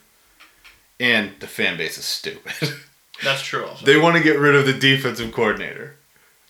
and 1.00 1.32
the 1.40 1.48
fan 1.48 1.78
base 1.78 1.98
is 1.98 2.06
stupid. 2.06 2.74
That's 3.24 3.42
true. 3.42 3.66
Also. 3.66 3.86
they 3.86 3.98
want 3.98 4.18
to 4.18 4.24
get 4.24 4.40
rid 4.40 4.56
of 4.56 4.66
the 4.66 4.74
defensive 4.74 5.32
coordinator, 5.32 5.96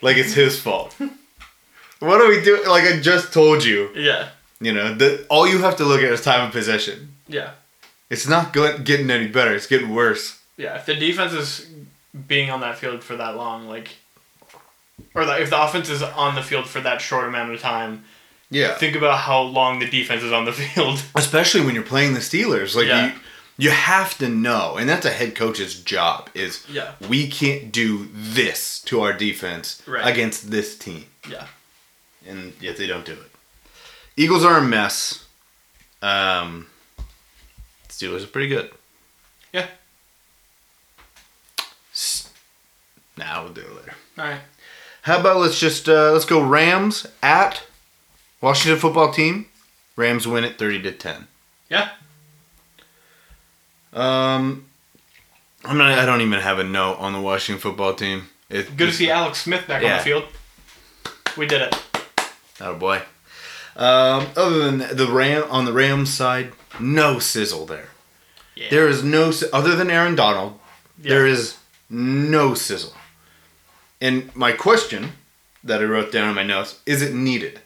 like 0.01 0.17
it's 0.17 0.33
his 0.33 0.59
fault. 0.59 0.95
what 1.99 2.21
are 2.21 2.29
we 2.29 2.41
doing? 2.41 2.67
Like 2.67 2.85
I 2.85 2.99
just 2.99 3.33
told 3.33 3.63
you, 3.63 3.89
yeah. 3.95 4.29
you 4.59 4.71
know, 4.71 4.93
that 4.93 5.25
all 5.29 5.47
you 5.47 5.59
have 5.59 5.75
to 5.77 5.85
look 5.85 6.01
at 6.01 6.11
is 6.11 6.21
time 6.21 6.45
of 6.47 6.51
possession. 6.51 7.15
Yeah. 7.27 7.51
It's 8.09 8.27
not 8.27 8.53
getting 8.53 9.09
any 9.09 9.27
better. 9.27 9.53
It's 9.53 9.67
getting 9.67 9.93
worse. 9.93 10.39
Yeah. 10.57 10.77
If 10.77 10.85
the 10.85 10.95
defense 10.95 11.33
is 11.33 11.67
being 12.27 12.49
on 12.49 12.61
that 12.61 12.77
field 12.77 13.03
for 13.03 13.15
that 13.15 13.35
long, 13.35 13.67
like, 13.67 13.97
or 15.15 15.25
the, 15.25 15.41
if 15.41 15.49
the 15.49 15.61
offense 15.61 15.89
is 15.89 16.01
on 16.01 16.35
the 16.35 16.41
field 16.41 16.67
for 16.67 16.81
that 16.81 17.01
short 17.01 17.27
amount 17.27 17.51
of 17.53 17.59
time, 17.61 18.03
Yeah. 18.49 18.75
think 18.77 18.95
about 18.95 19.17
how 19.19 19.41
long 19.41 19.79
the 19.79 19.89
defense 19.89 20.23
is 20.23 20.31
on 20.31 20.45
the 20.45 20.53
field. 20.61 21.01
especially 21.15 21.61
when 21.61 21.75
you're 21.75 21.83
playing 21.83 22.13
the 22.13 22.19
Steelers. 22.19 22.75
Like 22.75 22.87
Yeah. 22.87 23.07
you, 23.07 23.13
you 23.57 23.69
have 23.71 24.17
to 24.19 24.29
know, 24.29 24.77
and 24.77 24.87
that's 24.89 25.05
a 25.05 25.11
head 25.11 25.35
coach's 25.35 25.75
job. 25.81 26.29
Is 26.33 26.63
Yeah. 26.69 26.93
we 27.07 27.27
can't 27.27 27.71
do 27.71 28.07
this 28.13 28.79
to 28.83 29.01
our 29.01 29.13
defense 29.13 29.81
Right. 29.85 30.07
against 30.07 30.49
this 30.51 30.77
team, 30.77 31.05
Yeah. 31.29 31.47
and 32.27 32.53
yet 32.61 32.77
they 32.77 32.87
don't 32.87 33.05
do 33.05 33.13
it. 33.13 33.31
Eagles 34.17 34.43
are 34.45 34.57
a 34.57 34.61
mess. 34.61 35.25
Um, 36.01 36.67
Steelers 37.89 38.23
are 38.23 38.27
pretty 38.27 38.47
good. 38.47 38.71
Yeah. 39.51 39.67
Now 43.17 43.35
Nah, 43.35 43.43
we'll 43.43 43.53
do 43.53 43.61
it 43.61 43.75
later. 43.75 43.93
All 44.17 44.25
right. 44.25 44.41
How 45.09 45.19
about 45.19 45.37
let's 45.37 45.59
just 45.59 45.89
uh, 45.89 46.11
let's 46.11 46.25
go 46.25 46.39
Rams 46.39 47.07
at 47.23 47.63
Washington 48.41 48.79
football 48.79 49.11
team. 49.11 49.47
Rams 49.95 50.27
win 50.27 50.43
it 50.43 50.59
thirty 50.59 50.79
to 50.83 50.91
ten. 50.91 51.25
Yeah. 51.67 51.89
Um, 53.91 54.67
I'm 55.65 55.79
not. 55.79 55.97
I 55.97 56.05
don't 56.05 56.21
even 56.21 56.39
have 56.39 56.59
a 56.59 56.63
note 56.63 56.97
on 56.99 57.13
the 57.13 57.19
Washington 57.19 57.59
football 57.59 57.95
team. 57.95 58.27
It, 58.51 58.77
Good 58.77 58.85
to 58.85 58.93
see 58.93 59.09
Alex 59.09 59.41
Smith 59.41 59.67
back 59.67 59.83
on 59.83 59.97
the 59.97 60.03
field. 60.03 60.25
We 61.35 61.47
did 61.47 61.63
it. 61.63 61.75
Oh 62.61 62.75
boy. 62.75 63.01
Um, 63.75 64.27
other 64.37 64.59
than 64.59 64.95
the 64.95 65.07
Ram 65.11 65.43
on 65.49 65.65
the 65.65 65.73
Rams 65.73 66.13
side, 66.13 66.51
no 66.79 67.17
sizzle 67.17 67.65
there. 67.65 67.89
Yeah. 68.53 68.69
There 68.69 68.87
is 68.87 69.03
no 69.03 69.31
other 69.51 69.75
than 69.75 69.89
Aaron 69.89 70.13
Donald. 70.13 70.59
Yeah. 71.01 71.09
There 71.09 71.25
is 71.25 71.57
no 71.89 72.53
sizzle. 72.53 72.93
And 74.01 74.33
my 74.35 74.51
question 74.53 75.13
that 75.63 75.81
I 75.81 75.85
wrote 75.85 76.11
down 76.11 76.29
in 76.29 76.35
my 76.35 76.43
notes 76.43 76.79
is: 76.85 77.01
It 77.01 77.13
needed? 77.13 77.59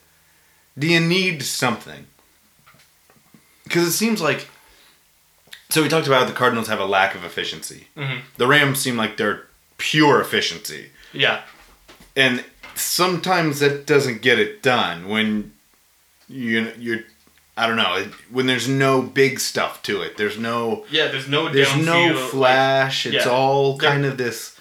Do 0.78 0.88
you 0.88 1.00
need 1.00 1.44
something? 1.44 2.08
Because 3.64 3.88
it 3.88 3.92
seems 3.92 4.22
like. 4.22 4.48
So 5.70 5.82
we 5.82 5.90
talked 5.90 6.06
about 6.08 6.28
the 6.28 6.34
Cardinals 6.34 6.68
have 6.68 6.80
a 6.80 6.86
lack 6.86 7.16
of 7.16 7.24
efficiency. 7.24 7.88
Mhm. 7.98 8.22
The 8.38 8.46
Rams 8.48 8.80
seem 8.80 8.96
like 8.96 9.18
they're 9.18 9.48
pure 9.78 10.22
efficiency. 10.22 10.92
Yeah. 11.14 11.42
and 12.16 12.44
sometimes 12.76 13.60
that 13.60 13.86
doesn't 13.88 14.22
get 14.24 14.38
it 14.40 14.62
done 14.64 15.08
when 15.10 15.52
you 16.28 16.72
you're 16.78 17.00
I 17.58 17.66
don't 17.68 17.76
know 17.76 18.08
when 18.32 18.46
there's 18.48 18.68
no 18.68 19.02
big 19.02 19.40
stuff 19.40 19.82
to 19.84 20.02
it. 20.02 20.18
There's 20.18 20.38
no 20.40 20.86
Yeah. 20.92 21.08
There's 21.08 21.28
no 21.28 21.50
there's 21.50 21.76
no 21.76 22.08
like- 22.08 22.30
flash. 22.32 23.06
it's 23.08 23.26
yeah. 23.26 23.32
all 23.32 23.78
They're- 23.78 23.90
kind 23.92 24.06
of 24.06 24.18
this 24.18 24.53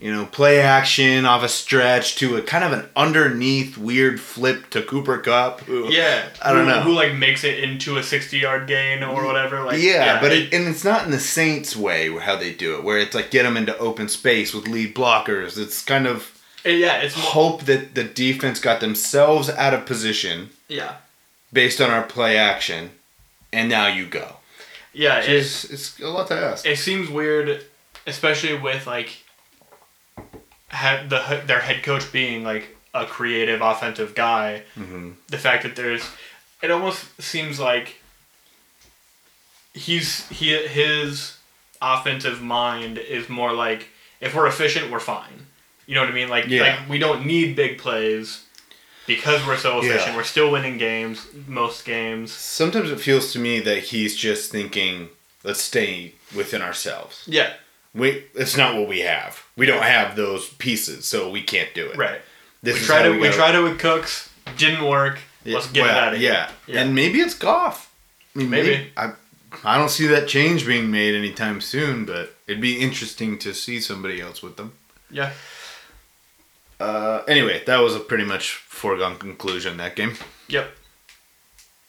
you 0.00 0.12
know, 0.12 0.26
play 0.26 0.60
action 0.60 1.24
off 1.26 1.42
a 1.42 1.48
stretch 1.48 2.16
to 2.16 2.36
a 2.36 2.42
kind 2.42 2.62
of 2.64 2.72
an 2.72 2.88
underneath 2.94 3.76
weird 3.78 4.20
flip 4.20 4.70
to 4.70 4.82
Cooper 4.82 5.18
Kupp. 5.18 5.60
Who, 5.62 5.90
Yeah, 5.92 6.28
I 6.42 6.52
don't 6.52 6.64
who, 6.64 6.70
know. 6.70 6.80
who 6.82 6.92
like 6.92 7.14
makes 7.14 7.42
it 7.44 7.58
into 7.62 7.96
a 7.96 8.02
sixty-yard 8.02 8.66
gain 8.66 9.02
or 9.02 9.24
whatever. 9.24 9.62
Like, 9.64 9.80
yeah, 9.82 10.20
but 10.20 10.32
it, 10.32 10.52
and 10.54 10.68
it's 10.68 10.84
not 10.84 11.04
in 11.04 11.10
the 11.10 11.18
Saints 11.20 11.74
way 11.76 12.10
how 12.18 12.36
they 12.36 12.52
do 12.52 12.76
it, 12.76 12.84
where 12.84 12.98
it's 12.98 13.14
like 13.14 13.30
get 13.30 13.42
them 13.44 13.56
into 13.56 13.76
open 13.78 14.08
space 14.08 14.52
with 14.54 14.68
lead 14.68 14.94
blockers. 14.94 15.58
It's 15.58 15.82
kind 15.84 16.06
of 16.06 16.30
it- 16.64 16.78
yeah, 16.78 16.98
it's 17.00 17.14
hope 17.14 17.64
that 17.64 17.94
the 17.94 18.04
defense 18.04 18.60
got 18.60 18.80
themselves 18.80 19.48
out 19.50 19.74
of 19.74 19.86
position 19.86 20.50
yeah, 20.68 20.96
based 21.52 21.80
on 21.80 21.90
our 21.90 22.02
play 22.02 22.36
action, 22.38 22.90
and 23.52 23.68
now 23.68 23.86
you 23.86 24.06
go. 24.06 24.36
yeah. 24.92 25.20
It, 25.20 25.28
It's, 25.30 25.64
it's 25.64 25.98
a 26.00 26.08
lot 26.08 26.28
to 26.28 26.34
ask. 26.34 26.64
it 26.66 26.78
seems 26.78 27.08
weird, 27.10 27.64
especially 28.06 28.56
with 28.58 28.86
like 28.86 29.23
ha- 30.74 31.04
the 31.08 31.42
their 31.46 31.60
head 31.60 31.82
coach 31.82 32.10
being 32.12 32.44
like 32.44 32.76
a 32.92 33.06
creative 33.06 33.60
offensive 33.60 34.14
guy. 34.14 34.62
Mm-hmm. 34.76 35.10
The 35.28 35.38
fact 35.38 35.62
that 35.64 35.74
there's, 35.76 36.02
it 36.62 36.70
almost 36.70 37.20
seems 37.20 37.58
like 37.58 37.96
he's 39.72 40.28
he 40.28 40.56
his 40.66 41.36
offensive 41.82 42.40
mind 42.40 42.98
is 42.98 43.28
more 43.28 43.52
like 43.52 43.88
if 44.20 44.34
we're 44.34 44.46
efficient, 44.46 44.90
we're 44.90 45.00
fine. 45.00 45.46
You 45.86 45.94
know 45.94 46.00
what 46.02 46.10
I 46.10 46.14
mean? 46.14 46.28
Like 46.28 46.46
Yeah. 46.46 46.62
like 46.78 46.88
we 46.88 46.98
don't 46.98 47.26
need 47.26 47.56
big 47.56 47.78
plays 47.78 48.44
because 49.06 49.46
we're 49.46 49.56
so 49.58 49.78
efficient. 49.80 50.06
Yeah. 50.12 50.16
We're 50.16 50.24
still 50.24 50.50
winning 50.50 50.78
games, 50.78 51.26
most 51.46 51.84
games. 51.84 52.32
Sometimes 52.32 52.90
it 52.90 53.00
feels 53.00 53.32
to 53.34 53.38
me 53.38 53.60
that 53.60 53.78
he's 53.78 54.16
just 54.16 54.50
thinking, 54.50 55.08
let's 55.42 55.60
stay 55.60 56.14
within 56.34 56.62
ourselves. 56.62 57.22
Yeah, 57.26 57.52
We, 57.94 58.24
it's 58.34 58.56
not 58.56 58.74
what 58.76 58.88
we 58.88 59.00
have. 59.00 59.44
We 59.56 59.66
don't 59.66 59.82
have 59.82 60.16
those 60.16 60.48
pieces, 60.48 61.04
so 61.06 61.30
we 61.30 61.42
can't 61.42 61.72
do 61.74 61.86
it. 61.90 61.96
right. 61.96 62.20
This 62.62 62.74
we 62.74 62.80
is 62.80 62.86
tried 62.86 63.02
how 63.04 63.12
it. 63.12 63.16
We, 63.20 63.24
gotta- 63.28 63.36
tried 63.36 63.54
it 63.54 63.60
with 63.60 63.78
Cooks. 63.78 64.30
Didn't 64.56 64.84
work. 64.88 65.18
Let's 65.44 65.70
get 65.70 65.80
it 65.80 65.88
Well, 65.88 65.98
out 65.98 66.14
of 66.14 66.20
yeah. 66.20 66.50
here. 66.66 66.78
and 66.78 66.94
maybe 66.94 67.20
it's 67.20 67.34
Goff. 67.34 67.92
I 68.34 68.38
mean, 68.40 68.50
Maybe. 68.50 68.68
maybe. 68.70 68.92
I, 68.96 69.12
I 69.62 69.78
don't 69.78 69.90
see 69.90 70.06
that 70.08 70.26
change 70.26 70.66
being 70.66 70.90
made 70.90 71.14
anytime 71.14 71.60
soon, 71.60 72.04
but 72.04 72.34
it'd 72.48 72.60
be 72.62 72.80
interesting 72.80 73.38
to 73.40 73.52
see 73.54 73.78
somebody 73.80 74.20
else 74.20 74.42
with 74.42 74.56
them. 74.56 74.72
yeah. 75.10 75.32
Uh, 76.80 77.22
anyway, 77.28 77.62
that 77.66 77.78
was 77.78 77.94
a 77.94 78.00
pretty 78.00 78.24
much 78.24 78.54
foregone 78.54 79.16
conclusion 79.16 79.76
that 79.76 79.94
game. 79.94 80.14
Yep. 80.48 80.70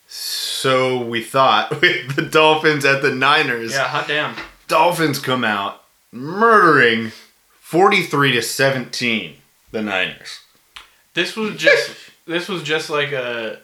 So 0.07 1.03
we 1.03 1.23
thought 1.23 1.71
with 1.81 2.15
the 2.15 2.21
Dolphins 2.21 2.85
at 2.85 3.01
the 3.01 3.13
Niners. 3.13 3.71
Yeah. 3.73 3.87
Hot 3.87 4.07
damn. 4.07 4.35
Dolphins 4.67 5.19
come 5.19 5.43
out 5.43 5.83
murdering 6.15 7.11
43 7.59 8.31
to 8.33 8.41
17 8.41 9.35
the 9.71 9.81
Niners. 9.81 10.39
This 11.13 11.35
was 11.35 11.55
just. 11.57 11.91
this 12.25 12.47
was 12.47 12.63
just 12.63 12.89
like 12.89 13.11
a. 13.11 13.59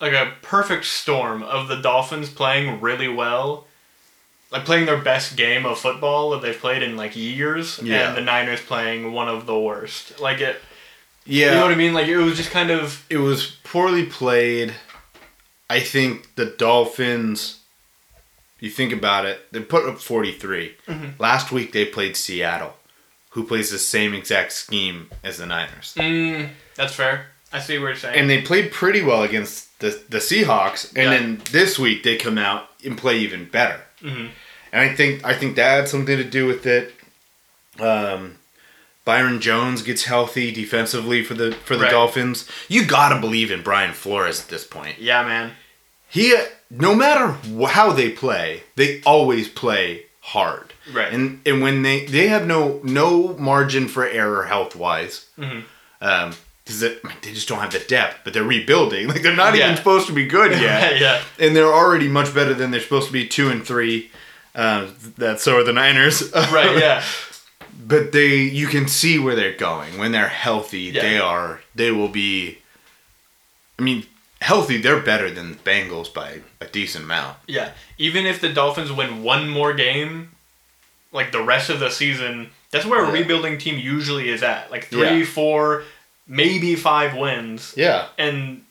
Like 0.00 0.12
a 0.12 0.34
perfect 0.42 0.84
storm 0.84 1.42
of 1.42 1.66
the 1.66 1.74
Dolphins 1.82 2.30
playing 2.30 2.80
really 2.80 3.08
well, 3.08 3.66
like 4.52 4.64
playing 4.64 4.86
their 4.86 4.96
best 5.02 5.36
game 5.36 5.66
of 5.66 5.76
football 5.80 6.30
that 6.30 6.40
they've 6.42 6.56
played 6.56 6.84
in 6.84 6.96
like 6.96 7.16
years, 7.16 7.80
Yeah. 7.82 8.06
and 8.10 8.16
the 8.16 8.20
Niners 8.20 8.60
playing 8.60 9.12
one 9.12 9.26
of 9.26 9.46
the 9.46 9.58
worst. 9.58 10.20
Like 10.20 10.40
it, 10.40 10.60
Yeah. 11.26 11.46
you 11.46 11.54
know 11.56 11.62
what 11.62 11.72
I 11.72 11.74
mean? 11.74 11.94
Like 11.94 12.06
it 12.06 12.16
was 12.16 12.36
just 12.36 12.52
kind 12.52 12.70
of 12.70 13.04
it 13.10 13.16
was 13.18 13.56
poorly 13.64 14.06
played. 14.06 14.72
I 15.68 15.80
think 15.80 16.36
the 16.36 16.46
Dolphins, 16.46 17.58
you 18.60 18.70
think 18.70 18.92
about 18.92 19.24
it, 19.26 19.50
they 19.52 19.60
put 19.60 19.88
up 19.88 19.98
43. 20.00 20.74
Last 21.18 21.52
week 21.52 21.72
they 21.72 21.84
played 21.84 22.16
Seattle, 22.16 22.74
who 23.30 23.44
plays 23.44 23.70
the 23.70 23.78
same 23.78 24.14
exact 24.14 24.52
scheme 24.52 25.10
as 25.22 25.38
the 25.38 25.46
Niners. 25.46 25.94
mm, 25.96 26.48
that's 26.76 26.94
fair. 26.94 27.26
I 27.52 27.60
see 27.60 27.78
what 27.78 27.86
you're 27.86 27.96
saying. 27.96 28.18
And 28.18 28.28
they 28.28 28.42
played 28.42 28.72
pretty 28.72 29.02
well 29.02 29.22
against 29.22 29.78
the, 29.80 29.98
the 30.08 30.18
Seahawks. 30.18 30.88
And 30.94 30.96
Yeah. 31.04 31.10
then 31.10 31.42
this 31.50 31.78
week 31.78 32.02
they 32.02 32.16
come 32.16 32.36
out 32.36 32.68
and 32.84 32.96
play 32.98 33.18
even 33.20 33.46
better. 33.46 33.80
Mhm. 34.02 34.30
And 34.72 34.90
I 34.90 34.94
think 34.94 35.24
I 35.24 35.32
think 35.32 35.56
that 35.56 35.76
had 35.76 35.88
something 35.88 36.16
to 36.18 36.24
do 36.24 36.44
with 36.46 36.66
it. 36.66 36.94
Um, 37.80 38.36
Byron 39.04 39.40
Jones 39.40 39.80
gets 39.82 40.04
healthy 40.04 40.52
defensively 40.52 41.24
for 41.24 41.32
the 41.34 41.52
for 41.64 41.76
the 41.76 41.84
Right. 41.84 41.90
Dolphins. 41.90 42.46
You 42.68 42.84
gotta 42.84 43.18
believe 43.20 43.50
in 43.50 43.62
Brian 43.62 43.94
Flores 43.94 44.40
at 44.42 44.48
this 44.48 44.64
point. 44.64 44.98
yeah, 44.98 45.22
man. 45.22 45.52
He, 46.10 46.34
no 46.70 46.94
matter 46.94 47.36
how 47.68 47.92
they 47.92 48.10
play, 48.10 48.62
they 48.76 49.00
always 49.02 49.48
play 49.48 50.04
hard. 50.20 50.72
Right. 50.92 51.12
And 51.12 51.40
and 51.46 51.62
when 51.62 51.82
they 51.82 52.04
they 52.06 52.28
have 52.28 52.46
no 52.46 52.80
no 52.82 53.34
margin 53.38 53.88
for 53.88 54.06
error 54.06 54.44
health 54.44 54.74
wise. 54.76 55.26
Mhm. 55.38 55.64
Um, 56.00 56.32
because 56.64 56.80
they 56.80 57.32
just 57.32 57.48
don't 57.48 57.60
have 57.60 57.72
the 57.72 57.78
depth, 57.78 58.18
but 58.24 58.34
they're 58.34 58.44
rebuilding. 58.44 59.08
Like 59.12 59.22
they're 59.22 59.34
not 59.34 59.54
Yeah. 59.56 59.64
even 59.64 59.76
supposed 59.78 60.06
to 60.08 60.12
be 60.12 60.26
good 60.26 60.52
yet, 60.60 61.00
yeah. 61.00 61.22
and 61.38 61.56
they're 61.56 61.72
already 61.72 62.08
much 62.08 62.34
better 62.34 62.52
than 62.52 62.70
they're 62.70 62.82
supposed 62.82 63.06
to 63.06 63.12
be. 63.12 63.26
Two 63.26 63.48
and 63.48 63.64
three. 63.66 64.10
Uh, 64.54 64.88
that 65.16 65.40
so 65.40 65.56
are 65.56 65.64
the 65.64 65.72
Niners. 65.72 66.30
Right. 66.52 66.76
Yeah. 66.78 67.02
but 67.86 68.12
they 68.12 68.36
you 68.36 68.66
can 68.66 68.86
see 68.88 69.18
where 69.18 69.34
they're 69.34 69.56
going 69.56 69.96
when 69.98 70.12
they're 70.12 70.28
healthy 70.28 70.90
Yeah. 70.92 71.00
they 71.02 71.18
are 71.18 71.60
they 71.74 71.90
will 71.92 72.08
be 72.08 72.58
i 73.78 73.82
mean 73.82 74.04
healthy 74.40 74.76
they're 74.80 75.00
better 75.00 75.30
than 75.30 75.50
the 75.52 75.56
bengals 75.58 76.12
by 76.12 76.40
a 76.60 76.66
decent 76.66 77.04
amount 77.04 77.36
Yeah. 77.46 77.72
Even 77.98 78.24
if 78.26 78.40
the 78.40 78.48
Dolphins 78.48 78.92
win 78.92 79.22
one 79.24 79.48
more 79.48 79.72
game, 79.74 80.30
like 81.12 81.32
the 81.32 81.42
rest 81.42 81.70
of 81.70 81.80
the 81.80 81.90
season, 81.90 82.50
that's 82.70 82.84
where 82.86 83.04
a 83.04 83.10
rebuilding 83.10 83.58
team 83.58 83.78
usually 83.78 84.28
is 84.28 84.42
at. 84.42 84.70
Like 84.70 84.86
three, 84.86 85.20
Yeah. 85.20 85.24
four, 85.24 85.84
maybe 86.26 86.76
five 86.76 87.14
wins. 87.16 87.72
yeah 87.76 88.08
And 88.18 88.62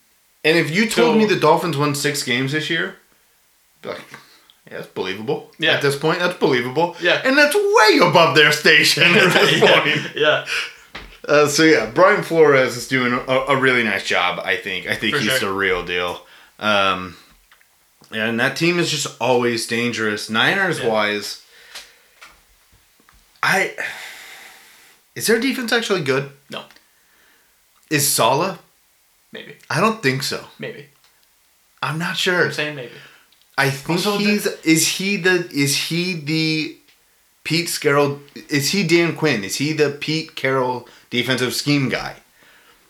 and 0.46 0.58
if 0.58 0.72
you 0.72 0.84
told 0.90 1.14
So- 1.16 1.20
me 1.20 1.26
the 1.26 1.36
dolphins 1.40 1.76
won 1.78 1.96
six 1.96 2.24
games 2.24 2.52
this 2.54 2.70
year 2.70 2.98
I'd 3.78 3.82
be 3.82 3.90
like 3.90 4.02
yeah, 4.70 4.78
that's 4.80 4.88
believable. 4.88 5.52
Yeah. 5.60 5.72
At 5.76 5.82
this 5.82 5.96
point, 5.96 6.20
that's 6.20 6.38
believable. 6.38 6.98
Yeah. 7.00 7.22
And 7.24 7.38
that's 7.38 7.56
way 7.56 8.00
above 8.02 8.36
their 8.36 8.52
station 8.52 9.04
at 9.16 9.32
this 9.32 9.60
point. 9.62 10.12
yeah. 10.14 10.46
Uh, 11.28 11.48
so 11.48 11.64
yeah, 11.64 11.90
Brian 11.94 12.24
Flores 12.24 12.78
is 12.78 12.88
doing 12.88 13.14
a, 13.14 13.32
a 13.32 13.58
really 13.60 13.84
nice 13.84 14.06
job. 14.06 14.40
I 14.44 14.56
think. 14.56 14.88
I 14.88 14.96
think 14.96 15.16
For 15.16 15.22
he's 15.22 15.32
sure. 15.38 15.50
the 15.50 15.54
real 15.56 15.84
deal. 15.86 16.22
Um, 16.60 17.18
and 18.12 18.40
that 18.40 18.56
team 18.56 18.80
is 18.80 18.90
just 18.90 19.08
always 19.20 19.68
dangerous. 19.68 20.30
Niners 20.30 20.80
Yeah. 20.80 20.88
wise, 20.88 21.42
I 23.44 23.76
is 25.16 25.28
their 25.28 25.40
defense 25.40 25.72
actually 25.74 26.02
good? 26.02 26.32
No. 26.50 26.64
Is 27.90 28.08
Saleh? 28.12 28.58
Maybe. 29.32 29.56
I 29.70 29.80
don't 29.80 30.02
think 30.02 30.24
so. 30.24 30.46
Maybe. 30.60 30.88
I'm 31.82 32.00
not 32.00 32.18
sure. 32.18 32.46
I'm 32.46 32.52
saying 32.54 32.76
maybe. 32.76 32.94
I 33.58 33.70
think 33.70 34.00
Also, 34.00 34.18
he's 34.18 34.46
is 34.64 34.88
he 34.88 35.18
the 35.18 35.50
is 35.52 35.76
he 35.76 36.14
the 36.14 36.78
Pete 37.48 37.70
Carroll 37.82 38.20
is 38.50 38.72
he 38.74 38.84
Dan 38.86 39.16
Quinn? 39.16 39.46
Is 39.46 39.56
he 39.56 39.72
the 39.72 39.90
Pete 39.90 40.36
Carroll 40.36 40.86
defensive 41.10 41.54
scheme 41.54 41.88
guy? 41.88 42.14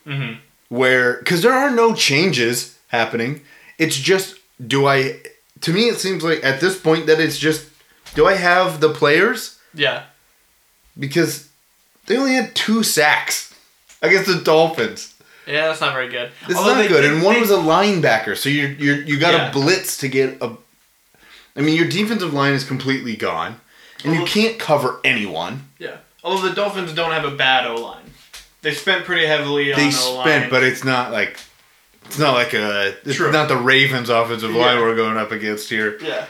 Mm-hmm. 0.08 0.40
Where 0.70 1.18
because 1.20 1.44
there 1.44 1.54
are 1.54 1.70
no 1.70 1.94
changes 1.94 2.76
happening. 2.88 3.42
It's 3.78 3.98
just 3.98 4.36
do 4.66 4.88
I 4.88 5.22
to 5.62 5.72
me 5.72 5.90
it 5.90 6.00
seems 6.00 6.24
like 6.24 6.44
at 6.44 6.60
this 6.60 6.76
point 6.80 7.06
that 7.06 7.20
it's 7.20 7.38
just 7.38 7.70
do 8.16 8.26
I 8.26 8.34
have 8.34 8.80
the 8.80 8.90
players? 8.92 9.60
Yeah. 9.76 10.06
Because 10.98 11.50
they 12.08 12.18
only 12.18 12.34
had 12.34 12.56
two 12.56 12.82
sacks 12.82 13.54
against 14.02 14.28
the 14.28 14.42
Dolphins. 14.42 15.14
Yeah, 15.46 15.68
that's 15.68 15.82
not 15.82 15.94
very 15.94 16.10
good. 16.10 16.32
This 16.48 16.58
Although 16.58 16.72
is 16.72 16.76
not 16.78 16.82
they- 16.82 16.88
good. 16.88 17.04
they- 17.04 17.10
and 17.10 17.22
one 17.22 17.36
they- 17.36 17.42
was 17.42 17.52
a 17.52 17.58
linebacker, 17.58 18.36
so 18.36 18.50
you 18.50 18.76
you 18.80 18.94
you 19.10 19.20
got 19.20 19.34
Yeah. 19.36 19.52
blitz 19.52 19.98
to 19.98 20.08
get 20.08 20.38
a. 20.42 20.50
I 21.56 21.62
mean, 21.62 21.76
your 21.76 21.88
defensive 21.88 22.34
line 22.34 22.54
is 22.54 22.64
completely 22.64 23.16
gone, 23.16 23.60
and 24.04 24.14
you 24.16 24.26
can't 24.26 24.58
cover 24.60 25.00
anyone. 25.04 25.70
Yeah. 25.80 25.98
Although 26.24 26.50
the 26.50 26.56
Dolphins 26.56 26.94
don't 26.94 27.12
have 27.12 27.26
a 27.26 27.36
bad 27.36 27.66
O 27.68 27.76
line. 27.76 28.04
They 28.62 28.74
spent 28.74 29.06
pretty 29.06 29.26
heavily 29.28 29.72
on 29.72 29.80
They 29.80 29.86
O-line. 29.96 30.24
spent, 30.26 30.52
but 30.52 30.64
it's 30.64 30.84
not 30.84 31.12
like 31.12 31.38
it's 32.06 32.20
not 32.20 32.34
like 32.34 32.54
a 32.54 32.96
it's 33.06 33.16
True. 33.16 33.32
not 33.32 33.48
the 33.48 33.56
Ravens 33.58 34.10
offensive 34.10 34.52
line 34.52 34.78
Yeah. 34.78 34.82
we're 34.82 34.96
going 34.96 35.18
up 35.18 35.32
against 35.32 35.70
here. 35.70 35.98
Yeah. 36.02 36.26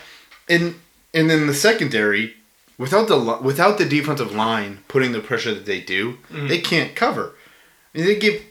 And 0.50 0.76
and 1.14 1.30
then 1.30 1.48
the 1.48 1.54
secondary, 1.54 2.36
without 2.78 3.08
the 3.08 3.18
without 3.42 3.78
the 3.78 3.86
defensive 3.86 4.36
line 4.36 4.80
putting 4.88 5.14
the 5.14 5.20
pressure 5.22 5.54
that 5.54 5.66
they 5.66 5.80
do, 5.80 6.18
Mm-hmm. 6.32 6.48
they 6.48 6.60
can't 6.60 6.96
cover. 6.96 7.34
And 7.94 8.06
they 8.06 8.16
give 8.18 8.42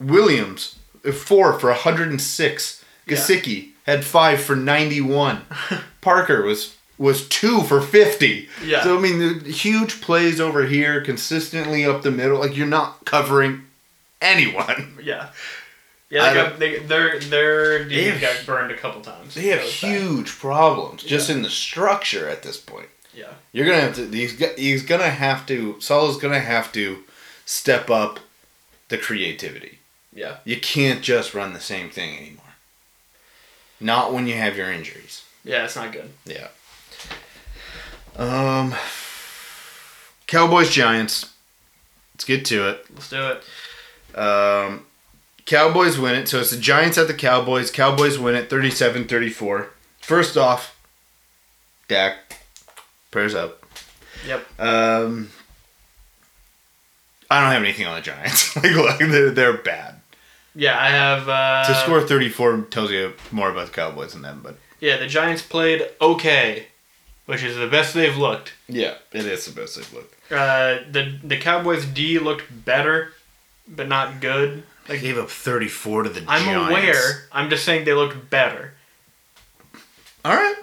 Williams 0.00 0.76
four 1.12 1.58
for 1.58 1.70
106. 1.70 2.84
Yeah. 3.06 3.16
Gesicki 3.16 3.70
had 3.84 4.04
five 4.04 4.40
for 4.40 4.56
91. 4.56 5.42
Parker 6.00 6.42
was 6.42 6.75
was 6.98 7.28
two 7.28 7.62
for 7.62 7.80
50. 7.80 8.48
Yeah. 8.64 8.82
So 8.82 8.96
I 8.96 9.00
mean, 9.00 9.18
the 9.18 9.50
huge 9.52 10.00
plays 10.00 10.40
over 10.40 10.66
here, 10.66 11.00
consistently 11.02 11.84
up 11.84 12.02
the 12.02 12.10
middle. 12.10 12.38
Like 12.38 12.56
you're 12.56 12.66
not 12.66 13.04
covering 13.04 13.66
anyone. 14.20 14.98
Yeah. 15.02 15.30
Yeah, 16.08 16.22
I 16.24 16.28
they 16.28 16.34
don't- 16.34 16.50
got, 16.50 16.58
they, 16.60 16.78
their 16.78 17.18
their 17.20 17.84
defense 17.88 18.20
have- 18.22 18.36
got 18.38 18.46
burned 18.46 18.70
a 18.72 18.76
couple 18.76 19.00
times. 19.00 19.34
They 19.34 19.48
have 19.48 19.58
That 19.58 19.64
was 19.66 19.80
bad. 19.80 20.00
huge 20.02 20.30
problems 20.38 21.02
just 21.02 21.28
in 21.30 21.42
the 21.42 21.50
structure 21.50 22.28
at 22.28 22.42
this 22.44 22.56
point. 22.58 22.88
Yeah. 23.12 23.32
You're 23.52 23.66
gonna 23.66 23.80
have 23.80 23.96
to. 23.96 24.08
He's 24.08 24.38
he's 24.56 24.82
gonna 24.84 25.10
have 25.10 25.46
to. 25.46 25.80
Saleh's 25.80 26.16
gonna 26.16 26.38
have 26.40 26.70
to 26.72 27.02
step 27.44 27.90
up 27.90 28.20
the 28.88 28.98
creativity. 28.98 29.78
Yeah. 30.14 30.36
You 30.44 30.60
can't 30.60 31.02
just 31.02 31.34
run 31.34 31.52
the 31.54 31.60
same 31.60 31.90
thing 31.90 32.16
anymore. 32.16 32.54
Not 33.80 34.12
when 34.12 34.26
you 34.26 34.34
have 34.36 34.56
your 34.56 34.70
injuries. 34.70 35.24
Yeah, 35.44 35.64
it's 35.64 35.76
not 35.76 35.92
good. 35.92 36.10
Yeah. 36.24 36.48
Um. 38.16 38.74
Cowboys 40.26 40.70
Giants. 40.70 41.32
Let's 42.14 42.24
get 42.24 42.44
to 42.46 42.68
it. 42.70 42.86
Let's 42.94 43.10
do 43.10 43.22
it. 43.28 44.18
Um, 44.18 44.86
Cowboys 45.44 45.98
win 45.98 46.14
it. 46.16 46.28
So 46.28 46.40
it's 46.40 46.50
the 46.50 46.56
Giants 46.56 46.98
at 46.98 47.06
the 47.06 47.14
Cowboys. 47.14 47.70
Cowboys 47.70 48.18
win 48.18 48.34
it 48.34 48.50
37 48.50 49.06
34. 49.06 49.70
First 50.00 50.36
off, 50.36 50.78
Dak, 51.88 52.16
prayers 53.10 53.34
up. 53.34 53.64
Yep. 54.26 54.44
Um, 54.60 55.30
I 57.30 57.40
don't 57.40 57.52
have 57.52 57.62
anything 57.62 57.86
on 57.86 57.96
the 57.96 58.02
Giants. 58.02 58.56
like, 58.62 58.98
they're, 58.98 59.30
they're 59.30 59.56
bad. 59.58 60.00
Yeah, 60.54 60.80
I 60.80 60.88
have. 60.88 61.28
Uh, 61.28 61.64
To 61.66 61.74
score 61.82 62.00
34 62.00 62.62
tells 62.70 62.90
you 62.90 63.12
more 63.30 63.50
about 63.50 63.66
the 63.66 63.72
Cowboys 63.72 64.14
than 64.14 64.22
them, 64.22 64.40
but 64.42 64.56
Yeah, 64.80 64.96
the 64.96 65.06
Giants 65.06 65.42
played 65.42 65.86
okay, 66.00 66.68
which 67.26 67.42
is 67.42 67.56
the 67.56 67.66
best 67.68 67.94
they've 67.94 68.16
looked. 68.16 68.54
yeah, 68.68 68.94
it 69.12 69.26
is 69.26 69.44
the 69.46 69.52
best 69.60 69.76
they've 69.76 69.92
looked. 69.92 70.14
Uh, 70.32 70.78
the 70.90 71.18
the 71.22 71.36
Cowboys 71.36 71.84
D 71.86 72.18
looked 72.18 72.64
better, 72.64 73.12
but 73.68 73.86
not 73.88 74.20
good. 74.20 74.62
They 74.88 74.98
gave 75.00 75.18
up 75.18 75.28
34 75.30 76.04
to 76.04 76.08
the 76.10 76.20
I'm 76.28 76.44
Giants. 76.44 76.70
aware. 76.70 77.24
I'm 77.32 77.50
just 77.50 77.64
saying 77.64 77.84
they 77.84 77.92
looked 77.92 78.30
better. 78.30 78.74
All 80.24 80.34
right. 80.34 80.54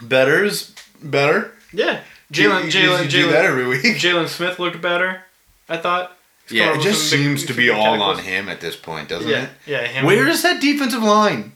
Better's 0.00 0.74
better. 1.02 1.52
Yeah, 1.72 2.00
Jaylon 2.32 2.60
You- 2.72 2.80
you- 2.80 2.88
Jaylon 2.88 3.04
you 3.04 3.10
do 3.10 3.30
that 3.30 3.44
Jaylon 3.44 3.48
every 3.48 3.66
week. 3.66 3.82
Jaylon 3.96 4.28
Smith 4.28 4.58
looked 4.58 4.80
better. 4.80 5.22
I 5.68 5.76
thought. 5.78 6.16
He's 6.48 6.58
Yeah, 6.58 6.74
it 6.76 6.82
just 6.82 7.08
some 7.08 7.18
big- 7.18 7.26
seems 7.26 7.46
to 7.46 7.54
be 7.54 7.70
all 7.70 8.02
on 8.02 8.18
him 8.18 8.48
at 8.48 8.60
this 8.60 8.76
point, 8.76 9.08
doesn't 9.08 9.30
Yeah, 9.30 9.44
it? 9.44 9.50
yeah. 9.64 9.86
Him 9.86 10.04
Where 10.04 10.26
is 10.26 10.42
that 10.42 10.60
defensive 10.60 11.02
line? 11.02 11.52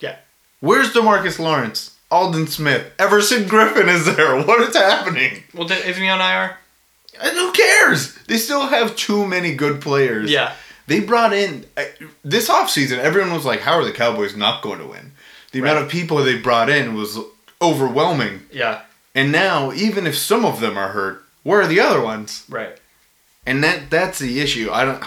Yeah. 0.00 0.16
Where's 0.60 0.92
Demarcus 0.92 1.38
Lawrence? 1.38 1.94
Aldon 2.10 2.46
Smith? 2.46 2.92
Everson 2.98 3.44
Griffen 3.44 3.88
is 3.88 4.04
there? 4.16 4.42
What 4.46 4.60
is 4.68 4.74
happening? 4.74 5.42
Well, 5.54 5.68
then, 5.68 5.82
isn't 5.86 6.02
he 6.02 6.08
on 6.08 6.20
IR? 6.20 6.56
And 7.20 7.36
who 7.36 7.52
cares? 7.52 8.14
They 8.26 8.36
still 8.36 8.68
have 8.68 8.96
too 8.96 9.26
many 9.26 9.54
good 9.54 9.80
players. 9.80 10.30
Yeah. 10.30 10.54
They 10.86 11.00
brought 11.00 11.34
in 11.34 11.66
this 12.24 12.48
offseason, 12.48 12.98
everyone 12.98 13.34
was 13.34 13.44
like, 13.44 13.60
how 13.60 13.74
are 13.78 13.84
the 13.84 13.92
Cowboys 13.92 14.34
not 14.36 14.62
going 14.62 14.78
to 14.78 14.86
win? 14.86 15.12
The 15.52 15.58
amount 15.58 15.84
of 15.84 15.90
people 15.90 16.16
they 16.18 16.38
brought 16.38 16.70
in 16.70 16.94
was 16.94 17.18
overwhelming. 17.60 18.42
Yeah. 18.50 18.82
And 19.14 19.30
now, 19.32 19.72
even 19.72 20.06
if 20.06 20.16
some 20.16 20.44
of 20.44 20.60
them 20.60 20.78
are 20.78 20.90
hurt, 20.90 21.24
where 21.42 21.60
are 21.60 21.66
the 21.66 21.80
other 21.80 22.00
ones? 22.00 22.44
Right. 22.48 22.78
And 23.46 23.62
that 23.64 23.90
that's 23.90 24.18
the 24.18 24.40
issue. 24.40 24.70
I 24.70 24.84
don't. 24.84 25.02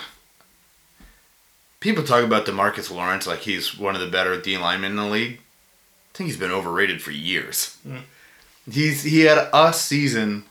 People 1.80 2.04
talk 2.04 2.24
about 2.24 2.45
Demarcus 2.45 2.91
Lawrence 2.91 3.26
like 3.26 3.39
he's 3.39 3.78
one 3.78 3.95
of 3.95 4.02
the 4.02 4.08
better 4.08 4.39
D 4.39 4.58
linemen 4.58 4.91
in 4.91 4.97
the 4.97 5.06
league. 5.06 5.41
Think 6.22 6.30
he's 6.30 6.40
been 6.40 6.52
overrated 6.52 7.02
for 7.02 7.10
years. 7.10 7.78
He's 8.72 9.02
he 9.02 9.22
had 9.22 9.50
a 9.52 9.74
season, 9.74 10.44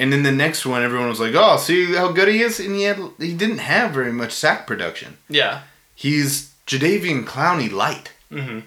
and 0.00 0.12
then 0.12 0.24
the 0.24 0.32
next 0.32 0.66
one, 0.66 0.82
everyone 0.82 1.08
was 1.08 1.20
like, 1.20 1.34
"Oh, 1.36 1.56
see 1.58 1.94
how 1.94 2.10
good 2.10 2.26
he 2.26 2.42
is," 2.42 2.58
and 2.58 2.74
he 2.74 2.82
had 2.82 2.98
he 3.18 3.34
didn't 3.34 3.58
have 3.58 3.92
very 3.92 4.10
much 4.12 4.32
sack 4.32 4.66
production. 4.66 5.18
Yeah. 5.28 5.60
He's 5.94 6.52
Jadeveon 6.66 7.24
Clowney 7.24 7.70
light. 7.70 8.10
Mm-hmm. 8.32 8.60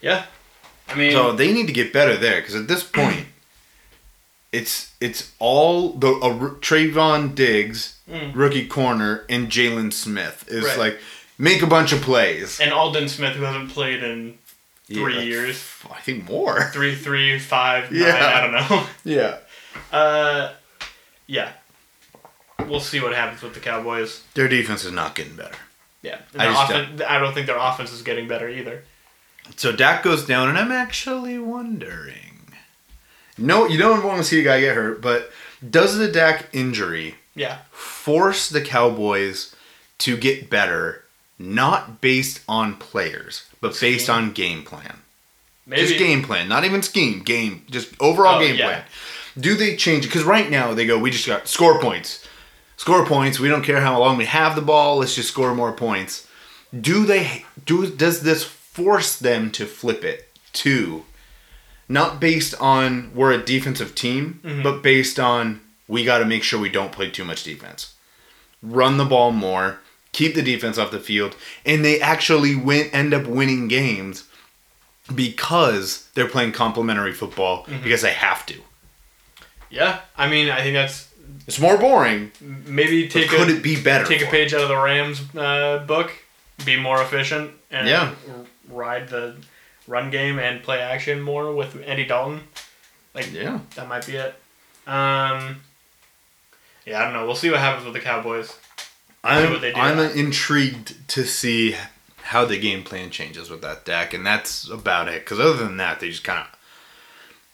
Yeah. 0.00 0.26
I 0.88 0.94
mean, 0.94 1.10
So 1.10 1.32
they 1.32 1.52
need 1.52 1.66
to 1.66 1.72
get 1.72 1.92
better 1.92 2.16
there 2.16 2.40
because 2.40 2.54
at 2.54 2.68
this 2.68 2.84
point, 2.84 3.26
it's 4.52 4.92
it's 5.00 5.32
all 5.40 5.94
the 5.94 6.12
uh, 6.12 6.54
Trevon 6.60 7.34
Diggs, 7.34 7.98
Mm. 8.08 8.32
rookie 8.36 8.66
corner, 8.68 9.24
and 9.28 9.48
Jaylon 9.48 9.92
Smith 9.92 10.44
is 10.48 10.64
Right. 10.64 10.78
like 10.78 11.00
make 11.38 11.62
a 11.62 11.66
bunch 11.66 11.92
of 11.92 12.00
plays. 12.02 12.60
and 12.60 12.72
Aldon 12.72 13.08
Smith, 13.08 13.34
who 13.34 13.42
hasn't 13.42 13.70
played 13.70 14.02
in 14.04 14.38
three 14.86 15.14
Yeah, 15.16 15.20
years, 15.22 15.56
I 15.90 16.00
think 16.00 16.28
more. 16.28 16.62
three, 16.72 16.94
three, 16.94 17.38
five, 17.38 17.90
nine, 17.90 18.00
Yeah. 18.02 18.32
I 18.34 18.40
don't 18.40 18.52
know. 18.52 18.86
Yeah, 19.04 19.36
Uh, 19.90 20.52
yeah. 21.26 21.52
We'll 22.66 22.80
see 22.80 23.00
what 23.00 23.14
happens 23.14 23.42
with 23.42 23.54
the 23.54 23.60
Cowboys. 23.60 24.22
their 24.34 24.48
defense 24.48 24.84
is 24.84 24.92
not 24.92 25.14
getting 25.14 25.34
better. 25.36 25.56
Yeah. 26.02 26.18
I 26.38 26.46
offen- 26.48 27.02
I 27.06 27.18
don't 27.18 27.32
think 27.34 27.46
their 27.46 27.56
offense 27.58 27.92
is 27.92 28.02
getting 28.02 28.28
better 28.28 28.48
either. 28.48 28.84
So 29.56 29.72
Dak 29.72 30.02
goes 30.02 30.24
down, 30.24 30.48
and 30.48 30.56
I'm 30.58 30.70
actually 30.72 31.38
wondering. 31.38 32.54
No, 33.38 33.66
you 33.66 33.78
don't 33.78 34.04
want 34.04 34.18
to 34.18 34.24
see 34.24 34.40
a 34.40 34.44
guy 34.44 34.60
get 34.60 34.76
hurt, 34.76 35.00
but 35.00 35.32
does 35.68 35.96
the 35.96 36.06
Dak 36.08 36.48
injury 36.52 37.16
Yeah. 37.34 37.58
force 37.72 38.48
the 38.48 38.60
Cowboys 38.60 39.54
to 39.98 40.16
get 40.16 40.48
better, 40.50 41.01
not 41.42 42.00
based 42.00 42.40
on 42.48 42.76
players, 42.76 43.44
but 43.60 43.78
based 43.80 44.08
on 44.08 44.32
game 44.32 44.62
plan? 44.62 44.98
Maybe. 45.66 45.82
Just 45.82 45.98
game 45.98 46.22
plan, 46.22 46.48
not 46.48 46.64
even 46.64 46.82
scheme, 46.82 47.22
game, 47.22 47.64
just 47.70 47.92
overall 48.00 48.36
Oh, 48.36 48.40
game 48.40 48.56
yeah. 48.56 48.66
plan. 48.66 48.84
Do 49.38 49.54
they 49.54 49.76
change? 49.76 50.04
Because 50.04 50.24
right 50.24 50.50
now 50.50 50.74
they 50.74 50.86
go, 50.86 50.98
we 50.98 51.10
just 51.10 51.26
got 51.26 51.48
score 51.48 51.80
points, 51.80 52.26
score 52.76 53.06
points. 53.06 53.38
We 53.40 53.48
don't 53.48 53.62
care 53.64 53.80
how 53.80 53.98
long 53.98 54.16
we 54.16 54.24
have 54.26 54.54
the 54.56 54.62
ball. 54.62 54.98
Let's 54.98 55.14
just 55.14 55.28
score 55.28 55.54
more 55.54 55.72
points. 55.72 56.26
Do 56.78 57.04
they 57.06 57.44
do? 57.64 57.88
Does 57.90 58.22
this 58.22 58.44
force 58.44 59.16
them 59.18 59.50
to 59.52 59.66
flip 59.66 60.04
it 60.04 60.28
to, 60.54 61.04
not 61.88 62.18
based 62.20 62.54
on 62.60 63.10
we're 63.14 63.32
a 63.32 63.38
defensive 63.44 63.94
team, 63.94 64.40
Mm-hmm. 64.44 64.62
but 64.62 64.82
based 64.82 65.18
on 65.20 65.60
we 65.88 66.04
got 66.04 66.18
to 66.18 66.24
make 66.24 66.42
sure 66.42 66.58
we 66.60 66.68
don't 66.70 66.92
play 66.92 67.10
too 67.10 67.24
much 67.24 67.44
defense, 67.44 67.94
run 68.62 68.96
the 68.96 69.04
ball 69.04 69.30
more, 69.32 69.80
keep 70.12 70.34
the 70.34 70.42
defense 70.42 70.78
off 70.78 70.90
the 70.90 71.00
field, 71.00 71.36
and 71.66 71.84
they 71.84 72.00
actually 72.00 72.54
win 72.54 72.88
end 72.92 73.12
up 73.14 73.26
winning 73.26 73.68
games 73.68 74.24
because 75.14 76.08
they're 76.14 76.28
playing 76.28 76.52
complementary 76.52 77.12
football 77.12 77.64
Mm-hmm. 77.64 77.82
because 77.82 78.02
they 78.02 78.12
have 78.12 78.46
to. 78.46 78.60
Yeah. 79.70 80.00
I 80.16 80.28
mean, 80.28 80.48
I 80.50 80.62
think 80.62 80.74
that's 80.74 81.08
It's 81.46 81.58
more 81.58 81.76
boring. 81.78 82.30
maybe 82.40 83.08
take 83.08 83.28
could 83.30 83.48
a 83.48 83.56
it 83.56 83.62
be 83.62 83.80
better? 83.82 84.04
take 84.04 84.22
a 84.22 84.26
page 84.26 84.52
out 84.54 84.60
of 84.62 84.68
the 84.68 84.76
Rams 84.76 85.22
uh, 85.36 85.78
book, 85.86 86.12
be 86.64 86.76
more 86.76 87.00
efficient, 87.02 87.52
and 87.70 87.88
Yeah. 87.88 88.14
r- 88.28 88.44
ride 88.68 89.08
the 89.08 89.36
run 89.88 90.10
game 90.10 90.38
and 90.38 90.62
play 90.62 90.80
action 90.80 91.20
more 91.20 91.52
with 91.54 91.76
Andy 91.86 92.04
Dalton. 92.04 92.42
Like 93.14 93.32
Yeah. 93.32 93.60
that 93.76 93.88
might 93.88 94.06
be 94.06 94.16
it. 94.16 94.34
Um, 94.86 95.62
yeah, 96.86 97.00
I 97.00 97.04
don't 97.04 97.12
know. 97.12 97.24
We'll 97.26 97.34
see 97.36 97.50
what 97.50 97.60
happens 97.60 97.84
with 97.84 97.94
the 97.94 98.00
Cowboys. 98.00 98.56
I'm, 99.24 99.52
what 99.52 99.60
they 99.60 99.72
do. 99.72 99.80
I'm 99.80 99.98
intrigued 99.98 101.08
to 101.10 101.24
see 101.24 101.76
how 102.22 102.44
the 102.44 102.58
game 102.58 102.82
plan 102.82 103.10
changes 103.10 103.50
with 103.50 103.62
that 103.62 103.84
deck, 103.84 104.14
and 104.14 104.26
that's 104.26 104.68
about 104.68 105.08
it. 105.08 105.24
Because 105.24 105.38
other 105.38 105.64
than 105.64 105.76
that, 105.76 106.00
they 106.00 106.08
just 106.08 106.24
kind 106.24 106.40
of, 106.40 106.58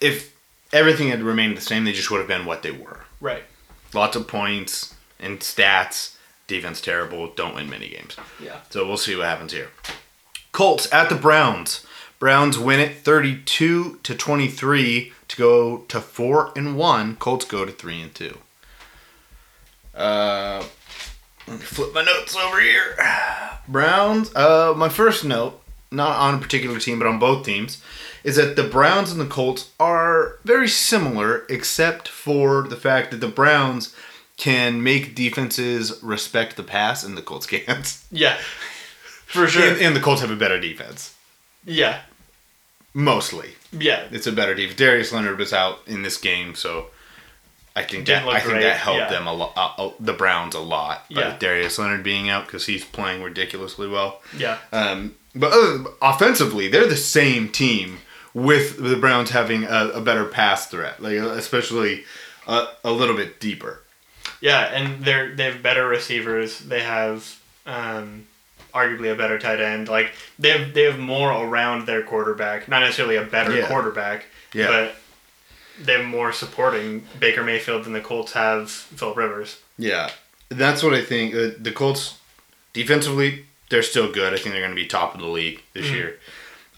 if 0.01 0.35
everything 0.73 1.09
had 1.09 1.23
remained 1.23 1.57
the 1.57 1.63
same, 1.63 1.85
they 1.85 1.93
just 1.93 2.11
would 2.11 2.19
have 2.19 2.29
been 2.29 2.47
what 2.47 2.63
they 2.63 2.71
were. 2.71 3.01
Right. 3.21 3.45
Lots 3.93 4.17
of 4.17 4.29
points 4.29 4.95
and 5.19 5.41
stats. 5.41 6.15
Defense 6.47 6.81
terrible. 6.81 7.33
Don't 7.35 7.55
win 7.55 7.69
many 7.69 7.89
games. 7.89 8.17
Yeah. 8.43 8.61
So 8.71 8.87
we'll 8.87 8.97
see 8.97 9.15
what 9.15 9.27
happens 9.27 9.53
here. 9.53 9.69
Colts 10.53 10.91
at 10.93 11.11
the 11.11 11.15
Browns. 11.15 11.85
Browns 12.19 12.59
win 12.59 12.81
it 12.81 12.97
32 12.97 14.01
to 14.03 14.15
23 14.15 15.13
to 15.29 15.37
go 15.37 15.79
to 15.79 16.01
4 16.01 16.53
and 16.57 16.77
1. 16.77 17.17
Colts 17.17 17.45
go 17.45 17.65
to 17.65 17.73
3 17.73 18.01
and 18.01 18.15
2. 18.15 18.39
Uh 19.95 20.65
let 21.49 21.59
me 21.61 21.65
flip 21.65 21.95
my 21.95 22.03
notes 22.03 22.37
over 22.37 22.61
here. 22.61 22.97
Browns, 23.67 24.35
uh 24.35 24.75
my 24.77 24.89
first 24.89 25.25
note, 25.25 25.61
not 25.91 26.17
on 26.19 26.35
a 26.35 26.39
particular 26.39 26.79
team 26.79 26.99
but 26.99 27.09
on 27.09 27.19
both 27.19 27.45
teams, 27.45 27.83
is 28.25 28.37
that 28.37 28.57
the 28.57 28.65
Browns 28.65 29.11
and 29.13 29.21
the 29.21 29.27
Colts 29.27 29.71
are 29.79 30.39
very 30.45 30.69
similar 30.69 31.45
except 31.49 32.09
for 32.09 32.63
the 32.69 32.77
fact 32.77 33.11
that 33.11 33.21
the 33.21 33.29
Browns 33.29 33.95
can 34.37 34.83
make 34.83 35.15
defenses 35.15 35.99
respect 36.03 36.57
the 36.57 36.63
pass 36.63 37.03
and 37.05 37.17
the 37.17 37.23
Colts 37.23 37.47
can't. 37.47 37.99
Yeah. 38.11 38.37
For 39.27 39.47
sure. 39.49 39.69
And, 39.73 39.81
and 39.83 39.97
the 39.97 40.01
Colts 40.01 40.21
have 40.21 40.31
a 40.31 40.37
better 40.37 40.61
defense. 40.61 41.15
yeah. 41.65 42.03
Mostly. 42.95 43.51
Yeah. 43.71 44.07
It's 44.11 44.27
a 44.27 44.33
better 44.33 44.55
defense. 44.55 44.79
Darius 44.79 45.13
Leonard 45.13 45.39
was 45.39 45.53
out 45.53 45.81
in 45.87 46.03
this 46.03 46.17
game, 46.17 46.55
so 46.55 46.87
I 47.79 47.85
think 47.85 48.07
that 48.07 48.27
I 48.27 48.41
think 48.41 48.53
great, 48.53 48.63
that 48.63 48.77
helped 48.77 48.99
yeah. 49.01 49.09
them 49.11 49.27
a 49.27 49.33
lot. 49.33 49.53
Uh, 49.57 49.87
uh, 49.89 49.93
the 50.01 50.13
Browns 50.13 50.55
a 50.55 50.61
lot. 50.61 51.05
by 51.11 51.21
Yeah. 51.21 51.37
Darius 51.39 51.79
Leonard 51.79 52.03
being 52.03 52.29
out 52.29 52.47
because 52.47 52.67
he's 52.67 52.85
playing 52.85 53.23
ridiculously 53.23 53.89
well. 53.89 54.21
Yeah. 54.37 54.59
Um, 54.73 55.15
but 55.35 55.53
other, 55.53 55.85
offensively, 56.03 56.69
they're 56.69 56.87
the 56.89 56.97
same 56.97 57.49
team 57.49 57.99
with 58.35 58.79
the 58.83 58.97
Browns 58.97 59.31
having 59.31 59.65
a, 59.65 59.91
a 59.95 60.01
better 60.01 60.25
pass 60.25 60.67
threat, 60.67 61.03
like 61.03 61.15
especially 61.15 62.05
a, 62.47 62.67
a 62.85 62.91
little 62.93 63.17
bit 63.17 63.41
deeper. 63.41 63.83
Yeah, 64.41 64.61
and 64.67 65.05
they're 65.05 65.35
they 65.35 65.45
have 65.45 65.63
better 65.63 65.87
receivers. 65.87 66.59
They 66.61 66.81
have 66.81 67.41
um, 67.67 68.27
arguably 68.75 69.13
a 69.13 69.17
better 69.17 69.39
tight 69.39 69.61
end. 69.61 69.89
Like 69.89 70.13
they 70.39 70.51
have 70.51 70.75
they 70.75 70.83
have 70.85 70.99
more 70.99 71.31
around 71.33 71.87
their 71.87 72.03
quarterback. 72.03 72.69
Not 72.69 72.81
necessarily 72.81 73.17
a 73.17 73.25
better 73.25 73.57
Yeah. 73.57 73.67
quarterback, 73.67 74.27
Yeah. 74.53 74.67
but 74.69 74.97
they 75.81 75.93
have 75.95 76.05
more 76.07 76.33
supporting 76.33 77.07
Baker 77.19 77.43
Mayfield 77.43 77.85
than 77.85 77.93
the 77.93 78.01
Colts 78.01 78.33
have 78.33 78.71
Philip 78.71 79.17
Rivers. 79.17 79.61
Yeah, 79.79 80.11
that's 80.49 80.83
what 80.83 80.95
I 80.95 81.03
think. 81.03 81.35
Uh, 81.35 81.51
the 81.59 81.73
Colts, 81.73 82.19
defensively, 82.73 83.47
they're 83.71 83.83
still 83.83 84.11
good. 84.13 84.33
I 84.33 84.37
think 84.37 84.53
they're 84.53 84.63
going 84.63 84.71
to 84.77 84.83
be 84.83 84.87
top 84.87 85.15
of 85.15 85.21
the 85.21 85.27
league 85.27 85.63
this 85.75 85.87
Mm-hmm. 85.87 85.95
year. 85.95 86.19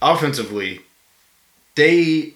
Offensively, 0.01 0.81
they 1.75 2.33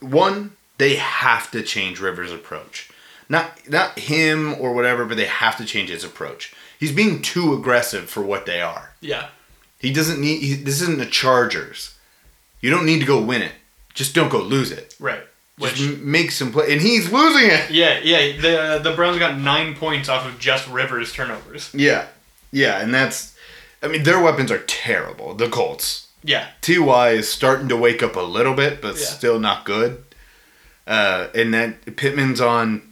one 0.00 0.52
they 0.78 0.96
have 0.96 1.50
to 1.50 1.62
change 1.62 2.00
Rivers' 2.00 2.32
approach. 2.32 2.90
Not 3.28 3.68
not 3.68 3.98
him 3.98 4.54
or 4.60 4.72
whatever, 4.74 5.04
but 5.04 5.16
they 5.16 5.26
have 5.26 5.56
to 5.58 5.64
change 5.64 5.90
his 5.90 6.04
approach. 6.04 6.52
He's 6.78 6.92
being 6.92 7.20
too 7.22 7.52
aggressive 7.54 8.08
for 8.08 8.22
what 8.22 8.46
they 8.46 8.60
are. 8.60 8.94
Yeah. 9.00 9.28
He 9.78 9.92
doesn't 9.92 10.20
need. 10.20 10.42
He, 10.42 10.54
this 10.54 10.80
isn't 10.82 10.98
the 10.98 11.06
Chargers. 11.06 11.94
You 12.60 12.70
don't 12.70 12.84
need 12.86 13.00
to 13.00 13.06
go 13.06 13.20
win 13.20 13.42
it. 13.42 13.52
Just 13.94 14.14
don't 14.14 14.30
go 14.30 14.40
lose 14.40 14.70
it. 14.72 14.94
Right. 15.00 15.22
Which 15.60 15.80
m- 15.80 16.10
make 16.10 16.30
some 16.30 16.50
play, 16.52 16.72
and 16.72 16.80
he's 16.80 17.12
losing 17.12 17.50
it. 17.50 17.70
yeah, 17.70 18.00
yeah, 18.02 18.40
the 18.40 18.80
the 18.82 18.92
Browns 18.96 19.18
got 19.18 19.38
9 19.38 19.74
points 19.76 20.08
off 20.08 20.26
of 20.26 20.38
just 20.38 20.66
Rivers 20.68 21.12
turnovers. 21.12 21.70
Yeah, 21.74 22.06
yeah, 22.50 22.80
and 22.80 22.92
that's. 22.94 23.36
I 23.82 23.88
mean, 23.88 24.02
their 24.02 24.20
weapons 24.20 24.50
are 24.50 24.58
terrible. 24.66 25.34
The 25.34 25.48
Colts. 25.48 26.08
Yeah. 26.22 26.48
Ty 26.60 27.10
is 27.12 27.30
starting 27.32 27.68
to 27.68 27.76
wake 27.78 28.02
up 28.02 28.14
a 28.16 28.20
little 28.20 28.52
bit, 28.54 28.82
but 28.82 28.96
Yeah. 28.98 29.04
still 29.06 29.38
not 29.38 29.64
good. 29.64 30.04
Uh, 30.86 31.28
and 31.34 31.54
that 31.54 31.96
Pittman's 31.96 32.40
on 32.42 32.82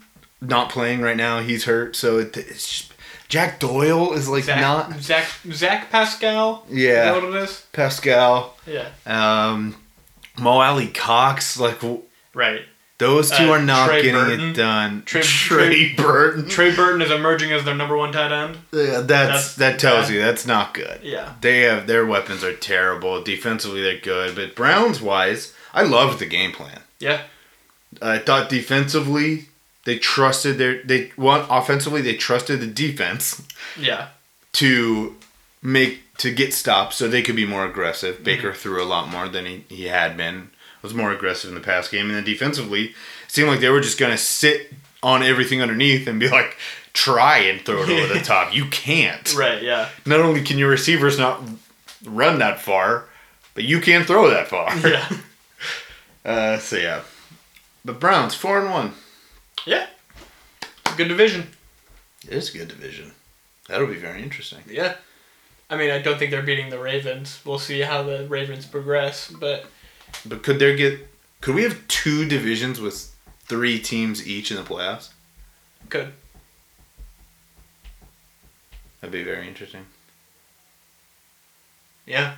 not 0.40 0.70
playing 0.70 1.02
right 1.02 1.16
now. 1.16 1.40
He's 1.40 1.64
hurt, 1.64 1.94
so 1.96 2.18
it, 2.18 2.34
it's 2.38 2.66
just, 2.70 2.92
Jack 3.28 3.60
Doyle 3.60 4.14
is 4.14 4.28
like 4.30 4.44
Zach, 4.44 4.60
not 4.62 4.94
Zach 5.00 5.26
Zach 5.52 5.90
Pascal? 5.90 6.64
Yeah. 6.70 6.88
Is 6.88 6.94
that 6.94 7.14
what 7.22 7.24
it 7.36 7.42
is? 7.42 7.66
Pascal. 7.72 8.56
Yeah. 8.66 8.88
Um, 9.04 9.76
Mo 10.38 10.60
Alie-Cox, 10.60 11.58
like 11.58 11.80
Right. 12.34 12.62
those 12.98 13.30
two 13.30 13.44
Uh, 13.50 13.58
are 13.58 13.62
not 13.62 13.86
Trey 13.88 14.02
getting 14.02 14.20
Burton. 14.20 14.40
it 14.50 14.52
done. 14.54 15.02
Trey- 15.06 15.22
Trey 15.22 15.92
Burton. 15.94 16.48
Trey 16.48 16.74
Burton 16.74 17.00
is 17.02 17.10
emerging 17.10 17.52
as 17.52 17.64
their 17.64 17.74
number 17.74 17.96
one 17.96 18.10
tight 18.12 18.32
end. 18.32 18.58
Yeah, 18.72 19.00
that's, 19.00 19.06
That's 19.06 19.54
that 19.56 19.78
tells 19.78 20.06
bad. 20.06 20.14
you 20.14 20.20
that's 20.20 20.46
not 20.46 20.74
good. 20.74 21.00
Yeah. 21.02 21.34
They 21.40 21.60
have 21.60 21.86
their 21.86 22.04
weapons 22.04 22.42
are 22.42 22.54
terrible. 22.54 23.22
Defensively, 23.22 23.82
they're 23.82 23.98
good, 24.00 24.34
but 24.34 24.54
Browns 24.56 25.00
wise, 25.00 25.52
I 25.72 25.82
loved 25.82 26.18
the 26.18 26.26
game 26.26 26.50
plan. 26.52 26.80
Yeah. 26.98 27.22
I 28.02 28.18
thought 28.18 28.48
defensively 28.50 29.46
they 29.84 29.96
trusted 29.98 30.58
their 30.58 30.82
they 30.82 31.12
one 31.16 31.46
offensively 31.48 32.02
they 32.02 32.14
trusted 32.16 32.60
the 32.60 32.66
defense 32.66 33.42
Yeah. 33.78 34.08
to 34.54 35.16
make 35.62 36.00
to 36.18 36.32
get 36.32 36.52
stops 36.52 36.96
so 36.96 37.06
they 37.08 37.22
could 37.22 37.36
be 37.36 37.46
more 37.46 37.64
aggressive. 37.64 38.22
Baker 38.24 38.52
threw 38.52 38.82
a 38.82 38.84
lot 38.84 39.08
more 39.08 39.28
than 39.28 39.46
he, 39.46 39.64
he 39.68 39.84
had 39.84 40.16
been. 40.16 40.50
Was 40.82 40.94
more 40.94 41.10
aggressive 41.12 41.48
in 41.50 41.54
the 41.54 41.60
past 41.60 41.90
game, 41.90 42.06
and 42.06 42.14
then 42.14 42.24
defensively, 42.24 42.84
it 42.86 42.94
seemed 43.28 43.48
like 43.48 43.60
they 43.60 43.68
were 43.68 43.80
just 43.80 43.98
gonna 43.98 44.16
sit 44.18 44.72
on 45.02 45.22
everything 45.22 45.60
underneath 45.60 46.06
and 46.06 46.18
be 46.20 46.28
like, 46.28 46.56
try 46.92 47.38
and 47.38 47.60
throw 47.60 47.82
it 47.82 47.88
over 47.90 48.14
the 48.14 48.20
top. 48.24 48.54
You 48.54 48.66
can't. 48.66 49.34
Right, 49.36 49.62
yeah. 49.62 49.88
Not 50.06 50.20
only 50.20 50.42
can 50.42 50.58
your 50.58 50.68
receivers 50.70 51.18
not 51.18 51.42
run 52.04 52.38
that 52.38 52.60
far, 52.60 53.04
but 53.54 53.64
you 53.64 53.80
can't 53.80 54.06
throw 54.06 54.30
that 54.30 54.48
far. 54.48 54.76
Yeah. 54.78 55.08
Uh, 56.24 56.58
so 56.58 56.76
yeah, 56.76 57.02
the 57.84 57.92
Browns 57.92 58.34
four 58.34 58.60
and 58.60 58.70
one. 58.70 58.92
yeah. 59.64 59.86
Good 60.96 61.08
division. 61.08 61.46
It 62.26 62.34
is 62.34 62.54
a 62.54 62.58
good 62.58 62.68
division. 62.68 63.12
That'll 63.68 63.86
be 63.86 63.94
very 63.94 64.22
interesting. 64.22 64.58
Yeah. 64.68 64.96
I 65.70 65.76
mean, 65.76 65.90
I 65.90 66.00
don't 66.02 66.18
think 66.18 66.30
they're 66.30 66.42
beating 66.42 66.68
the 66.70 66.78
Ravens. 66.78 67.40
We'll 67.46 67.58
see 67.58 67.80
how 67.80 68.02
the 68.02 68.26
Ravens 68.28 68.66
progress, 68.66 69.30
but 69.30 69.66
But 70.26 70.42
could 70.42 70.58
there 70.58 70.76
get? 70.76 71.08
Could 71.40 71.54
we 71.54 71.62
have 71.62 71.86
two 71.88 72.26
divisions 72.26 72.80
with 72.80 73.14
three 73.42 73.78
teams 73.78 74.26
each 74.26 74.50
in 74.50 74.56
the 74.56 74.62
playoffs? 74.62 75.10
good. 75.88 76.12
That'd 79.00 79.12
be 79.12 79.22
very 79.22 79.46
interesting. 79.46 79.86
Yeah. 82.06 82.34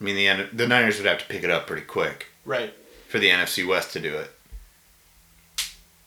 I 0.00 0.04
mean, 0.04 0.16
the 0.16 0.48
the 0.52 0.66
Niners 0.66 0.96
would 0.98 1.06
have 1.06 1.18
to 1.18 1.26
pick 1.26 1.42
it 1.44 1.50
up 1.50 1.66
pretty 1.66 1.82
quick 1.82 2.26
Right. 2.44 2.72
for 3.08 3.18
the 3.18 3.28
NFC 3.30 3.66
West 3.66 3.92
to 3.92 4.00
do 4.00 4.14
it. 4.16 4.30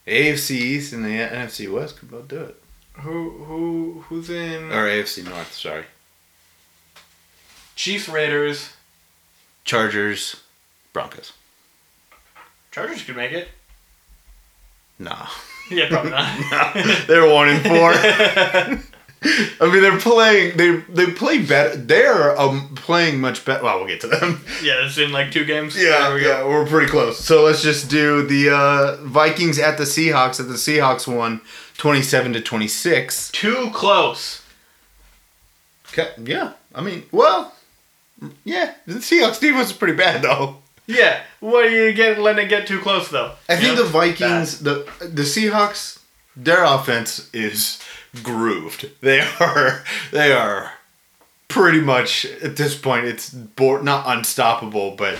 AFC 0.08 0.52
East 0.52 0.94
and 0.94 1.06
the 1.06 1.10
NFC 1.10 1.72
West 1.72 1.98
could 1.98 2.10
both 2.10 2.28
do 2.28 2.40
it, 2.42 2.62
Who 2.94 3.44
who 3.46 4.06
who's 4.08 4.30
in 4.30 4.72
or 4.72 4.86
AFC 4.88 5.24
North. 5.24 5.54
Sorry, 5.54 5.86
Chiefs 7.76 8.10
Raiders? 8.10 8.72
Chargers, 9.66 10.38
Broncos. 10.94 11.34
Chargers 12.72 13.04
could 13.04 13.16
make 13.16 13.32
it. 13.32 13.50
Nah, 14.98 15.28
Yeah, 15.72 15.88
probably 15.90 16.12
not. 16.12 16.40
nah, 16.52 16.96
they're 17.08 17.32
one 17.32 17.50
and 17.50 17.62
four. 17.64 17.92
I 19.22 19.72
mean, 19.72 19.82
they're 19.82 20.00
playing. 20.00 20.58
They 20.58 20.78
they 20.78 21.12
play 21.12 21.40
better. 21.44 21.76
They're 21.76 22.40
um, 22.40 22.74
playing 22.76 23.20
much 23.20 23.44
better. 23.44 23.64
Well, 23.64 23.80
we'll 23.80 23.88
get 23.88 24.02
to 24.02 24.08
them. 24.08 24.42
yeah, 24.64 24.86
it's 24.86 24.98
in 24.98 25.12
like 25.12 25.32
two 25.32 25.44
games. 25.46 25.76
Yeah, 25.78 26.14
we 26.14 26.26
yeah, 26.26 26.46
we're 26.46 26.66
pretty 26.66 26.90
close. 26.90 27.20
So 27.20 27.44
let's 27.44 27.62
just 27.62 27.90
do 27.90 28.26
the 28.26 28.50
uh, 28.50 28.96
Vikings 29.04 29.60
at 29.60 29.78
the 29.78 29.84
Seahawks. 29.84 30.40
At 30.40 30.48
the 30.48 30.54
Seahawks 30.54 31.06
won 31.06 31.42
twenty-seven 31.78 32.32
to 32.34 32.42
twenty-six. 32.42 33.30
Too 33.32 33.70
close. 33.74 34.42
Okay, 35.90 36.12
yeah, 36.24 36.54
I 36.74 36.82
mean, 36.82 37.04
well, 37.12 37.54
yeah, 38.46 38.76
the 38.88 38.96
Seahawks 38.96 39.40
defense 39.40 39.72
is 39.72 39.78
pretty 39.78 39.96
bad 39.96 40.22
though. 40.22 40.58
Yeah. 40.90 41.22
What 41.40 41.66
are 41.66 41.70
you 41.70 41.94
get 41.94 42.18
letting 42.20 42.46
it 42.46 42.50
get 42.50 42.66
too 42.68 42.80
close 42.80 43.10
though? 43.10 43.34
I 43.48 43.56
think 43.56 43.70
Yeah? 43.78 43.84
the 43.84 43.90
Vikings, 43.90 44.60
the 44.60 44.90
the 45.00 45.22
Seahawks, 45.22 46.00
their 46.36 46.64
offense 46.64 47.30
is 47.32 47.80
grooved. 48.24 48.90
They 49.02 49.22
are 49.40 49.84
they 50.12 50.32
are 50.34 50.74
pretty 51.48 51.80
much 51.82 52.26
at 52.26 52.56
this 52.58 52.76
point. 52.76 53.06
It's 53.06 53.30
board, 53.30 53.84
not 53.84 54.06
unstoppable, 54.08 54.96
but 54.96 55.20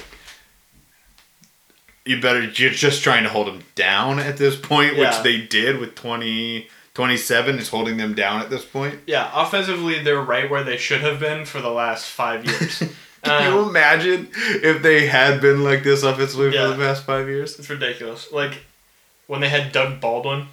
you 2.06 2.20
better 2.20 2.44
you're 2.44 2.72
just 2.72 3.04
trying 3.04 3.24
to 3.24 3.30
hold 3.30 3.48
them 3.48 3.62
down 3.76 4.20
at 4.20 4.38
this 4.38 4.56
point, 4.56 4.96
Yeah. 4.96 5.10
which 5.10 5.24
they 5.24 5.38
did 5.46 5.80
with 5.80 5.94
20, 5.96 6.68
27 6.96 7.60
is 7.60 7.70
holding 7.70 7.98
them 7.98 8.16
down 8.16 8.42
at 8.42 8.50
this 8.50 8.66
point. 8.66 9.00
Yeah, 9.06 9.30
offensively 9.34 10.02
they're 10.02 10.22
right 10.22 10.50
where 10.50 10.64
they 10.64 10.78
should 10.78 11.02
have 11.02 11.20
been 11.20 11.46
for 11.46 11.62
the 11.62 11.70
last 11.70 12.08
five 12.10 12.46
years. 12.46 12.84
Can 13.24 13.52
you 13.54 13.60
Um, 13.60 13.70
imagine 13.70 14.30
if 14.34 14.82
they 14.82 15.08
had 15.08 15.42
been 15.42 15.64
like 15.64 15.84
this 15.84 16.04
offensively 16.04 16.54
Yeah. 16.54 16.72
for 16.72 16.78
the 16.78 16.84
past 16.84 17.04
five 17.04 17.28
years? 17.28 17.58
it's 17.60 17.70
ridiculous. 17.70 18.32
Like 18.32 18.64
when 19.28 19.42
they 19.42 19.50
had 19.50 19.72
Doug 19.72 20.00
Baldwin 20.00 20.48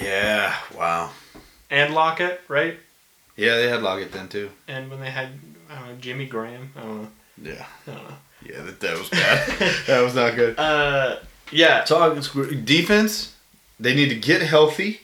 Yeah, 0.00 0.54
wow. 0.76 1.10
and 1.70 1.94
Lockett, 1.94 2.40
right? 2.48 2.78
Yeah, 3.36 3.56
they 3.56 3.68
had 3.68 3.82
Lockett 3.82 4.12
then 4.12 4.28
too. 4.28 4.50
And 4.66 4.90
when 4.90 5.00
they 5.00 5.10
had 5.10 5.28
I 5.70 5.74
don't 5.78 5.88
know, 5.88 5.94
Jimmy 6.00 6.26
Graham. 6.26 6.72
I 6.76 6.80
don't 6.80 7.02
know. 7.02 7.08
Yeah. 7.42 7.66
I 7.86 7.90
don't 7.92 8.08
know. 8.08 8.16
Yeah, 8.42 8.62
that, 8.62 8.80
that 8.80 8.98
was 8.98 9.08
bad. 9.10 9.48
that 9.86 10.00
was 10.00 10.14
not 10.14 10.34
good. 10.34 10.58
Uh, 10.58 11.16
yeah. 11.52 11.82
Talking 11.84 12.64
defense, 12.64 13.34
they 13.78 13.94
need 13.94 14.08
to 14.08 14.14
get 14.14 14.40
healthy, 14.42 15.00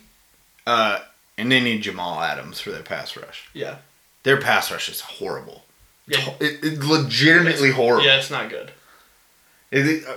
uh, 0.67 1.01
and 1.37 1.51
they 1.53 1.61
need 1.61 1.83
Jamal 1.83 2.21
Adams 2.23 2.61
for 2.61 2.71
their 2.71 2.83
pass 2.83 3.17
rush. 3.17 3.49
Yeah. 3.53 3.77
Their 4.23 4.41
pass 4.41 4.71
rush 4.71 4.89
is 4.89 5.01
horrible. 5.01 5.64
Yeah. 6.07 6.29
It, 6.41 6.61
it's 6.63 6.85
legitimately 6.85 7.71
horrible. 7.71 8.05
Yeah, 8.05 8.17
it's 8.19 8.31
not 8.31 8.51
good. 8.51 8.73
It- 9.71 9.87
it, 9.87 10.05
uh, 10.07 10.15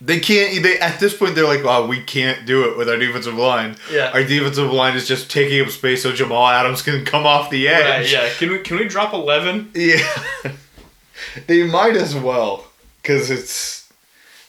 they 0.00 0.20
can't. 0.20 0.62
They 0.62 0.78
at 0.78 1.00
this 1.00 1.16
point 1.16 1.34
they're 1.34 1.44
like, 1.44 1.64
"Oh, 1.64 1.84
we 1.88 2.00
can't 2.00 2.46
do 2.46 2.70
it 2.70 2.78
with 2.78 2.88
our 2.88 2.96
defensive 2.96 3.34
line. 3.34 3.76
Yeah. 3.92 4.12
Our 4.14 4.22
defensive 4.22 4.70
line 4.72 4.94
is 4.96 5.08
just 5.08 5.28
taking 5.28 5.60
up 5.60 5.70
space 5.70 6.04
so 6.04 6.12
Jamal 6.12 6.46
Adams 6.46 6.82
can 6.82 7.04
come 7.04 7.26
off 7.26 7.50
the 7.50 7.66
edge." 7.66 7.84
Right, 7.84 8.12
yeah. 8.12 8.32
Can 8.38 8.50
we 8.52 8.60
can 8.60 8.76
we 8.78 8.84
drop 8.86 9.12
eleven? 9.12 9.72
Yeah, 9.74 10.06
they 11.48 11.64
might 11.64 11.96
as 11.96 12.14
well 12.14 12.68
because 13.02 13.28
it's 13.28 13.92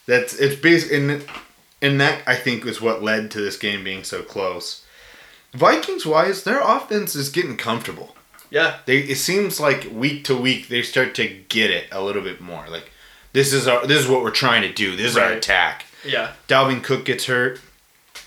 that's 0.06 0.36
it's 0.36 0.56
based 0.62 0.92
in 0.92 1.24
and 1.82 2.00
that 2.00 2.22
I 2.28 2.36
think 2.36 2.64
is 2.68 2.80
what 2.80 3.02
led 3.02 3.32
to 3.32 3.42
this 3.42 3.58
game 3.58 3.84
being 3.84 4.04
so 4.04 4.22
close. 4.22 4.86
Vikings 5.54 6.06
wise, 6.06 6.44
their 6.44 6.62
offense 6.62 7.16
is 7.16 7.30
getting 7.30 7.58
comfortable. 7.58 8.16
Yeah. 8.50 8.78
They 8.86 9.00
it 9.00 9.18
seems 9.18 9.60
like 9.60 9.88
week 9.92 10.24
to 10.26 10.36
week 10.36 10.68
they 10.68 10.82
start 10.82 11.16
to 11.16 11.28
get 11.28 11.70
it 11.72 11.86
a 11.92 12.02
little 12.02 12.22
bit 12.22 12.42
more. 12.42 12.66
Like 12.70 12.92
this 13.34 13.54
is 13.54 13.68
our 13.68 13.86
this 13.86 14.00
is 14.00 14.08
what 14.08 14.24
we're 14.24 14.32
trying 14.32 14.62
to 14.64 14.74
do. 14.74 14.96
This 14.96 15.12
is 15.12 15.18
our 15.18 15.32
attack. 15.32 15.86
Yeah. 16.06 16.34
Dalvin 16.48 16.84
Cook 16.84 17.06
gets 17.06 17.26
hurt. 17.26 17.60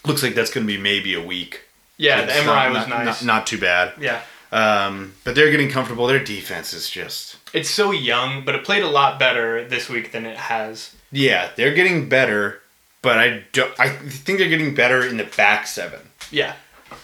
Looks 0.06 0.22
like 0.22 0.34
that's 0.34 0.52
going 0.52 0.66
to 0.66 0.72
be 0.72 0.80
maybe 0.80 1.14
a 1.14 1.22
week. 1.22 1.62
Yeah. 1.96 2.24
The 2.24 2.32
MRI 2.32 2.44
not- 2.46 2.68
was 2.70 2.88
not- 2.88 3.04
nice. 3.04 3.22
Not, 3.22 3.34
not 3.38 3.46
too 3.46 3.58
bad. 3.58 3.92
yeah. 4.00 4.20
Um, 4.52 5.14
but 5.24 5.34
they're 5.34 5.50
getting 5.50 5.70
comfortable. 5.70 6.06
Their 6.06 6.22
defense 6.22 6.74
is 6.74 6.90
just 6.90 7.36
It's 7.54 7.70
so 7.70 7.90
young, 7.90 8.44
but 8.44 8.54
it 8.54 8.64
played 8.64 8.82
a 8.82 8.88
lot 8.88 9.18
better 9.18 9.64
this 9.66 9.88
week 9.88 10.12
than 10.12 10.26
it 10.26 10.36
has. 10.36 10.94
Yeah, 11.10 11.48
they're 11.56 11.72
getting 11.72 12.08
better, 12.10 12.60
but 13.00 13.16
I 13.18 13.44
don't. 13.52 13.72
I 13.80 13.88
think 13.88 14.38
they're 14.38 14.50
getting 14.50 14.74
better 14.74 15.06
in 15.06 15.16
the 15.16 15.24
back 15.24 15.66
seven. 15.66 16.00
Yeah. 16.30 16.54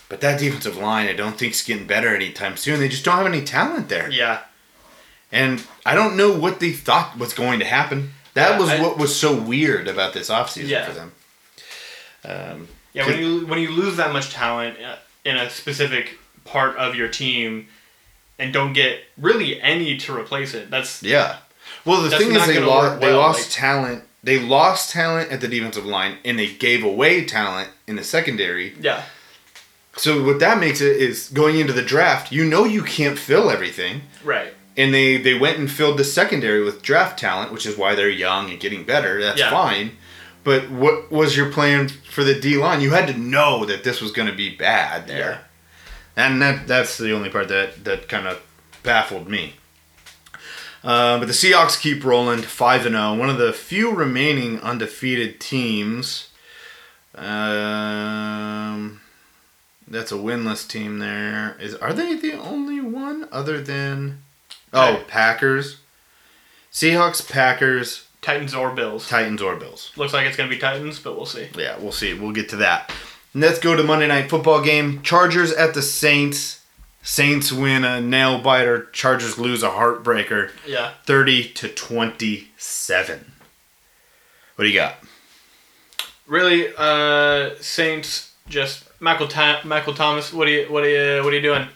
But 0.08 0.20
that 0.22 0.38
defensive 0.40 0.76
line, 0.78 1.06
I 1.06 1.12
don't 1.12 1.38
think 1.38 1.52
is 1.52 1.62
getting 1.62 1.86
better 1.86 2.14
anytime 2.14 2.56
soon. 2.56 2.80
They 2.80 2.88
just 2.88 3.04
don't 3.04 3.18
have 3.18 3.26
any 3.26 3.42
talent 3.42 3.88
there, 3.90 4.10
Yeah. 4.10 4.40
and 5.30 5.62
I 5.84 5.94
don't 5.94 6.16
know 6.16 6.32
what 6.32 6.60
they 6.60 6.72
thought 6.72 7.18
was 7.18 7.34
going 7.34 7.58
to 7.58 7.66
happen. 7.66 8.14
That 8.34 8.52
Yeah, 8.52 8.58
was 8.58 8.70
I- 8.70 8.80
what 8.80 8.96
was 8.96 9.14
so 9.18 9.34
weird 9.34 9.86
about 9.88 10.14
this 10.14 10.30
offseason 10.30 10.68
Yeah. 10.68 10.86
for 10.86 10.92
them. 10.92 11.12
Um, 12.24 12.68
Yeah, 12.94 13.06
when 13.06 13.18
you 13.18 13.46
when 13.46 13.58
you 13.60 13.70
lose 13.70 13.96
that 13.96 14.12
much 14.12 14.30
talent 14.32 14.78
uh, 14.82 14.96
in 15.24 15.36
a 15.36 15.50
specific 15.50 16.18
part 16.44 16.76
of 16.76 16.94
your 16.96 17.08
team 17.08 17.68
and 18.38 18.52
don't 18.52 18.72
get 18.72 19.04
really 19.18 19.60
any 19.60 19.96
to 19.98 20.16
replace 20.16 20.54
it, 20.54 20.70
that's 20.70 21.02
yeah. 21.02 21.36
Well, 21.84 22.00
the 22.02 22.10
thing 22.16 22.34
is, 22.34 22.46
they 22.46 22.58
lost. 22.60 22.92
work 22.92 23.00
They 23.00 23.12
lost 23.12 23.40
like- 23.42 23.50
talent. 23.50 24.04
They 24.24 24.38
lost 24.40 24.90
talent 24.90 25.30
at 25.30 25.40
the 25.40 25.48
defensive 25.48 25.84
line, 25.86 26.18
and 26.24 26.38
they 26.38 26.48
gave 26.48 26.82
away 26.82 27.24
talent 27.24 27.68
in 27.86 27.94
the 27.96 28.02
secondary. 28.04 28.74
yeah, 28.80 29.02
So 29.98 30.22
what 30.24 30.38
that 30.40 30.58
makes 30.60 30.80
it 30.80 30.96
is 30.96 31.28
going 31.28 31.58
into 31.58 31.72
the 31.72 31.82
draft, 31.82 32.32
you 32.32 32.44
know 32.44 32.64
you 32.64 32.82
can't 32.82 33.18
fill 33.18 33.50
everything. 33.50 34.02
right. 34.24 34.54
and 34.76 34.94
they 34.94 35.16
they 35.18 35.34
went 35.36 35.58
and 35.58 35.68
filled 35.70 35.98
the 35.98 36.04
secondary 36.04 36.62
with 36.64 36.82
draft 36.82 37.18
talent, 37.18 37.52
which 37.52 37.66
is 37.66 37.76
why 37.76 37.94
they're 37.96 38.08
young 38.08 38.48
and 38.50 38.60
getting 38.60 38.84
better. 38.84 39.20
That's 39.20 39.40
Yeah. 39.40 39.50
fine. 39.50 39.96
But 40.44 40.70
what 40.70 41.10
was 41.10 41.36
your 41.36 41.50
plan 41.50 41.88
for 41.88 42.22
the 42.24 42.38
D 42.38 42.56
line? 42.56 42.80
You 42.80 42.90
had 42.92 43.08
to 43.08 43.18
know 43.18 43.64
that 43.66 43.82
this 43.84 44.00
was 44.00 44.12
going 44.12 44.28
to 44.28 44.34
be 44.36 44.48
bad 44.54 45.06
there, 45.08 45.40
and 46.16 46.40
that 46.40 46.66
that's 46.68 46.96
the 46.96 47.12
only 47.12 47.28
part 47.28 47.48
that 47.48 47.84
that 47.84 48.08
kind 48.08 48.26
of 48.28 48.40
baffled 48.84 49.28
me. 49.28 49.54
Uh, 50.84 51.18
but 51.18 51.26
the 51.26 51.34
Seahawks 51.34 51.78
keep 51.78 52.04
rolling 52.04 52.42
five 52.42 52.86
and 52.86 52.94
zero. 52.94 53.14
One 53.16 53.28
of 53.28 53.36
the 53.38 53.52
few 53.52 53.92
remaining 53.92 54.60
undefeated 54.60 55.40
teams. 55.40 56.28
Um, 57.16 59.00
that's 59.90 60.12
a 60.12 60.16
winless 60.16 60.68
team. 60.68 60.98
There 60.98 61.56
is. 61.60 61.74
Are 61.76 61.92
they 61.92 62.14
the 62.14 62.34
only 62.34 62.80
one 62.80 63.28
other 63.32 63.60
than? 63.60 64.22
Oh. 64.72 65.04
Packers. 65.08 65.80
Seahawks, 66.72 67.28
Packers, 67.28 68.06
Titans 68.20 68.54
or 68.54 68.70
Bills. 68.70 69.08
Titans, 69.08 69.40
or 69.40 69.56
Bills. 69.56 69.92
Looks 69.96 70.12
like 70.12 70.26
it's 70.26 70.36
gonna 70.36 70.50
be 70.50 70.58
Titans, 70.58 70.98
but 70.98 71.16
we'll 71.16 71.26
see. 71.26 71.48
Yeah, 71.56 71.78
we'll 71.78 71.92
see. 71.92 72.14
We'll 72.14 72.32
get 72.32 72.48
to 72.50 72.56
that. 72.56 72.92
Let's 73.34 73.58
go 73.58 73.76
to 73.76 73.82
Monday 73.82 74.06
Night 74.06 74.30
Football 74.30 74.62
game. 74.62 75.02
Chargers 75.02 75.52
at 75.52 75.74
the 75.74 75.82
Saints. 75.82 76.64
Saints 77.02 77.52
win 77.52 77.84
a 77.84 78.00
nail 78.00 78.40
biter. 78.40 78.86
Chargers 78.92 79.38
lose 79.38 79.62
a 79.62 79.70
heartbreaker. 79.70 80.50
Yeah. 80.66 80.92
30 81.04 81.48
to 81.54 81.68
27. 81.68 83.32
What 84.56 84.64
do 84.64 84.68
you 84.68 84.74
got? 84.74 84.96
Really, 86.26 86.68
uh, 86.76 87.54
Saints 87.60 88.32
just 88.48 88.87
Michael 89.00 89.28
Ta- 89.28 89.60
Michael 89.64 89.94
Thomas. 89.94 90.32
What 90.32 90.48
are 90.48 90.50
you 90.50 90.72
what 90.72 90.84
are 90.84 90.88
you 90.88 91.24
what 91.24 91.32
are 91.32 91.36
you 91.36 91.42
doing? 91.42 91.68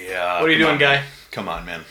Yeah. 0.00 0.40
What 0.40 0.48
are 0.48 0.52
you 0.52 0.58
doing, 0.58 0.78
guy? 0.78 1.04
Come 1.30 1.48
on, 1.48 1.64
man. 1.64 1.82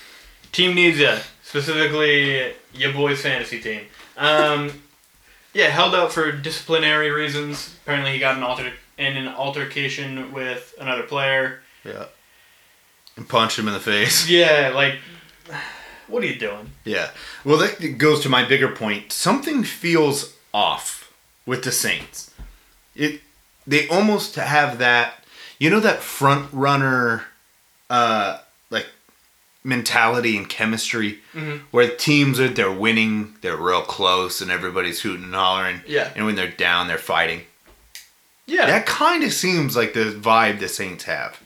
Team 0.51 0.75
needs 0.75 0.99
you, 0.99 1.15
specifically 1.43 2.53
your 2.73 2.93
boys' 2.93 3.21
fantasy 3.21 3.59
team. 3.61 3.81
Um, 4.17 4.81
yeah, 5.53 5.67
held 5.67 5.95
out 5.95 6.11
for 6.11 6.31
disciplinary 6.31 7.09
reasons. 7.09 7.75
Apparently, 7.83 8.13
he 8.13 8.19
got 8.19 8.37
an 8.37 8.43
alter 8.43 8.71
in 8.97 9.17
an 9.17 9.27
altercation 9.27 10.31
with 10.31 10.73
another 10.79 11.03
player. 11.03 11.61
Yeah. 11.83 12.05
And 13.17 13.27
punched 13.27 13.59
him 13.59 13.67
in 13.67 13.73
the 13.73 13.79
face. 13.79 14.29
Yeah, 14.29 14.71
like, 14.73 14.99
what 16.07 16.23
are 16.23 16.27
you 16.27 16.37
doing? 16.37 16.71
Yeah. 16.85 17.11
Well, 17.43 17.57
that 17.57 17.97
goes 17.97 18.21
to 18.21 18.29
my 18.29 18.45
bigger 18.45 18.69
point. 18.69 19.11
Something 19.11 19.63
feels 19.63 20.35
off 20.53 21.11
with 21.45 21.63
the 21.63 21.71
Saints. 21.71 22.31
It 22.95 23.21
they 23.67 23.87
almost 23.89 24.35
have 24.35 24.77
that 24.79 25.23
you 25.59 25.69
know 25.69 25.79
that 25.79 25.99
front 26.01 26.49
runner 26.51 27.23
uh 27.89 28.39
like 28.69 28.87
mentality 29.63 30.35
and 30.37 30.49
chemistry 30.49 31.19
Mhm. 31.35 31.61
where 31.71 31.87
teams 31.89 32.39
are 32.39 32.47
they're 32.49 32.71
winning, 32.71 33.35
they're 33.41 33.57
real 33.57 33.81
close 33.83 34.41
and 34.41 34.49
everybody's 34.49 35.01
hooting 35.01 35.25
and 35.25 35.35
hollering. 35.35 35.81
Yeah. 35.85 36.09
And 36.15 36.25
when 36.25 36.35
they're 36.35 36.49
down, 36.49 36.87
they're 36.87 36.97
fighting. 36.97 37.41
Yeah, 38.47 38.65
That 38.65 38.85
kind 38.85 39.23
of 39.23 39.31
seems 39.33 39.75
like 39.77 39.93
the 39.93 40.05
vibe 40.19 40.59
the 40.59 40.67
Saints 40.67 41.03
have. 41.05 41.39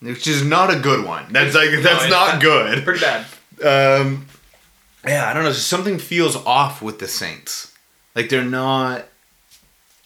Which 0.00 0.26
is 0.28 0.44
not 0.44 0.72
a 0.72 0.78
good 0.78 1.04
one. 1.04 1.32
That's 1.32 1.54
like 1.54 1.70
that's 1.82 2.08
not 2.10 2.40
good. 2.40 2.84
pretty 2.84 3.00
bad. 3.00 3.24
Um, 3.64 4.26
yeah, 5.04 5.28
I 5.28 5.32
don't 5.34 5.42
know. 5.42 5.52
Something 5.52 5.98
feels 5.98 6.36
off 6.36 6.80
with 6.82 6.98
the 7.00 7.08
Saints. 7.08 7.72
Like 8.14 8.28
they're 8.28 8.44
not. 8.44 9.06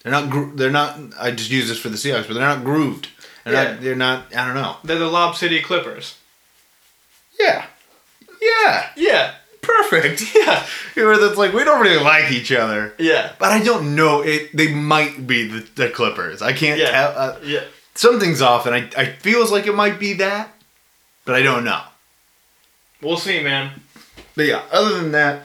They're 0.03 0.11
not. 0.11 0.29
gro- 0.29 0.51
They're 0.55 0.69
not. 0.71 0.99
I 1.19 1.31
just 1.31 1.49
use 1.49 1.67
this 1.69 1.79
for 1.79 1.89
the 1.89 1.97
Seahawks, 1.97 2.27
but 2.27 2.33
they're 2.35 2.43
not 2.47 2.63
grooved. 2.63 3.07
They're 3.45 3.53
Yeah. 3.53 3.71
not. 3.71 3.81
They're 3.81 3.95
not. 3.95 4.35
I 4.35 4.45
don't 4.45 4.55
know. 4.55 4.77
They're 4.83 4.99
the 4.99 5.07
Lob 5.07 5.35
City 5.35 5.61
Clippers. 5.61 6.15
Yeah. 7.39 7.65
Yeah. 8.41 8.89
Yeah, 8.97 9.33
Perfect. 9.61 10.35
yeah, 10.35 10.65
You 10.95 11.03
know, 11.03 11.17
that's 11.17 11.37
like 11.37 11.53
we 11.53 11.63
don't 11.63 11.79
really 11.81 12.03
like 12.03 12.29
each 12.31 12.51
other, 12.51 12.93
yeah, 12.99 13.31
but 13.39 13.51
I 13.51 13.63
don't 13.63 13.95
know. 13.95 14.21
It. 14.21 14.55
They 14.55 14.67
might 14.73 15.25
be 15.25 15.47
the, 15.47 15.59
the 15.75 15.89
Clippers. 15.89 16.41
I 16.41 16.51
can't 16.51 16.77
Yeah. 16.79 16.91
tell. 16.91 17.13
Uh, 17.17 17.39
yeah. 17.43 17.61
something's 17.95 18.41
off, 18.41 18.65
and 18.65 18.75
I. 18.75 18.89
I 19.01 19.05
feels 19.13 19.51
like 19.53 19.65
it 19.67 19.73
might 19.75 19.99
be 19.99 20.13
that, 20.15 20.53
but 21.23 21.35
I 21.35 21.41
don't 21.41 21.63
know. 21.63 21.81
We'll 23.01 23.15
see, 23.17 23.41
man. 23.41 23.81
But 24.35 24.45
yeah, 24.47 24.63
other 24.71 24.95
than 24.99 25.11
that, 25.13 25.43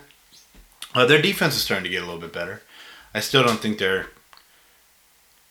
uh, 0.95 1.07
their 1.07 1.23
defense 1.23 1.55
is 1.55 1.63
starting 1.63 1.85
to 1.85 1.91
get 1.91 2.03
a 2.03 2.07
little 2.07 2.21
bit 2.21 2.33
better. 2.33 2.63
I 3.15 3.21
still 3.21 3.45
don't 3.45 3.61
think 3.61 3.79
they're 3.79 4.07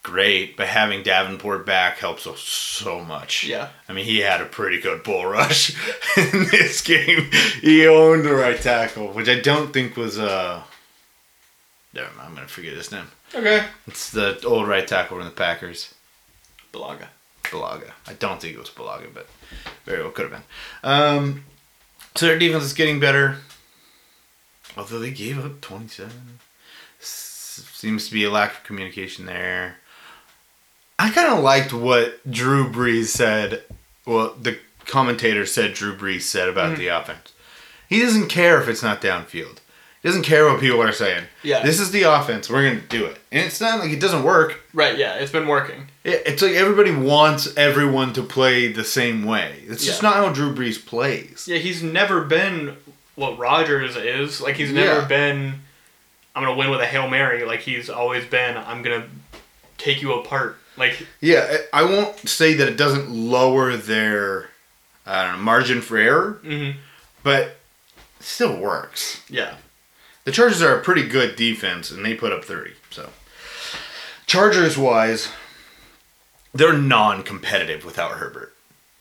great, 0.08 0.55
but 0.55 0.68
having 0.68 1.03
Davenport 1.03 1.66
back 1.66 1.97
helps 1.97 2.26
us 2.26 2.39
so 2.39 3.03
much. 3.03 3.43
Yeah. 3.43 3.68
I 3.89 3.93
mean, 3.93 4.05
he 4.05 4.20
had 4.20 4.39
a 4.39 4.45
pretty 4.45 4.80
good 4.80 5.03
bull 5.03 5.26
rush 5.26 5.72
in 6.18 6.47
this 6.49 6.80
game. 6.80 7.30
He 7.62 7.86
owned 7.86 8.24
the 8.24 8.34
right 8.34 8.60
tackle, 8.60 9.10
which 9.10 9.28
I 9.28 9.39
don't 9.41 9.74
think 9.74 9.97
was 9.97 10.18
uh. 10.18 10.64
Never 11.93 12.10
mind, 12.16 12.30
I'm 12.30 12.36
gonna 12.36 12.47
forget 12.47 12.74
his 12.74 12.89
name. 12.89 13.08
Okay. 13.36 13.66
It's 13.86 14.10
the 14.10 14.41
old 14.45 14.70
right 14.70 14.88
tackle 14.88 15.18
from 15.18 15.26
the 15.26 15.32
Packers, 15.32 15.93
Bulaga. 16.72 17.08
Bulaga. 17.43 17.91
I 18.08 18.14
don't 18.14 18.39
think 18.39 18.55
it 18.55 18.60
was 18.60 18.70
Bulaga, 18.70 19.14
but 19.14 19.28
very 19.84 20.01
well 20.01 20.12
could 20.12 20.32
have 20.32 20.41
been. 20.41 20.89
Um, 20.89 21.43
so 22.16 22.28
their 22.28 22.39
defense 22.39 22.64
is 22.64 22.74
getting 22.74 23.01
better. 23.01 23.39
Although 24.78 24.99
they 24.99 25.12
gave 25.12 25.43
up 25.43 25.60
27. 25.60 26.12
Seems 26.99 28.08
to 28.08 28.14
be 28.14 28.24
a 28.24 28.32
lack 28.32 28.53
of 28.53 28.64
communication 28.64 29.26
there. 29.26 29.78
I 31.00 31.12
kind 31.12 31.32
of 31.32 31.43
liked 31.43 31.74
what 31.74 32.30
Drew 32.30 32.70
Brees 32.72 33.06
said. 33.08 33.64
Well, 34.06 34.36
the 34.39 34.58
commentator 34.86 35.45
said 35.45 35.74
Drew 35.74 35.95
Brees 35.95 36.22
said 36.22 36.50
about 36.50 36.72
mm-hmm. 36.72 36.82
the 36.82 36.88
offense. 36.88 37.34
He 37.88 38.00
doesn't 38.00 38.30
care 38.30 38.62
if 38.62 38.68
it's 38.68 38.84
not 38.84 39.02
downfield. 39.02 39.60
He 40.02 40.10
doesn't 40.10 40.24
care 40.24 40.45
what 40.45 40.60
people 40.60 40.82
are 40.82 40.91
saying. 40.91 41.26
Yeah. 41.43 41.64
This 41.64 41.80
is 41.80 41.91
the 41.91 42.04
offense. 42.04 42.50
We're 42.50 42.64
going 42.64 42.82
to 42.82 42.88
do 42.88 43.06
it. 43.06 43.18
And 43.32 43.45
it's 43.45 43.60
not 43.60 43.80
like 43.80 43.91
it 43.91 44.00
doesn't 44.00 44.24
work. 44.24 44.62
Right. 44.74 44.98
Yeah, 44.98 45.16
it's 45.16 45.32
been 45.32 45.48
working. 45.48 45.88
It- 46.04 46.24
It's 46.26 46.41
like 46.41 46.54
everybody 46.54 46.91
wants 46.91 47.56
everyone 47.58 48.14
to 48.14 48.24
play 48.24 48.72
the 48.72 48.84
same 48.84 49.24
way. 49.26 49.64
It's 49.68 49.86
just 49.86 50.04
not 50.04 50.16
how 50.16 50.32
Drew 50.32 50.54
Brees 50.54 50.84
plays. 50.84 51.48
Yeah, 51.48 51.58
he's 51.58 51.84
never 51.84 52.22
been 52.22 52.78
what 53.16 53.38
Rodgers 53.38 53.95
is. 53.95 54.39
Like 54.39 54.56
he's 54.56 54.72
never 54.72 55.02
Yeah. 55.02 55.08
been. 55.08 55.62
I'm 56.36 56.43
gonna 56.43 56.56
win 56.56 56.70
with 56.70 56.82
a 56.82 56.86
hail 56.86 57.10
mary. 57.10 57.43
Like 57.43 57.62
he's 57.62 57.89
always 57.89 58.26
been. 58.26 58.56
I'm 58.58 58.84
gonna 58.84 59.08
take 59.78 60.02
you 60.02 60.14
apart. 60.14 60.60
Like 60.78 61.05
Yeah, 61.19 61.57
I 61.73 61.84
won't 61.84 62.30
say 62.30 62.53
that 62.53 62.67
it 62.67 62.78
doesn't 62.78 63.09
lower 63.09 63.75
their 63.75 64.49
know, 65.05 65.36
margin 65.38 65.82
for 65.82 65.97
error, 65.97 66.39
mhm. 66.43 66.75
but 67.23 67.41
it 67.41 67.57
still 68.19 68.55
works. 68.57 69.21
yeah, 69.30 69.55
The 70.25 70.32
Chargers 70.32 70.61
are 70.61 70.78
a 70.78 70.82
pretty 70.82 71.07
good 71.07 71.36
defense, 71.36 71.91
and 71.91 72.05
they 72.05 72.13
put 72.13 72.32
up 72.34 72.43
30. 72.45 72.73
So, 72.91 73.09
Chargers 74.25 74.78
wise, 74.78 75.30
they're 76.53 76.73
non-competitive 76.78 77.86
without 77.86 78.11
Herbert. 78.13 78.53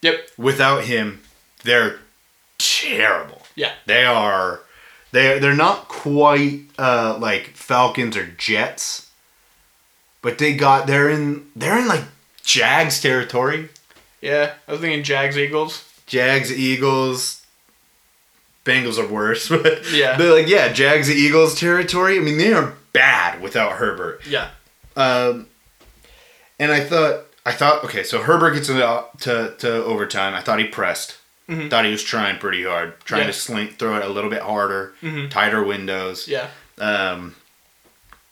yep, 0.02 0.28
Without 0.36 0.84
him, 0.84 1.22
they're 1.64 1.98
terrible. 2.58 3.42
yeah, 3.54 3.72
They 3.86 4.04
are 4.04 4.60
they 5.12 5.38
they're 5.38 5.54
not 5.54 5.88
quite 5.88 6.62
uh, 6.78 7.16
like 7.20 7.48
Falcons 7.48 8.16
or 8.16 8.26
Jets, 8.26 9.05
but 10.26 10.38
they 10.38 10.54
got 10.56 10.88
they're 10.88 11.08
in 11.08 11.46
they're 11.54 11.78
in 11.78 11.86
like 11.86 12.02
Jags 12.42 13.00
territory. 13.00 13.68
yeah. 14.20 14.54
I 14.66 14.72
was 14.72 14.80
thinking 14.80 15.04
Jags 15.04 15.38
Eagles. 15.38 15.84
Jags 16.06 16.50
Eagles. 16.52 17.44
Bengals 18.64 18.98
are 18.98 19.06
worse, 19.06 19.48
but 19.54 19.88
Yeah. 19.92 20.16
but 20.18 20.26
like 20.28 20.48
yeah, 20.48 20.72
Jags 20.72 21.08
Eagles 21.08 21.58
territory. 21.58 22.16
I 22.16 22.20
mean, 22.20 22.38
they 22.38 22.52
are 22.52 22.74
bad 22.92 23.40
without 23.40 23.72
Herbert. 23.74 24.26
Yeah, 24.26 24.48
Um, 24.96 25.46
and 26.58 26.72
I 26.72 26.80
thought, 26.80 27.26
I 27.44 27.52
thought, 27.52 27.84
okay, 27.84 28.02
so 28.02 28.22
Herbert 28.22 28.52
gets 28.54 28.68
into 28.68 29.04
to, 29.20 29.54
to 29.58 29.84
overtime. 29.84 30.34
I 30.34 30.40
thought 30.40 30.58
he 30.58 30.66
pressed. 30.66 31.18
Mhm. 31.48 31.70
Thought 31.70 31.84
he 31.84 31.92
was 31.92 32.02
trying 32.02 32.38
pretty 32.38 32.64
hard, 32.64 32.94
trying 33.04 33.20
Yeah. 33.20 33.26
to 33.28 33.32
slink, 33.34 33.78
throw 33.78 33.94
it 33.96 34.04
a 34.04 34.08
little 34.08 34.30
bit 34.30 34.42
harder, 34.42 34.94
Mhm. 35.02 35.30
tighter 35.30 35.62
windows. 35.62 36.26
yeah, 36.26 36.48
Um, 36.78 37.36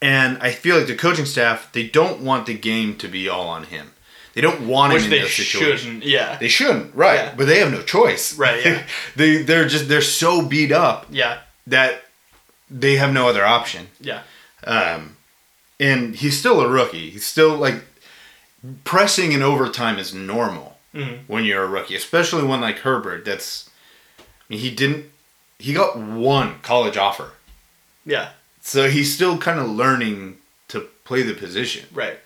and 0.02 0.38
I 0.40 0.50
feel 0.52 0.76
like 0.76 0.86
the 0.86 0.94
coaching 0.96 1.26
staff 1.26 1.70
they 1.72 1.86
don't 1.88 2.20
want 2.20 2.46
the 2.46 2.54
game 2.54 2.96
to 2.96 3.08
be 3.08 3.28
all 3.28 3.48
on 3.48 3.64
him. 3.64 3.92
They 4.34 4.40
don't 4.40 4.66
want 4.66 4.92
which 4.92 5.02
him 5.02 5.06
in 5.06 5.10
they 5.18 5.20
those 5.22 5.34
situations. 5.34 5.80
shouldn't. 5.80 6.04
Yeah, 6.04 6.36
They 6.38 6.48
shouldn't, 6.48 6.92
right? 6.94 7.14
Yeah. 7.16 7.34
But 7.36 7.46
they 7.46 7.60
have 7.60 7.70
no 7.70 7.82
choice, 7.82 8.36
Right, 8.36 8.64
yeah. 8.64 8.82
they 9.16 9.38
they're 9.42 9.68
just 9.68 9.88
they're 9.88 10.00
so 10.02 10.42
beat 10.44 10.72
up 10.72 11.06
yeah, 11.10 11.38
that 11.68 12.02
they 12.70 12.96
have 12.96 13.12
no 13.12 13.28
other 13.28 13.44
option. 13.46 13.88
Yeah. 14.00 14.22
Um, 14.66 15.16
and 15.78 16.16
he's 16.16 16.38
still 16.38 16.60
a 16.60 16.68
rookie. 16.68 17.10
He's 17.10 17.26
still 17.26 17.54
like 17.56 17.84
pressing 18.84 19.32
in 19.32 19.42
overtime 19.42 19.98
is 19.98 20.12
normal 20.14 20.78
Mhm. 20.94 21.20
when 21.26 21.44
you're 21.44 21.64
a 21.64 21.68
rookie, 21.68 21.96
especially 21.96 22.42
one 22.44 22.60
like 22.60 22.78
Herbert. 22.80 23.24
That's 23.24 23.68
I 24.18 24.22
mean, 24.48 24.60
he 24.60 24.70
didn't. 24.70 25.06
He 25.58 25.72
got 25.72 25.96
one 25.96 26.60
college 26.62 26.96
offer, 26.96 27.32
Yeah. 28.04 28.30
So 28.64 28.88
he's 28.88 29.14
still 29.14 29.36
kind 29.38 29.60
of 29.60 29.68
learning 29.68 30.38
to 30.68 30.80
play 31.04 31.22
the 31.22 31.34
position. 31.34 31.86
Right. 31.92 32.18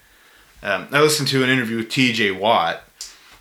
Um, 0.63 0.89
I 0.93 1.01
listened 1.01 1.29
to 1.29 1.43
an 1.45 1.51
interview 1.51 1.77
with 1.79 1.89
T.J. 1.91 2.31
Watt, 2.33 2.83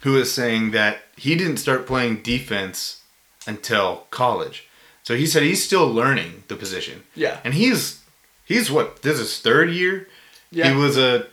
who 0.02 0.14
was 0.14 0.34
saying 0.34 0.72
that 0.72 1.00
he 1.16 1.36
didn't 1.36 1.58
start 1.58 1.86
playing 1.88 2.22
defense 2.24 3.02
until 3.45 4.08
college. 4.12 4.68
So 5.04 5.16
he 5.16 5.26
said 5.26 5.43
he's 5.43 5.64
still 5.64 5.88
learning 5.88 6.43
the 6.48 6.56
position. 6.56 7.04
Yeah. 7.16 7.39
And 7.43 7.54
he's 7.54 8.02
he's 8.45 8.70
what 8.70 9.02
this 9.04 9.14
is 9.14 9.20
his 9.20 9.39
third 9.39 9.70
year. 9.72 10.08
Yeah. 10.52 10.70
He 10.72 10.76
was 10.76 10.98
a 10.98 11.28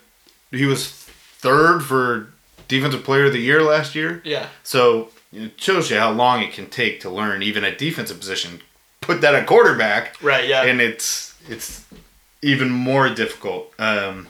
he 0.50 0.64
was 0.64 0.86
third 0.90 1.80
for 1.80 2.28
defensive 2.68 3.04
player 3.04 3.24
of 3.26 3.32
the 3.32 3.40
year 3.40 3.62
last 3.62 3.94
year. 3.94 4.22
Yeah. 4.24 4.48
So 4.62 5.10
it 5.32 5.60
shows 5.60 5.90
you 5.90 5.98
how 5.98 6.12
long 6.12 6.40
it 6.42 6.52
can 6.52 6.70
take 6.70 7.00
to 7.00 7.10
learn 7.10 7.42
even 7.42 7.64
a 7.64 7.74
defensive 7.76 8.18
position. 8.20 8.60
Put 9.00 9.20
that 9.22 9.34
at 9.34 9.46
quarterback, 9.46 10.22
Right. 10.22 10.48
Yeah. 10.48 10.62
and 10.62 10.80
it's 10.80 11.33
it's 11.48 11.84
even 12.42 12.70
more 12.70 13.08
difficult. 13.08 13.72
Um, 13.78 14.28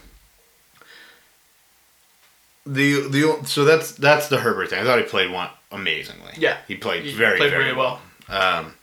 the 2.66 3.08
the 3.08 3.46
so 3.46 3.64
that's 3.64 3.92
that's 3.92 4.28
the 4.28 4.38
Herbert 4.38 4.70
thing. 4.70 4.80
I 4.80 4.84
thought 4.84 4.98
he 4.98 5.04
played 5.04 5.30
one 5.30 5.48
amazingly. 5.70 6.32
Yeah. 6.36 6.58
he 6.66 6.76
played 6.76 7.04
He 7.04 7.12
very 7.12 7.36
played 7.36 7.50
very 7.50 7.64
really 7.64 7.76
well. 7.76 8.00
well. 8.28 8.58
Um, 8.58 8.74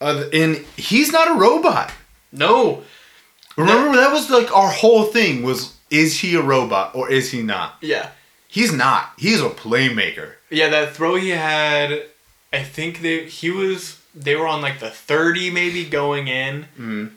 other, 0.00 0.28
and 0.32 0.56
he's 0.76 1.12
not 1.12 1.28
a 1.28 1.34
robot. 1.34 1.92
no. 2.32 2.82
Remember 3.56 3.96
that 3.96 4.12
was 4.12 4.30
like 4.30 4.54
our 4.56 4.70
whole 4.70 5.02
thing 5.06 5.42
was 5.42 5.74
is 5.90 6.20
he 6.20 6.36
a 6.36 6.40
robot 6.42 6.94
or 6.94 7.10
is 7.10 7.32
he 7.32 7.42
not? 7.42 7.74
Yeah. 7.80 8.10
He's 8.46 8.72
not. 8.72 9.10
He's 9.18 9.40
a 9.40 9.48
playmaker. 9.50 10.34
Yeah. 10.48 10.68
That 10.68 10.94
throw 10.94 11.16
he 11.16 11.30
had, 11.30 12.04
I 12.52 12.62
think 12.62 13.00
they 13.02 13.24
he 13.24 13.50
was 13.50 13.97
they 14.18 14.34
were 14.36 14.46
on 14.46 14.60
like 14.62 14.80
the 14.80 14.90
thirty 14.90 15.50
maybe 15.50 15.84
going 15.84 16.28
in, 16.28 16.66
Mhm. 16.78 17.10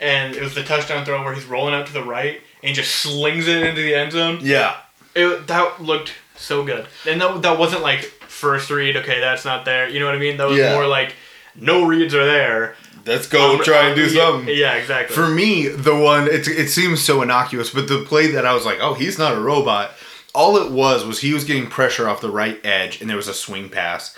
and 0.00 0.36
it 0.36 0.42
was 0.42 0.54
the 0.54 0.62
touchdown 0.62 1.04
throw 1.04 1.22
where 1.22 1.34
he's 1.34 1.44
rolling 1.44 1.74
out 1.74 1.86
to 1.86 1.92
the 1.92 2.02
right 2.02 2.40
and 2.62 2.74
just 2.74 2.94
slings 2.96 3.48
it 3.48 3.62
into 3.62 3.80
the 3.82 3.94
end 3.94 4.12
zone. 4.12 4.38
Yeah. 4.42 4.76
It 5.14 5.46
that 5.46 5.82
looked 5.82 6.12
so 6.36 6.62
good, 6.64 6.86
and 7.08 7.20
that 7.20 7.42
that 7.42 7.58
wasn't 7.58 7.82
like 7.82 8.02
first 8.28 8.70
read. 8.70 8.96
Okay, 8.96 9.20
that's 9.20 9.44
not 9.44 9.64
there. 9.64 9.88
You 9.88 9.98
know 10.00 10.06
what 10.06 10.14
I 10.14 10.18
mean? 10.18 10.36
That 10.36 10.48
was 10.48 10.58
Yeah. 10.58 10.72
more 10.74 10.86
like 10.86 11.14
no 11.54 11.84
reads 11.84 12.14
are 12.14 12.26
there. 12.26 12.76
Let's 13.06 13.26
go 13.28 13.52
Um, 13.54 13.62
try 13.62 13.86
and 13.86 13.94
do 13.96 14.02
yeah, 14.06 14.20
something. 14.20 14.54
Yeah, 14.54 14.74
exactly. 14.74 15.14
For 15.14 15.28
me, 15.28 15.68
the 15.68 15.94
one 15.94 16.26
it 16.28 16.46
it 16.48 16.68
seems 16.68 17.02
so 17.02 17.22
innocuous, 17.22 17.70
but 17.70 17.88
the 17.88 18.00
play 18.00 18.26
that 18.32 18.44
I 18.44 18.52
was 18.52 18.64
like, 18.66 18.78
oh, 18.80 18.94
he's 18.94 19.18
not 19.18 19.32
a 19.32 19.40
robot. 19.40 19.92
All 20.34 20.58
it 20.58 20.70
was 20.70 21.04
was 21.06 21.20
he 21.20 21.32
was 21.32 21.44
getting 21.44 21.68
pressure 21.68 22.08
off 22.08 22.20
the 22.20 22.28
right 22.30 22.60
edge, 22.64 23.00
and 23.00 23.08
there 23.08 23.16
was 23.16 23.28
a 23.28 23.32
swing 23.32 23.70
pass, 23.70 24.14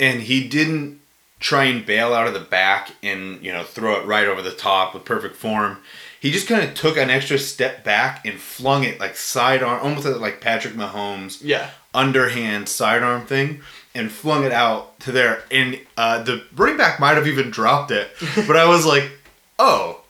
and 0.00 0.22
he 0.22 0.42
didn't 0.48 0.98
try 1.42 1.64
and 1.64 1.84
bail 1.84 2.14
out 2.14 2.26
of 2.26 2.32
the 2.34 2.40
back 2.40 2.92
and 3.02 3.42
you 3.44 3.52
know 3.52 3.62
throw 3.64 4.00
it 4.00 4.06
right 4.06 4.26
over 4.26 4.40
the 4.40 4.52
top 4.52 4.94
with 4.94 5.04
perfect 5.04 5.36
form. 5.36 5.78
He 6.20 6.30
just 6.30 6.46
kind 6.46 6.62
of 6.62 6.74
took 6.74 6.96
an 6.96 7.10
extra 7.10 7.36
step 7.36 7.82
back 7.84 8.24
and 8.24 8.38
flung 8.40 8.84
it 8.84 9.00
like 9.00 9.16
sidearm, 9.16 9.80
almost 9.82 10.06
like 10.06 10.40
Patrick 10.40 10.74
Mahomes 10.74 11.40
yeah, 11.42 11.70
underhand 11.92 12.68
sidearm 12.68 13.26
thing 13.26 13.60
and 13.94 14.10
flung 14.10 14.44
it 14.44 14.52
out 14.52 14.98
to 15.00 15.10
there. 15.12 15.42
And 15.50 15.78
uh, 15.98 16.22
the 16.22 16.44
running 16.54 16.76
back 16.78 17.00
might 17.00 17.16
have 17.16 17.26
even 17.26 17.50
dropped 17.50 17.90
it, 17.90 18.08
but 18.46 18.56
I 18.56 18.66
was 18.68 18.86
like, 18.86 19.10
oh, 19.58 20.00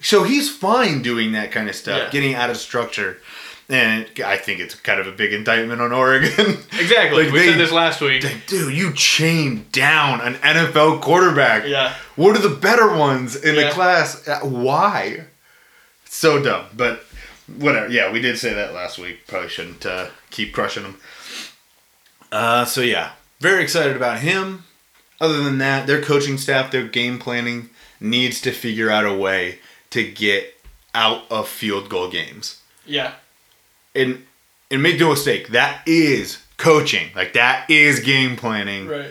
so 0.00 0.22
he's 0.24 0.54
fine 0.54 1.02
doing 1.02 1.32
that 1.32 1.52
kind 1.52 1.68
of 1.68 1.74
stuff, 1.76 1.98
Yeah. 2.04 2.10
getting 2.10 2.34
out 2.34 2.50
of 2.50 2.56
structure. 2.56 3.18
And 3.68 4.06
I 4.24 4.36
think 4.36 4.60
it's 4.60 4.74
kind 4.74 5.00
of 5.00 5.06
a 5.06 5.12
big 5.12 5.32
indictment 5.32 5.80
on 5.80 5.90
Oregon. 5.92 6.30
exactly. 6.78 7.24
Like, 7.24 7.32
we 7.32 7.38
they- 7.40 7.48
said 7.50 7.58
this 7.58 7.72
last 7.72 8.00
week. 8.02 8.22
Like, 8.22 8.46
dude, 8.46 8.74
you 8.74 8.92
chained 8.92 9.72
down 9.72 10.20
an 10.20 10.34
NFL 10.34 11.00
quarterback. 11.00 11.66
Yeah. 11.66 11.94
One 12.16 12.36
of 12.36 12.42
the 12.42 12.50
better 12.50 12.94
ones 12.94 13.36
in 13.36 13.54
the 13.56 13.70
class. 13.70 14.28
Uh, 14.28 14.40
Why? 14.40 15.24
So 16.04 16.42
dumb. 16.42 16.66
But 16.76 17.04
whatever. 17.56 17.88
Yeah, 17.88 18.12
we 18.12 18.20
did 18.20 18.38
say 18.38 18.52
that 18.52 18.74
last 18.74 18.98
week. 18.98 19.26
Probably 19.26 19.48
shouldn't 19.48 19.84
uh, 19.86 20.08
keep 20.30 20.52
crushing 20.52 20.82
them. 20.82 21.00
Uh, 22.30 22.64
so 22.64 22.80
yeah, 22.80 23.12
very 23.40 23.62
excited 23.62 23.96
about 23.96 24.20
him. 24.20 24.64
Other 25.20 25.42
than 25.42 25.58
that, 25.58 25.86
their 25.86 26.02
coaching 26.02 26.36
staff, 26.38 26.70
their 26.70 26.86
game 26.86 27.18
planning 27.18 27.70
needs 28.00 28.40
to 28.42 28.50
figure 28.52 28.90
out 28.90 29.06
a 29.06 29.14
way 29.14 29.60
to 29.90 30.02
get 30.10 30.60
out 30.94 31.22
of 31.30 31.48
field 31.48 31.88
goal 31.88 32.10
games 32.10 32.60
Yeah, 32.86 33.14
and 33.94 34.24
and 34.70 34.82
make 34.82 34.98
no 34.98 35.10
mistake, 35.10 35.48
that 35.48 35.82
is 35.86 36.38
coaching. 36.56 37.10
Like 37.14 37.32
that 37.34 37.68
is 37.70 38.00
game 38.00 38.36
planning. 38.36 38.88
right. 38.88 39.10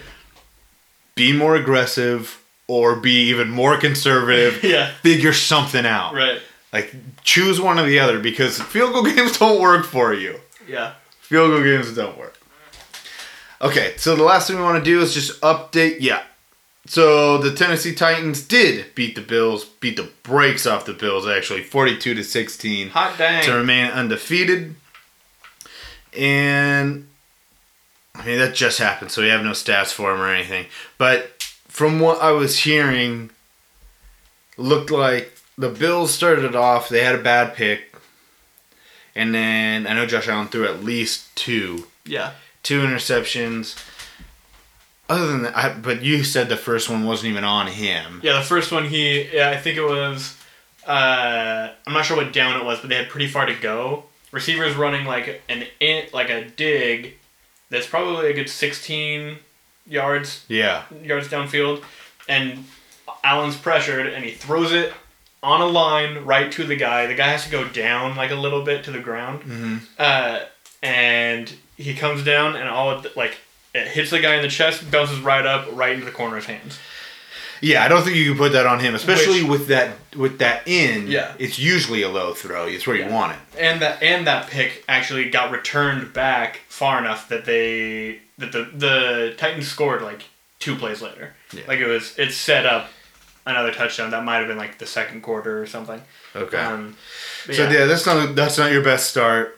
Be 1.15 1.31
more 1.31 1.55
aggressive 1.55 2.41
or 2.67 2.95
be 2.95 3.29
even 3.29 3.49
more 3.49 3.77
conservative. 3.77 4.63
Yeah. 4.63 4.91
Figure 5.01 5.33
something 5.33 5.85
out. 5.85 6.13
Right. 6.15 6.39
Like 6.71 6.93
choose 7.23 7.61
one 7.61 7.77
or 7.79 7.85
the 7.85 7.99
other 7.99 8.19
because 8.19 8.59
field 8.61 8.93
goal 8.93 9.03
games 9.15 9.37
don't 9.37 9.61
work 9.61 9.85
for 9.85 10.13
you. 10.13 10.39
Yeah. 10.67 10.93
Field 11.21 11.51
goal 11.51 11.63
games 11.63 11.93
don't 11.95 12.17
work. 12.17 12.39
Okay, 13.61 13.93
so 13.97 14.15
the 14.15 14.23
last 14.23 14.47
thing 14.47 14.57
we 14.57 14.63
want 14.63 14.83
to 14.83 14.89
do 14.89 14.99
is 15.01 15.13
just 15.13 15.39
update. 15.41 15.97
Yeah. 16.01 16.23
So 16.85 17.37
the 17.37 17.53
Tennessee 17.53 17.95
Titans 17.95 18.41
did 18.41 18.93
beat 18.93 19.15
the 19.15 19.21
Bills, 19.21 19.63
beat 19.65 19.95
the 19.95 20.09
brakes 20.23 20.65
off 20.65 20.85
the 20.85 20.93
Bills 20.93 21.25
actually, 21.27 21.63
42 21.63 22.13
to 22.15 22.23
16 22.23 22.89
Hot 22.89 23.17
dang. 23.17 23.43
to 23.45 23.53
remain 23.53 23.85
undefeated. 23.89 24.75
And 26.17 27.07
I 28.15 28.25
mean 28.25 28.37
that 28.39 28.53
just 28.53 28.79
happened, 28.79 29.11
so 29.11 29.21
we 29.21 29.29
have 29.29 29.43
no 29.43 29.51
stats 29.51 29.91
for 29.93 30.13
him 30.13 30.19
or 30.21 30.27
anything. 30.27 30.67
But 30.97 31.41
from 31.67 31.99
what 31.99 32.21
I 32.21 32.31
was 32.31 32.59
hearing, 32.59 33.31
looked 34.57 34.91
like 34.91 35.35
the 35.57 35.69
Bills 35.69 36.13
started 36.13 36.55
off. 36.55 36.89
They 36.89 37.03
had 37.03 37.15
a 37.15 37.23
bad 37.23 37.55
pick, 37.55 37.95
and 39.15 39.33
then 39.33 39.87
I 39.87 39.93
know 39.93 40.05
Josh 40.05 40.27
Allen 40.27 40.47
threw 40.49 40.65
at 40.67 40.83
least 40.83 41.35
two, 41.35 41.87
Yeah. 42.05 42.31
two 42.61 42.81
interceptions. 42.81 43.75
Other 45.09 45.27
than 45.27 45.43
that, 45.43 45.57
I, 45.57 45.73
but 45.73 46.01
you 46.01 46.23
said 46.23 46.49
the 46.49 46.57
first 46.57 46.89
one 46.89 47.05
wasn't 47.05 47.31
even 47.31 47.43
on 47.43 47.67
him. 47.67 48.21
Yeah, 48.23 48.37
the 48.39 48.45
first 48.45 48.71
one 48.71 48.87
he 48.87 49.29
yeah, 49.33 49.49
I 49.49 49.57
think 49.57 49.77
it 49.77 49.83
was 49.83 50.37
uh 50.87 51.69
I'm 51.85 51.93
not 51.93 52.05
sure 52.05 52.17
what 52.17 52.33
down 52.33 52.59
it 52.59 52.65
was, 52.65 52.79
but 52.79 52.89
they 52.89 52.95
had 52.95 53.09
pretty 53.09 53.27
far 53.27 53.45
to 53.45 53.55
go. 53.55 54.05
Receivers 54.31 54.75
running 54.75 55.05
like 55.05 55.41
an 55.49 55.65
in, 55.79 56.05
like 56.13 56.29
a 56.29 56.45
dig 56.45 57.15
that's 57.69 57.85
probably 57.87 58.29
a 58.29 58.33
good 58.33 58.49
16 58.49 59.37
yards 59.87 60.45
Yeah, 60.47 60.83
yards 61.03 61.27
downfield 61.27 61.83
and 62.29 62.65
Allen's 63.23 63.57
pressured 63.57 64.07
and 64.07 64.23
he 64.23 64.31
throws 64.31 64.71
it 64.71 64.93
on 65.41 65.59
a 65.59 65.65
line 65.65 66.23
right 66.23 66.51
to 66.53 66.63
the 66.63 66.75
guy. 66.75 67.05
The 67.05 67.15
guy 67.15 67.27
has 67.27 67.43
to 67.43 67.51
go 67.51 67.67
down 67.67 68.15
like 68.15 68.31
a 68.31 68.35
little 68.35 68.63
bit 68.63 68.85
to 68.85 68.91
the 68.91 68.99
ground. 68.99 69.41
Mm-hmm. 69.41 69.77
Uh, 69.99 70.39
and 70.81 71.53
he 71.75 71.93
comes 71.93 72.23
down 72.23 72.55
and 72.55 72.69
all 72.69 72.89
of 72.89 73.03
the, 73.03 73.11
like 73.15 73.37
it 73.73 73.87
hits 73.87 74.11
the 74.11 74.19
guy 74.19 74.35
in 74.35 74.41
the 74.41 74.47
chest, 74.49 74.89
bounces 74.91 75.19
right 75.19 75.45
up, 75.45 75.67
right 75.73 75.93
into 75.93 76.05
the 76.05 76.11
corner 76.11 76.37
of 76.37 76.45
his 76.45 76.55
hands. 76.57 76.79
Yeah, 77.61 77.83
I 77.83 77.87
don't 77.87 78.03
think 78.03 78.17
you 78.17 78.25
can 78.29 78.37
put 78.37 78.51
that 78.51 78.65
on 78.65 78.81
him, 78.81 78.93
especially 78.93 79.41
Which- 79.41 79.51
with 79.59 79.67
that 79.67 79.95
with 80.17 80.39
that 80.39 80.67
in. 80.67 81.07
Yeah. 81.07 81.33
it's 81.39 81.57
usually 81.57 82.01
a 82.01 82.09
low 82.09 82.33
throw. 82.33 82.65
It's 82.67 82.85
where 82.85 82.95
you 82.97 83.07
want 83.07 83.33
it. 83.33 83.39
and 83.57 83.81
that 83.81 84.03
and 84.03 84.27
that 84.27 84.47
pick 84.49 84.83
actually 84.89 85.29
got 85.29 85.49
returned 85.51 86.11
back 86.13 86.59
far 86.67 86.99
enough 86.99 87.29
that 87.29 87.45
they 87.45 88.19
that 88.37 88.51
the 88.51 88.69
the 88.73 89.33
Titans 89.37 89.67
scored 89.69 90.01
like 90.01 90.23
two 90.59 90.75
plays 90.75 91.01
later. 91.01 91.35
Yeah. 91.53 91.61
Like 91.67 91.79
it 91.79 91.87
was 91.87 92.17
it 92.19 92.31
set 92.33 92.65
up 92.65 92.89
another 93.45 93.71
touchdown 93.71 94.11
that 94.11 94.23
might 94.25 94.37
have 94.39 94.47
been 94.47 94.57
like 94.57 94.77
the 94.79 94.85
second 94.85 95.21
quarter 95.21 95.61
or 95.61 95.65
something. 95.65 96.01
Okay. 96.35 96.57
Um, 96.57 96.97
so 97.45 97.63
yeah. 97.63 97.71
yeah, 97.71 97.85
that's 97.85 98.05
not 98.05 98.35
that's 98.35 98.57
not 98.57 98.73
your 98.73 98.83
best 98.83 99.09
start. 99.09 99.57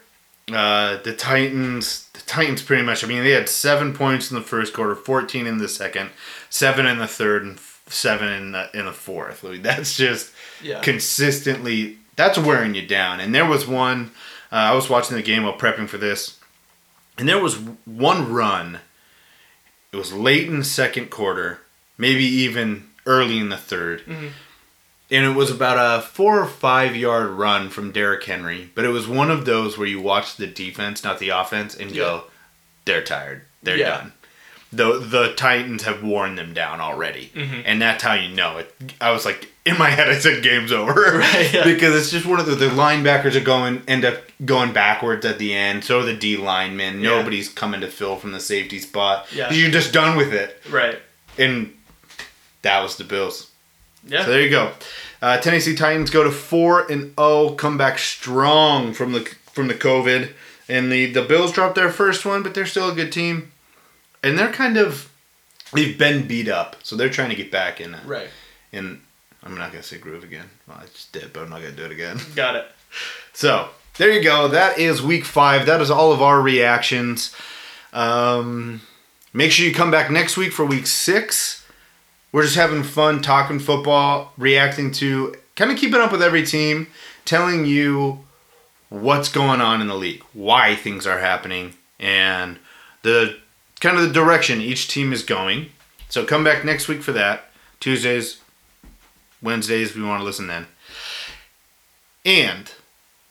Uh, 0.52 0.98
the 1.02 1.12
Titans, 1.12 2.08
the 2.12 2.20
Titans, 2.20 2.62
pretty 2.62 2.84
much. 2.84 3.02
I 3.02 3.08
mean, 3.08 3.24
they 3.24 3.32
had 3.32 3.48
seven 3.48 3.92
points 3.92 4.30
in 4.30 4.36
the 4.36 4.42
first 4.44 4.72
quarter, 4.72 4.94
fourteen 4.94 5.46
in 5.46 5.58
the 5.58 5.68
second, 5.68 6.10
seven 6.50 6.86
in 6.86 6.98
the 6.98 7.08
third, 7.08 7.42
and 7.44 7.58
seven 7.88 8.28
in 8.28 8.52
the 8.52 8.70
in 8.72 8.84
the 8.86 8.92
fourth. 8.92 9.42
Mean, 9.42 9.62
that's 9.62 9.96
just 9.96 10.30
Yeah. 10.62 10.80
consistently. 10.82 11.98
That's 12.14 12.38
wearing 12.38 12.74
you 12.76 12.86
down. 12.86 13.18
And 13.20 13.34
there 13.34 13.44
was 13.44 13.66
one. 13.66 14.12
Uh, 14.52 14.56
I 14.70 14.72
was 14.74 14.88
watching 14.88 15.16
the 15.16 15.22
game 15.22 15.42
while 15.42 15.58
prepping 15.58 15.88
for 15.88 15.98
this, 15.98 16.38
and 17.18 17.28
there 17.28 17.40
was 17.42 17.56
one 17.84 18.32
run. 18.32 18.78
It 19.92 19.96
was 19.96 20.12
late 20.12 20.46
in 20.46 20.60
the 20.60 20.64
second 20.64 21.10
quarter, 21.10 21.60
maybe 21.98 22.24
even 22.24 22.88
early 23.04 23.38
in 23.38 23.48
the 23.48 23.56
3rd 23.56 24.32
and 25.10 25.24
it 25.24 25.34
was 25.36 25.50
about 25.50 25.76
a 25.78 26.02
four 26.02 26.40
or 26.40 26.46
five 26.46 26.96
yard 26.96 27.30
run 27.30 27.68
from 27.70 27.92
Derrick 27.92 28.24
Henry. 28.24 28.70
But 28.74 28.84
it 28.84 28.88
was 28.90 29.06
one 29.08 29.30
of 29.30 29.44
those 29.44 29.76
where 29.78 29.86
you 29.88 30.00
watch 30.00 30.36
the 30.36 30.46
defense, 30.46 31.04
not 31.04 31.18
the 31.18 31.28
offense, 31.30 31.74
and 31.74 31.94
go, 31.94 32.24
"They're 32.84 33.02
tired. 33.04 33.42
They're 33.62 33.76
Yeah. 33.78 33.88
done." 33.98 34.12
the 34.72 34.98
the 34.98 35.32
Titans 35.34 35.84
have 35.84 36.02
worn 36.02 36.34
them 36.34 36.52
down 36.52 36.80
already, 36.80 37.30
Mm-hmm. 37.34 37.60
and 37.64 37.80
that's 37.80 38.02
how 38.02 38.14
you 38.14 38.28
know 38.34 38.58
it. 38.58 38.74
I 39.00 39.12
was 39.12 39.24
like 39.24 39.48
in 39.64 39.78
my 39.78 39.90
head, 39.90 40.08
I 40.10 40.18
said 40.18 40.42
game's 40.42 40.72
over 40.72 40.92
Right, 41.18 41.54
yeah. 41.54 41.64
because 41.64 41.94
it's 41.94 42.10
just 42.10 42.26
one 42.26 42.40
of 42.40 42.46
the, 42.46 42.56
the 42.56 42.68
linebackers 42.68 43.36
are 43.36 43.40
going 43.44 43.82
end 43.86 44.04
up 44.04 44.16
going 44.44 44.72
backwards 44.72 45.24
at 45.24 45.38
the 45.38 45.54
end. 45.54 45.84
So 45.84 46.00
are 46.00 46.04
the 46.04 46.14
D 46.14 46.36
linemen. 46.36 47.00
Yeah. 47.00 47.10
Nobody's 47.10 47.48
coming 47.48 47.80
to 47.82 47.88
fill 47.88 48.16
from 48.16 48.32
the 48.32 48.40
safety 48.40 48.80
spot. 48.80 49.26
Yeah. 49.32 49.52
You're 49.52 49.70
just 49.70 49.92
done 49.92 50.16
with 50.16 50.32
it, 50.34 50.60
Right. 50.68 50.98
and 51.38 51.72
that 52.62 52.82
was 52.82 52.96
the 52.96 53.04
Bills. 53.04 53.50
Yeah. 54.06 54.24
So 54.24 54.30
there 54.30 54.42
you 54.42 54.50
go. 54.50 54.72
Uh, 55.20 55.38
Tennessee 55.38 55.74
Titans 55.74 56.10
go 56.10 56.22
to 56.24 56.30
four 56.30 56.90
and 56.90 57.14
zero, 57.18 57.50
come 57.50 57.76
back 57.78 57.98
strong 57.98 58.92
from 58.92 59.12
the 59.12 59.20
from 59.52 59.68
the 59.68 59.74
COVID, 59.74 60.32
and 60.68 60.92
the 60.92 61.06
the 61.06 61.22
Bills 61.22 61.52
dropped 61.52 61.74
their 61.74 61.90
first 61.90 62.24
one, 62.24 62.42
but 62.42 62.54
they're 62.54 62.66
still 62.66 62.90
a 62.90 62.94
good 62.94 63.10
team, 63.12 63.52
and 64.22 64.38
they're 64.38 64.52
kind 64.52 64.76
of 64.76 65.10
they've 65.72 65.98
been 65.98 66.26
beat 66.26 66.48
up, 66.48 66.76
so 66.82 66.96
they're 66.96 67.08
trying 67.10 67.30
to 67.30 67.36
get 67.36 67.50
back 67.50 67.80
in. 67.80 67.96
right. 68.06 68.28
In 68.72 69.00
I'm 69.42 69.56
not 69.56 69.70
gonna 69.70 69.82
say 69.82 69.98
groove 69.98 70.24
again. 70.24 70.46
Well, 70.66 70.78
I 70.78 70.86
just 70.86 71.12
did, 71.12 71.32
but 71.32 71.42
I'm 71.42 71.50
not 71.50 71.60
gonna 71.62 71.72
do 71.72 71.84
it 71.84 71.92
again. 71.92 72.18
Got 72.34 72.56
it. 72.56 72.66
So 73.32 73.68
there 73.96 74.10
you 74.10 74.22
go. 74.22 74.48
That 74.48 74.78
is 74.78 75.02
week 75.02 75.24
five. 75.24 75.66
That 75.66 75.80
is 75.80 75.90
all 75.90 76.12
of 76.12 76.20
our 76.20 76.40
reactions. 76.40 77.34
Um, 77.92 78.82
make 79.32 79.52
sure 79.52 79.66
you 79.66 79.74
come 79.74 79.90
back 79.90 80.10
next 80.10 80.36
week 80.36 80.52
for 80.52 80.64
week 80.66 80.86
six. 80.86 81.65
We're 82.36 82.42
just 82.42 82.56
having 82.56 82.82
fun 82.82 83.22
talking 83.22 83.58
football, 83.58 84.34
reacting 84.36 84.90
to, 84.90 85.34
kind 85.54 85.70
of 85.70 85.78
keeping 85.78 86.02
up 86.02 86.12
with 86.12 86.20
every 86.20 86.44
team, 86.44 86.88
telling 87.24 87.64
you 87.64 88.26
what's 88.90 89.30
going 89.30 89.62
on 89.62 89.80
in 89.80 89.86
the 89.86 89.94
league, 89.94 90.22
why 90.34 90.76
things 90.76 91.06
are 91.06 91.20
happening, 91.20 91.76
and 91.98 92.58
the 93.00 93.38
kind 93.80 93.96
of 93.96 94.02
the 94.02 94.12
direction 94.12 94.60
each 94.60 94.86
team 94.86 95.14
is 95.14 95.22
going. 95.22 95.70
So 96.10 96.26
come 96.26 96.44
back 96.44 96.62
next 96.62 96.88
week 96.88 97.02
for 97.02 97.12
that. 97.12 97.44
Tuesdays, 97.80 98.42
Wednesdays, 99.40 99.96
we 99.96 100.02
want 100.02 100.20
to 100.20 100.26
listen 100.26 100.46
then. 100.46 100.66
And 102.22 102.70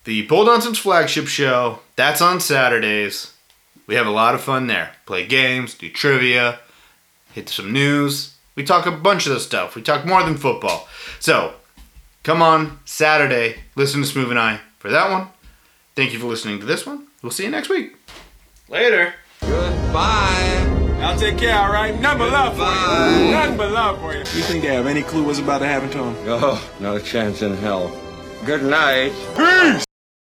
the 0.06 0.24
Bold 0.24 0.48
Nonsense 0.48 0.80
flagship 0.80 1.28
show, 1.28 1.82
that's 1.96 2.22
on 2.24 2.40
Saturdays. 2.40 3.34
We 3.86 3.94
have 3.94 4.08
a 4.08 4.10
lot 4.10 4.34
of 4.34 4.42
fun 4.42 4.66
there. 4.66 4.94
Play 5.06 5.28
games, 5.28 5.76
do 5.76 5.92
trivia, 5.92 6.58
hit 7.34 7.50
some 7.50 7.72
news. 7.72 8.35
We 8.56 8.64
talk 8.64 8.86
a 8.86 8.92
bunch 8.92 9.28
of 9.28 9.34
the 9.34 9.40
stuff. 9.40 9.76
We 9.76 9.82
talk 9.82 10.06
more 10.06 10.24
than 10.24 10.38
football. 10.38 10.88
So, 11.20 11.54
come 12.24 12.42
on 12.42 12.80
Saturday, 12.86 13.60
listen 13.76 14.02
to 14.02 14.08
Smooth 14.08 14.30
and 14.30 14.40
I 14.40 14.62
for 14.80 14.90
that 14.90 15.12
one. 15.12 15.28
Thank 15.96 16.14
you 16.14 16.20
for 16.20 16.28
listening 16.28 16.60
to 16.60 16.66
this 16.66 16.86
one. 16.86 17.08
We'll 17.22 17.32
see 17.32 17.44
you 17.44 17.52
next 17.52 17.70
week. 17.70 17.96
Later. 18.70 19.14
Goodbye. 19.42 20.72
I'll 21.02 21.18
take 21.20 21.38
care, 21.38 21.58
all 21.58 21.72
right? 21.72 22.00
Nothing 22.00 22.20
but 22.20 22.32
love 22.32 22.54
for 22.56 23.22
you. 23.22 23.32
Nothing 23.32 23.58
but 23.58 23.72
love 23.72 24.00
for 24.00 24.14
you. 24.14 24.20
You 24.20 24.26
think 24.26 24.64
they 24.64 24.74
have 24.74 24.88
any 24.88 25.04
clue 25.04 25.24
what's 25.24 25.40
about 25.40 25.60
to 25.60 25.68
happen 25.68 25.90
to 25.92 25.98
him? 26.04 26.16
Oh, 26.28 26.72
not 26.80 26.98
a 26.98 27.02
chance 27.02 27.42
in 27.42 27.56
hell. 27.58 27.96
Good 28.46 28.64
night. 28.64 29.12
Peace! 29.36 29.85